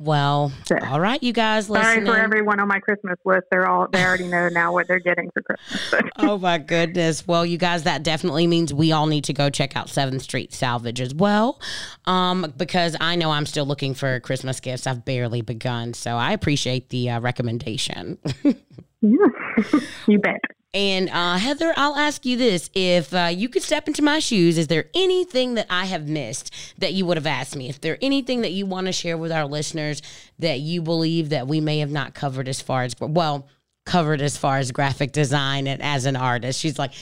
Well, 0.00 0.52
all 0.88 1.00
right, 1.00 1.20
you 1.20 1.32
guys. 1.32 1.68
Listening. 1.68 2.06
Sorry 2.06 2.06
for 2.06 2.24
everyone 2.24 2.60
on 2.60 2.68
my 2.68 2.78
Christmas 2.78 3.18
list. 3.24 3.46
They're 3.50 3.68
all 3.68 3.88
they 3.92 4.04
already 4.04 4.28
know 4.28 4.48
now 4.48 4.72
what 4.72 4.86
they're 4.86 5.00
getting 5.00 5.28
for 5.32 5.42
Christmas. 5.42 6.12
oh 6.18 6.38
my 6.38 6.58
goodness. 6.58 7.26
Well, 7.26 7.44
you 7.44 7.58
guys, 7.58 7.82
that 7.82 8.04
definitely 8.04 8.46
means 8.46 8.72
we 8.72 8.92
all 8.92 9.06
need 9.06 9.24
to 9.24 9.32
go 9.32 9.50
check 9.50 9.76
out 9.76 9.88
Seventh 9.88 10.22
Street 10.22 10.52
Salvage 10.52 11.00
as 11.00 11.12
well, 11.12 11.60
um, 12.04 12.54
because 12.56 12.94
I 13.00 13.16
know 13.16 13.32
I'm 13.32 13.46
still 13.46 13.66
looking 13.66 13.94
for 13.94 14.20
Christmas 14.20 14.60
gifts. 14.60 14.86
I've 14.86 15.04
barely 15.04 15.42
begun, 15.42 15.94
so 15.94 16.16
I 16.16 16.30
appreciate 16.30 16.90
the 16.90 17.10
uh, 17.10 17.20
recommendation. 17.20 18.18
yeah, 18.44 18.52
you 20.06 20.20
bet. 20.20 20.40
And 20.74 21.08
uh, 21.08 21.38
Heather, 21.38 21.72
I'll 21.76 21.96
ask 21.96 22.26
you 22.26 22.36
this: 22.36 22.68
If 22.74 23.14
uh, 23.14 23.30
you 23.32 23.48
could 23.48 23.62
step 23.62 23.88
into 23.88 24.02
my 24.02 24.18
shoes, 24.18 24.58
is 24.58 24.66
there 24.66 24.86
anything 24.94 25.54
that 25.54 25.66
I 25.70 25.86
have 25.86 26.08
missed 26.08 26.54
that 26.78 26.92
you 26.92 27.06
would 27.06 27.16
have 27.16 27.26
asked 27.26 27.56
me? 27.56 27.68
If 27.68 27.80
there 27.80 27.98
anything 28.02 28.42
that 28.42 28.52
you 28.52 28.66
want 28.66 28.86
to 28.86 28.92
share 28.92 29.16
with 29.16 29.32
our 29.32 29.46
listeners 29.46 30.02
that 30.38 30.60
you 30.60 30.82
believe 30.82 31.30
that 31.30 31.48
we 31.48 31.60
may 31.60 31.78
have 31.78 31.90
not 31.90 32.14
covered 32.14 32.48
as 32.48 32.60
far 32.60 32.82
as 32.82 32.94
well 33.00 33.48
covered 33.88 34.20
as 34.20 34.36
far 34.36 34.58
as 34.58 34.70
graphic 34.70 35.12
design 35.12 35.66
and 35.66 35.80
as 35.82 36.04
an 36.04 36.14
artist, 36.14 36.60
she's 36.60 36.78
like, 36.78 36.92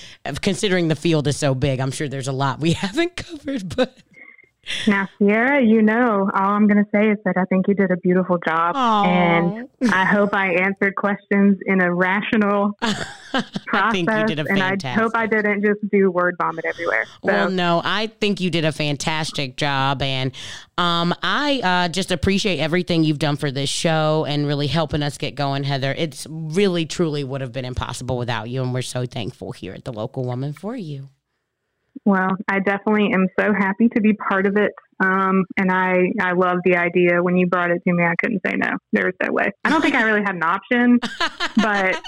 considering 0.40 0.86
the 0.86 0.94
field 0.94 1.26
is 1.26 1.36
so 1.36 1.52
big, 1.54 1.80
I'm 1.80 1.90
sure 1.90 2.08
there's 2.08 2.28
a 2.28 2.32
lot 2.32 2.60
we 2.60 2.72
haven't 2.84 3.16
covered, 3.16 3.74
but. 3.76 3.92
Now, 4.86 5.08
Sierra, 5.18 5.62
you 5.62 5.82
know, 5.82 6.30
all 6.34 6.50
I'm 6.50 6.66
going 6.66 6.84
to 6.84 6.90
say 6.92 7.10
is 7.10 7.18
that 7.24 7.36
I 7.36 7.44
think 7.44 7.68
you 7.68 7.74
did 7.74 7.90
a 7.90 7.96
beautiful 7.96 8.38
job. 8.38 8.74
Aww. 8.74 9.06
And 9.06 9.68
I 9.92 10.04
hope 10.04 10.34
I 10.34 10.54
answered 10.54 10.96
questions 10.96 11.58
in 11.66 11.80
a 11.80 11.92
rational 11.92 12.72
process. 13.66 14.04
I 14.08 14.24
and 14.28 14.62
I 14.62 14.94
hope 14.94 15.12
I 15.14 15.26
didn't 15.26 15.64
just 15.64 15.88
do 15.90 16.10
word 16.10 16.36
vomit 16.38 16.64
everywhere. 16.64 17.04
So. 17.06 17.12
Well, 17.22 17.50
no, 17.50 17.80
I 17.84 18.08
think 18.08 18.40
you 18.40 18.50
did 18.50 18.64
a 18.64 18.72
fantastic 18.72 19.56
job. 19.56 20.02
And 20.02 20.32
um, 20.78 21.14
I 21.22 21.60
uh, 21.62 21.88
just 21.88 22.10
appreciate 22.10 22.58
everything 22.58 23.04
you've 23.04 23.18
done 23.18 23.36
for 23.36 23.50
this 23.50 23.70
show 23.70 24.24
and 24.28 24.46
really 24.46 24.66
helping 24.66 25.02
us 25.02 25.16
get 25.16 25.34
going, 25.34 25.64
Heather. 25.64 25.94
It's 25.96 26.26
really, 26.28 26.86
truly 26.86 27.24
would 27.24 27.40
have 27.40 27.52
been 27.52 27.64
impossible 27.64 28.18
without 28.18 28.50
you. 28.50 28.62
And 28.62 28.74
we're 28.74 28.82
so 28.82 29.06
thankful 29.06 29.52
here 29.52 29.74
at 29.74 29.84
The 29.84 29.92
Local 29.92 30.24
Woman 30.24 30.52
for 30.52 30.76
you. 30.76 31.08
Well, 32.06 32.30
I 32.48 32.60
definitely 32.60 33.12
am 33.12 33.28
so 33.38 33.52
happy 33.52 33.90
to 33.90 34.00
be 34.00 34.14
part 34.14 34.46
of 34.46 34.56
it. 34.56 34.72
Um, 34.98 35.44
and 35.58 35.70
I, 35.70 36.12
I 36.20 36.32
love 36.32 36.58
the 36.64 36.76
idea. 36.76 37.22
When 37.22 37.36
you 37.36 37.46
brought 37.46 37.70
it 37.70 37.82
to 37.86 37.92
me, 37.92 38.04
I 38.04 38.14
couldn't 38.20 38.40
say 38.46 38.56
no. 38.56 38.70
There 38.92 39.04
was 39.04 39.14
no 39.22 39.32
way. 39.32 39.50
I 39.64 39.70
don't 39.70 39.82
think 39.82 39.94
I 39.94 40.02
really 40.02 40.22
had 40.22 40.34
an 40.34 40.42
option, 40.42 40.98
but 41.56 42.00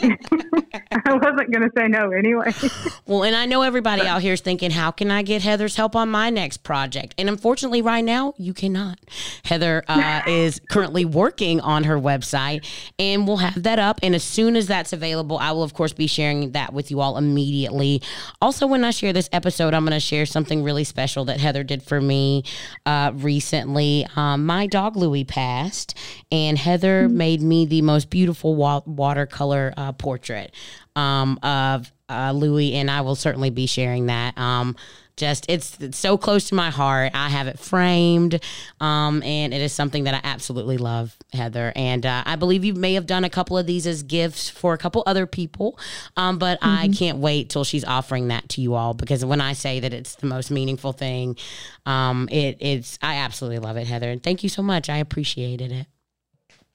I 1.07 1.12
wasn't 1.12 1.53
going 1.53 1.62
to 1.62 1.70
say 1.77 1.88
no 1.88 2.11
anyway. 2.11 2.53
well, 3.07 3.24
and 3.24 3.37
I 3.37 3.46
know 3.46 3.62
everybody 3.62 4.03
out 4.03 4.22
here 4.22 4.33
is 4.33 4.40
thinking, 4.40 4.70
how 4.70 4.90
can 4.90 5.11
I 5.11 5.22
get 5.22 5.42
Heather's 5.42 5.77
help 5.77 5.94
on 5.94 6.09
my 6.09 6.31
next 6.31 6.59
project? 6.59 7.14
And 7.18 7.29
unfortunately, 7.29 7.83
right 7.83 8.05
now, 8.05 8.35
you 8.38 8.55
cannot. 8.55 8.98
Heather 9.44 9.85
uh, 9.87 10.22
is 10.27 10.61
currently 10.70 11.05
working 11.05 11.61
on 11.61 11.85
her 11.85 11.98
website, 11.98 12.64
and 12.98 13.27
we'll 13.27 13.38
have 13.38 13.62
that 13.62 13.79
up. 13.79 14.01
And 14.03 14.14
as 14.14 14.24
soon 14.24 14.57
as 14.57 14.66
that's 14.66 14.92
available, 14.92 15.38
I 15.38 15.53
will, 15.53 15.62
of 15.62 15.74
course, 15.74 15.92
be 15.92 16.07
sharing 16.07 16.53
that 16.53 16.72
with 16.72 16.90
you 16.90 17.01
all 17.01 17.18
immediately. 17.18 18.01
Also, 18.40 18.66
when 18.66 18.85
I 18.85 18.90
share 18.90 19.12
this 19.12 19.29
episode, 19.33 19.74
I'm 19.74 19.85
going 19.85 19.92
to 19.92 20.01
share 20.01 20.24
something 20.24 20.62
really 20.62 20.85
special 20.85 21.27
that 21.27 21.38
Heather 21.38 21.62
did 21.62 21.83
for 21.83 22.01
me 22.01 22.44
uh, 22.87 23.12
recently. 23.14 24.07
Um, 24.17 24.47
my 24.47 24.67
dog 24.67 24.97
Louie 24.97 25.25
passed, 25.25 25.97
and 26.31 26.59
Heather 26.59 27.07
mm-hmm. 27.07 27.17
made 27.17 27.43
me 27.43 27.67
the 27.67 27.83
most 27.83 28.11
beautiful 28.11 28.55
wa- 28.55 28.83
watercolor 28.87 29.73
uh, 29.77 29.93
portrait 29.93 30.53
um, 30.97 31.38
of 31.43 31.93
uh, 32.09 32.33
Louie, 32.33 32.75
and 32.75 32.91
I 32.91 33.03
will 33.03 33.17
certainly 33.17 33.51
be 33.51 33.67
sharing 33.67 34.07
that. 34.07 34.37
Um, 34.38 34.77
just 35.18 35.44
it's, 35.48 35.78
it's, 35.81 35.98
so 35.98 36.16
close 36.16 36.48
to 36.48 36.54
my 36.54 36.70
heart. 36.70 37.12
I 37.14 37.28
have 37.28 37.46
it 37.46 37.59
framed, 37.59 38.40
um, 38.81 39.22
and 39.22 39.52
it 39.52 39.61
is 39.61 39.72
something 39.72 40.04
that 40.04 40.14
I 40.14 40.20
absolutely 40.22 40.78
love, 40.78 41.16
Heather. 41.33 41.72
And 41.76 42.07
uh, 42.07 42.22
I 42.24 42.37
believe 42.37 42.64
you 42.64 42.74
may 42.74 42.94
have 42.94 43.07
done 43.07 43.24
a 43.24 43.31
couple 43.31 43.59
of 43.59 43.66
these 43.66 43.87
as 43.87 44.02
gifts 44.02 44.48
for 44.48 44.72
a 44.72 44.78
couple 44.78 45.02
other 45.07 45.26
people, 45.26 45.78
um, 46.16 46.38
but 46.38 46.61
mm-hmm. 46.61 46.68
I 46.68 46.88
can't 46.88 47.18
wait 47.18 47.50
till 47.50 47.64
she's 47.64 47.85
offering 47.85 48.28
that 48.28 48.48
to 48.50 48.61
you 48.61 48.74
all 48.74 48.94
because 48.94 49.24
when 49.24 49.40
I 49.40 49.52
say 49.52 49.81
that 49.81 49.92
it's 49.92 50.14
the 50.14 50.26
most 50.26 50.50
meaningful 50.50 50.92
thing, 50.92 51.37
um, 51.85 52.28
it, 52.31 52.57
it's 52.61 52.98
I 53.02 53.16
absolutely 53.16 53.59
love 53.59 53.76
it, 53.76 53.87
Heather. 53.87 54.11
And 54.11 54.22
thank 54.22 54.42
you 54.42 54.48
so 54.48 54.62
much. 54.62 54.88
I 54.88 54.98
appreciated 54.98 55.72
it. 55.72 55.87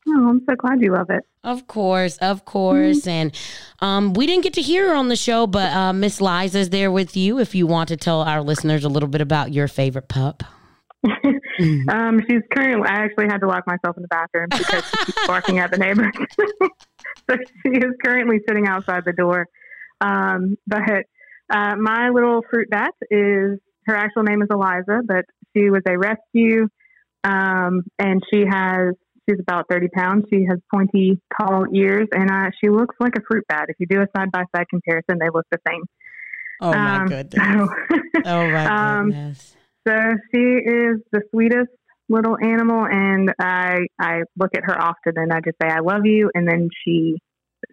Oh, 0.08 0.30
I'm 0.30 0.44
so 0.46 0.56
glad 0.56 0.82
you 0.82 0.92
love 0.92 1.10
it. 1.10 1.26
Of 1.44 1.68
course, 1.68 2.18
of 2.18 2.46
course. 2.46 3.02
Mm-hmm. 3.02 3.10
And 3.10 3.38
um, 3.80 4.14
we 4.14 4.26
didn't 4.26 4.44
get 4.44 4.54
to 4.54 4.62
hear 4.62 4.90
her 4.90 4.96
on 4.96 5.10
the 5.10 5.16
show, 5.16 5.46
but 5.46 5.72
uh, 5.74 5.92
Miss 5.92 6.22
Liza's 6.22 6.70
there 6.70 6.92
with 6.92 7.18
you 7.18 7.40
if 7.40 7.54
you 7.54 7.68
want 7.68 7.90
to 7.90 7.98
tell 7.98 8.22
our 8.22 8.42
listeners 8.42 8.86
a 8.86 8.90
little 8.90 9.10
bit 9.10 9.20
about 9.20 9.52
your 9.52 9.68
favorite 9.68 10.08
pup. 10.08 10.44
mm-hmm. 11.06 11.90
um, 11.90 12.22
she's 12.30 12.42
currently, 12.56 12.88
I 12.88 13.04
actually 13.04 13.26
had 13.26 13.40
to 13.40 13.48
lock 13.48 13.68
myself 13.68 13.98
in 13.98 14.04
the 14.04 14.08
bathroom 14.08 14.48
because 14.50 14.86
she's 15.06 15.16
barking 15.28 15.60
at 15.60 15.70
the 15.72 15.78
neighbors. 15.78 16.14
so 17.30 17.36
she 17.62 17.72
is 17.72 17.94
currently 18.06 18.40
sitting 18.48 18.68
outside 18.68 19.04
the 19.06 19.14
door. 19.14 19.48
Um, 20.00 20.58
but 20.66 21.04
uh, 21.54 21.76
my 21.76 22.10
little 22.10 22.42
fruit 22.50 22.70
bat 22.70 22.94
is, 23.12 23.60
her 23.86 23.96
actual 23.98 24.24
name 24.24 24.42
is 24.42 24.48
Eliza, 24.50 25.02
but 25.06 25.26
she 25.56 25.70
was 25.70 25.82
a 25.86 25.98
rescue. 25.98 26.70
Um, 27.26 27.84
and 28.00 28.22
she 28.32 28.46
has 28.50 28.96
She's 29.30 29.40
about 29.40 29.66
30 29.70 29.88
pounds. 29.90 30.26
She 30.30 30.46
has 30.50 30.60
pointy, 30.74 31.20
tall 31.40 31.66
ears, 31.74 32.08
and 32.12 32.30
uh, 32.30 32.50
she 32.62 32.70
looks 32.70 32.96
like 33.00 33.14
a 33.16 33.22
fruit 33.28 33.46
bat. 33.48 33.66
If 33.70 33.78
you 33.80 33.88
do 33.88 34.02
a 34.02 34.08
side 34.18 34.32
by 34.32 34.44
side 34.56 34.68
comparison, 34.70 35.18
they 35.20 35.30
look 35.34 35.46
the 35.52 35.60
same. 35.68 35.84
Oh 36.62 36.74
my 36.74 36.98
um, 36.98 37.06
goodness! 37.08 37.42
So, 38.16 38.22
oh 38.26 38.50
my 38.50 38.66
um, 39.00 39.08
goodness! 39.08 39.56
So 39.88 39.94
she 40.32 40.40
is 40.40 41.02
the 41.12 41.22
sweetest 41.32 41.72
little 42.10 42.38
animal, 42.38 42.86
and 42.86 43.34
I 43.40 43.88
I 44.00 44.22
look 44.38 44.52
at 44.56 44.64
her 44.64 44.80
often, 44.80 45.14
and 45.16 45.34
I 45.34 45.40
just 45.40 45.58
say 45.62 45.70
I 45.70 45.80
love 45.80 46.06
you, 46.06 46.30
and 46.34 46.48
then 46.48 46.70
she 46.84 47.18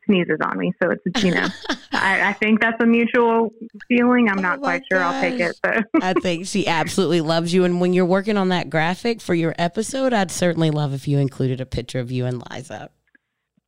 sneezes 0.07 0.39
on 0.43 0.59
me. 0.59 0.73
So 0.83 0.91
it's 0.91 1.25
you 1.25 1.35
know, 1.35 1.47
I, 1.93 2.31
I, 2.31 2.33
think 2.35 2.61
that's 2.61 2.83
a 2.83 2.87
mutual 2.87 3.51
feeling. 3.89 4.29
I'm 4.29 4.39
oh 4.39 4.43
not 4.43 4.61
quite 4.61 4.83
sure. 4.91 5.03
I'll 5.03 5.21
take 5.21 5.41
it. 5.41 5.59
So 5.65 5.83
I 6.01 6.13
think 6.15 6.47
she 6.47 6.67
absolutely 6.67 7.21
loves 7.21 7.53
you. 7.53 7.65
And 7.65 7.81
when 7.81 7.93
you're 7.93 8.07
working 8.07 8.37
on 8.37 8.49
that 8.49 8.71
graphic 8.71 9.21
for 9.21 9.35
your 9.35 9.55
episode, 9.59 10.13
I'd 10.13 10.31
certainly 10.31 10.71
love 10.71 10.93
if 10.95 11.07
you 11.09 11.19
included 11.19 11.61
a 11.61 11.67
picture 11.67 11.99
of 12.01 12.11
you 12.11 12.27
and 12.27 12.43
Liza. 12.51 12.91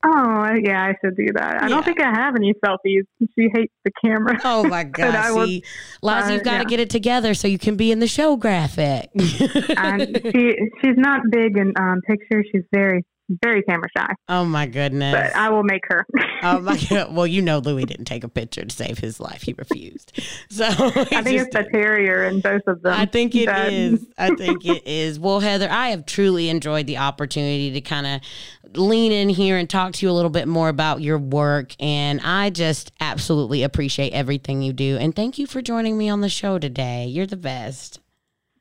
Oh 0.04 0.48
yeah, 0.60 0.82
I 0.82 0.94
should 1.00 1.16
do 1.16 1.28
that. 1.34 1.62
I 1.62 1.66
Yeah. 1.66 1.68
don't 1.68 1.84
think 1.84 2.00
I 2.00 2.10
have 2.10 2.34
any 2.34 2.52
selfies. 2.54 3.04
She 3.20 3.48
hates 3.54 3.72
the 3.84 3.92
camera. 4.04 4.36
Oh 4.44 4.64
my 4.64 4.80
I 4.80 4.84
God! 4.84 5.46
See, 5.46 5.62
Liza, 6.02 6.26
uh, 6.26 6.30
you've 6.30 6.42
got 6.42 6.52
to 6.52 6.58
yeah. 6.58 6.64
get 6.64 6.80
it 6.80 6.90
together 6.90 7.34
so 7.34 7.46
you 7.46 7.58
can 7.58 7.76
be 7.76 7.92
in 7.92 8.00
the 8.00 8.08
show 8.08 8.36
graphic. 8.36 9.10
and 9.14 10.20
she 10.32 10.56
she's 10.80 10.96
not 10.96 11.20
big 11.30 11.56
in 11.56 11.72
um, 11.76 12.00
pictures. 12.04 12.46
She's 12.50 12.64
very 12.72 13.04
very 13.42 13.62
camera 13.62 13.88
shy. 13.96 14.12
oh 14.28 14.44
my 14.44 14.66
goodness! 14.66 15.14
But 15.14 15.36
I 15.36 15.50
will 15.50 15.64
make 15.64 15.82
her. 15.88 16.06
Oh 16.44 16.58
my 16.60 16.76
god! 16.90 17.14
Well, 17.14 17.26
you 17.26 17.40
know, 17.40 17.58
Louis 17.58 17.84
didn't 17.84 18.06
take 18.06 18.24
a 18.24 18.28
picture 18.28 18.64
to 18.64 18.74
save 18.74 18.98
his 18.98 19.20
life. 19.20 19.42
He 19.42 19.54
refused. 19.56 20.12
So 20.50 20.64
I 20.66 21.22
think 21.22 21.40
it's 21.40 21.54
the 21.54 21.66
terrier 21.72 22.24
in 22.24 22.40
both 22.40 22.62
of 22.66 22.82
them. 22.82 22.92
I 22.92 23.06
think 23.06 23.34
it 23.34 23.48
is. 23.72 24.04
I 24.18 24.34
think 24.34 24.66
it 24.66 24.86
is. 24.86 25.18
Well, 25.18 25.40
Heather, 25.40 25.68
I 25.70 25.88
have 25.90 26.04
truly 26.04 26.48
enjoyed 26.48 26.86
the 26.86 26.98
opportunity 26.98 27.70
to 27.72 27.80
kind 27.80 28.06
of 28.06 28.20
lean 28.76 29.12
in 29.12 29.28
here 29.28 29.56
and 29.56 29.70
talk 29.70 29.92
to 29.94 30.06
you 30.06 30.10
a 30.10 30.14
little 30.14 30.30
bit 30.30 30.46
more 30.48 30.68
about 30.68 31.00
your 31.00 31.18
work. 31.18 31.74
And 31.80 32.20
I 32.22 32.50
just 32.50 32.92
absolutely 33.00 33.62
appreciate 33.62 34.12
everything 34.12 34.62
you 34.62 34.72
do. 34.72 34.98
And 34.98 35.14
thank 35.16 35.38
you 35.38 35.46
for 35.46 35.62
joining 35.62 35.96
me 35.96 36.08
on 36.08 36.20
the 36.20 36.28
show 36.28 36.58
today. 36.58 37.06
You're 37.06 37.26
the 37.26 37.36
best. 37.36 38.00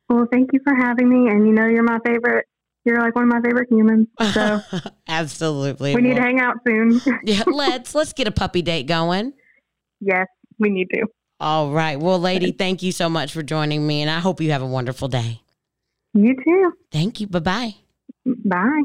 Well, 0.09 0.27
thank 0.31 0.51
you 0.53 0.59
for 0.63 0.75
having 0.75 1.09
me. 1.09 1.29
And 1.31 1.45
you 1.47 1.53
know, 1.53 1.65
you're 1.67 1.83
my 1.83 1.99
favorite. 2.05 2.45
You're 2.83 2.99
like 2.99 3.15
one 3.15 3.25
of 3.25 3.29
my 3.29 3.41
favorite 3.41 3.69
humans. 3.69 4.07
So 4.33 4.61
absolutely. 5.07 5.95
we 5.95 6.01
need 6.01 6.15
to 6.15 6.21
hang 6.21 6.39
out 6.39 6.55
soon. 6.65 6.99
yeah, 7.23 7.43
let's 7.45 7.93
let's 7.93 8.13
get 8.13 8.27
a 8.27 8.31
puppy 8.31 8.61
date 8.61 8.87
going. 8.87 9.33
yes, 9.99 10.27
we 10.59 10.69
need 10.69 10.87
to. 10.93 11.05
All 11.39 11.71
right. 11.71 11.99
Well, 11.99 12.19
lady, 12.19 12.51
thank 12.51 12.83
you 12.83 12.91
so 12.91 13.09
much 13.09 13.33
for 13.33 13.41
joining 13.41 13.85
me, 13.85 14.01
and 14.01 14.11
I 14.11 14.19
hope 14.19 14.41
you 14.41 14.51
have 14.51 14.61
a 14.61 14.67
wonderful 14.67 15.07
day. 15.07 15.41
You 16.13 16.35
too. 16.43 16.73
Thank 16.91 17.19
you. 17.19 17.27
Bye 17.27 17.39
bye. 17.39 17.75
Bye. 18.25 18.83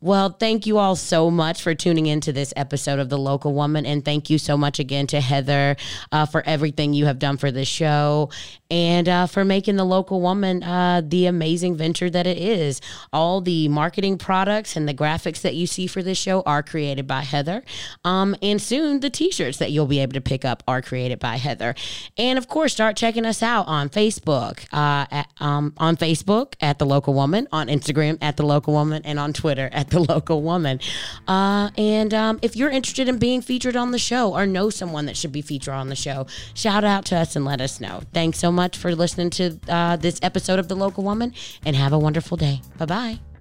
Well, 0.00 0.30
thank 0.30 0.66
you 0.66 0.78
all 0.78 0.94
so 0.94 1.30
much 1.30 1.62
for 1.62 1.74
tuning 1.74 2.06
into 2.06 2.32
this 2.32 2.52
episode 2.54 2.98
of 2.98 3.08
The 3.08 3.18
Local 3.18 3.54
Woman. 3.54 3.86
And 3.86 4.04
thank 4.04 4.28
you 4.28 4.38
so 4.38 4.56
much 4.56 4.78
again 4.78 5.06
to 5.08 5.20
Heather 5.20 5.76
uh, 6.12 6.26
for 6.26 6.42
everything 6.46 6.92
you 6.92 7.06
have 7.06 7.18
done 7.18 7.38
for 7.38 7.50
this 7.50 7.68
show 7.68 8.30
and 8.70 9.08
uh, 9.08 9.26
for 9.26 9.44
making 9.44 9.76
The 9.76 9.84
Local 9.84 10.20
Woman 10.20 10.62
uh, 10.62 11.02
the 11.04 11.26
amazing 11.26 11.76
venture 11.76 12.10
that 12.10 12.26
it 12.26 12.38
is. 12.38 12.80
All 13.12 13.40
the 13.40 13.68
marketing 13.68 14.18
products 14.18 14.76
and 14.76 14.88
the 14.88 14.94
graphics 14.94 15.40
that 15.42 15.54
you 15.54 15.66
see 15.66 15.86
for 15.86 16.02
this 16.02 16.18
show 16.18 16.42
are 16.42 16.62
created 16.62 17.06
by 17.06 17.20
Heather. 17.20 17.62
Um, 18.04 18.36
and 18.42 18.60
soon 18.60 19.00
the 19.00 19.10
t 19.10 19.30
shirts 19.30 19.58
that 19.58 19.70
you'll 19.70 19.86
be 19.86 20.00
able 20.00 20.14
to 20.14 20.20
pick 20.20 20.44
up 20.44 20.62
are 20.66 20.82
created 20.82 21.18
by 21.18 21.36
Heather. 21.36 21.74
And 22.16 22.38
of 22.38 22.48
course, 22.48 22.72
start 22.72 22.96
checking 22.96 23.26
us 23.26 23.42
out 23.42 23.66
on 23.68 23.88
Facebook, 23.88 24.64
uh, 24.72 25.06
at, 25.10 25.28
um, 25.38 25.74
on 25.78 25.96
Facebook 25.96 26.54
at 26.60 26.78
The 26.78 26.86
Local 26.86 27.14
Woman, 27.14 27.48
on 27.52 27.68
Instagram 27.68 28.18
at 28.20 28.36
The 28.36 28.44
Local 28.44 28.72
Woman, 28.72 29.02
and 29.04 29.18
on 29.18 29.32
Twitter 29.32 29.68
at 29.72 29.90
The 29.90 30.00
Local 30.00 30.42
Woman. 30.42 30.80
Uh, 31.28 31.70
and 31.78 32.12
um, 32.12 32.38
if 32.42 32.56
you're 32.56 32.70
interested 32.70 33.08
in 33.08 33.18
being 33.18 33.40
featured 33.40 33.76
on 33.76 33.92
the 33.92 33.98
show 33.98 34.34
or 34.34 34.46
know 34.46 34.70
someone 34.70 35.06
that 35.06 35.16
should 35.16 35.32
be 35.32 35.42
featured 35.42 35.74
on 35.74 35.88
the 35.88 35.96
show, 35.96 36.26
shout 36.54 36.84
out 36.84 37.04
to 37.06 37.16
us 37.16 37.36
and 37.36 37.44
let 37.44 37.60
us 37.60 37.80
know. 37.80 38.02
Thanks 38.12 38.38
so 38.38 38.50
much 38.56 38.76
for 38.76 38.94
listening 38.94 39.30
to 39.30 39.44
uh, 39.68 39.96
this 39.96 40.18
episode 40.22 40.58
of 40.58 40.66
The 40.68 40.76
Local 40.76 41.04
Woman, 41.04 41.32
and 41.64 41.76
have 41.76 41.92
a 41.92 41.98
wonderful 41.98 42.36
day. 42.36 42.62
Bye 42.78 42.86
bye. 42.86 43.35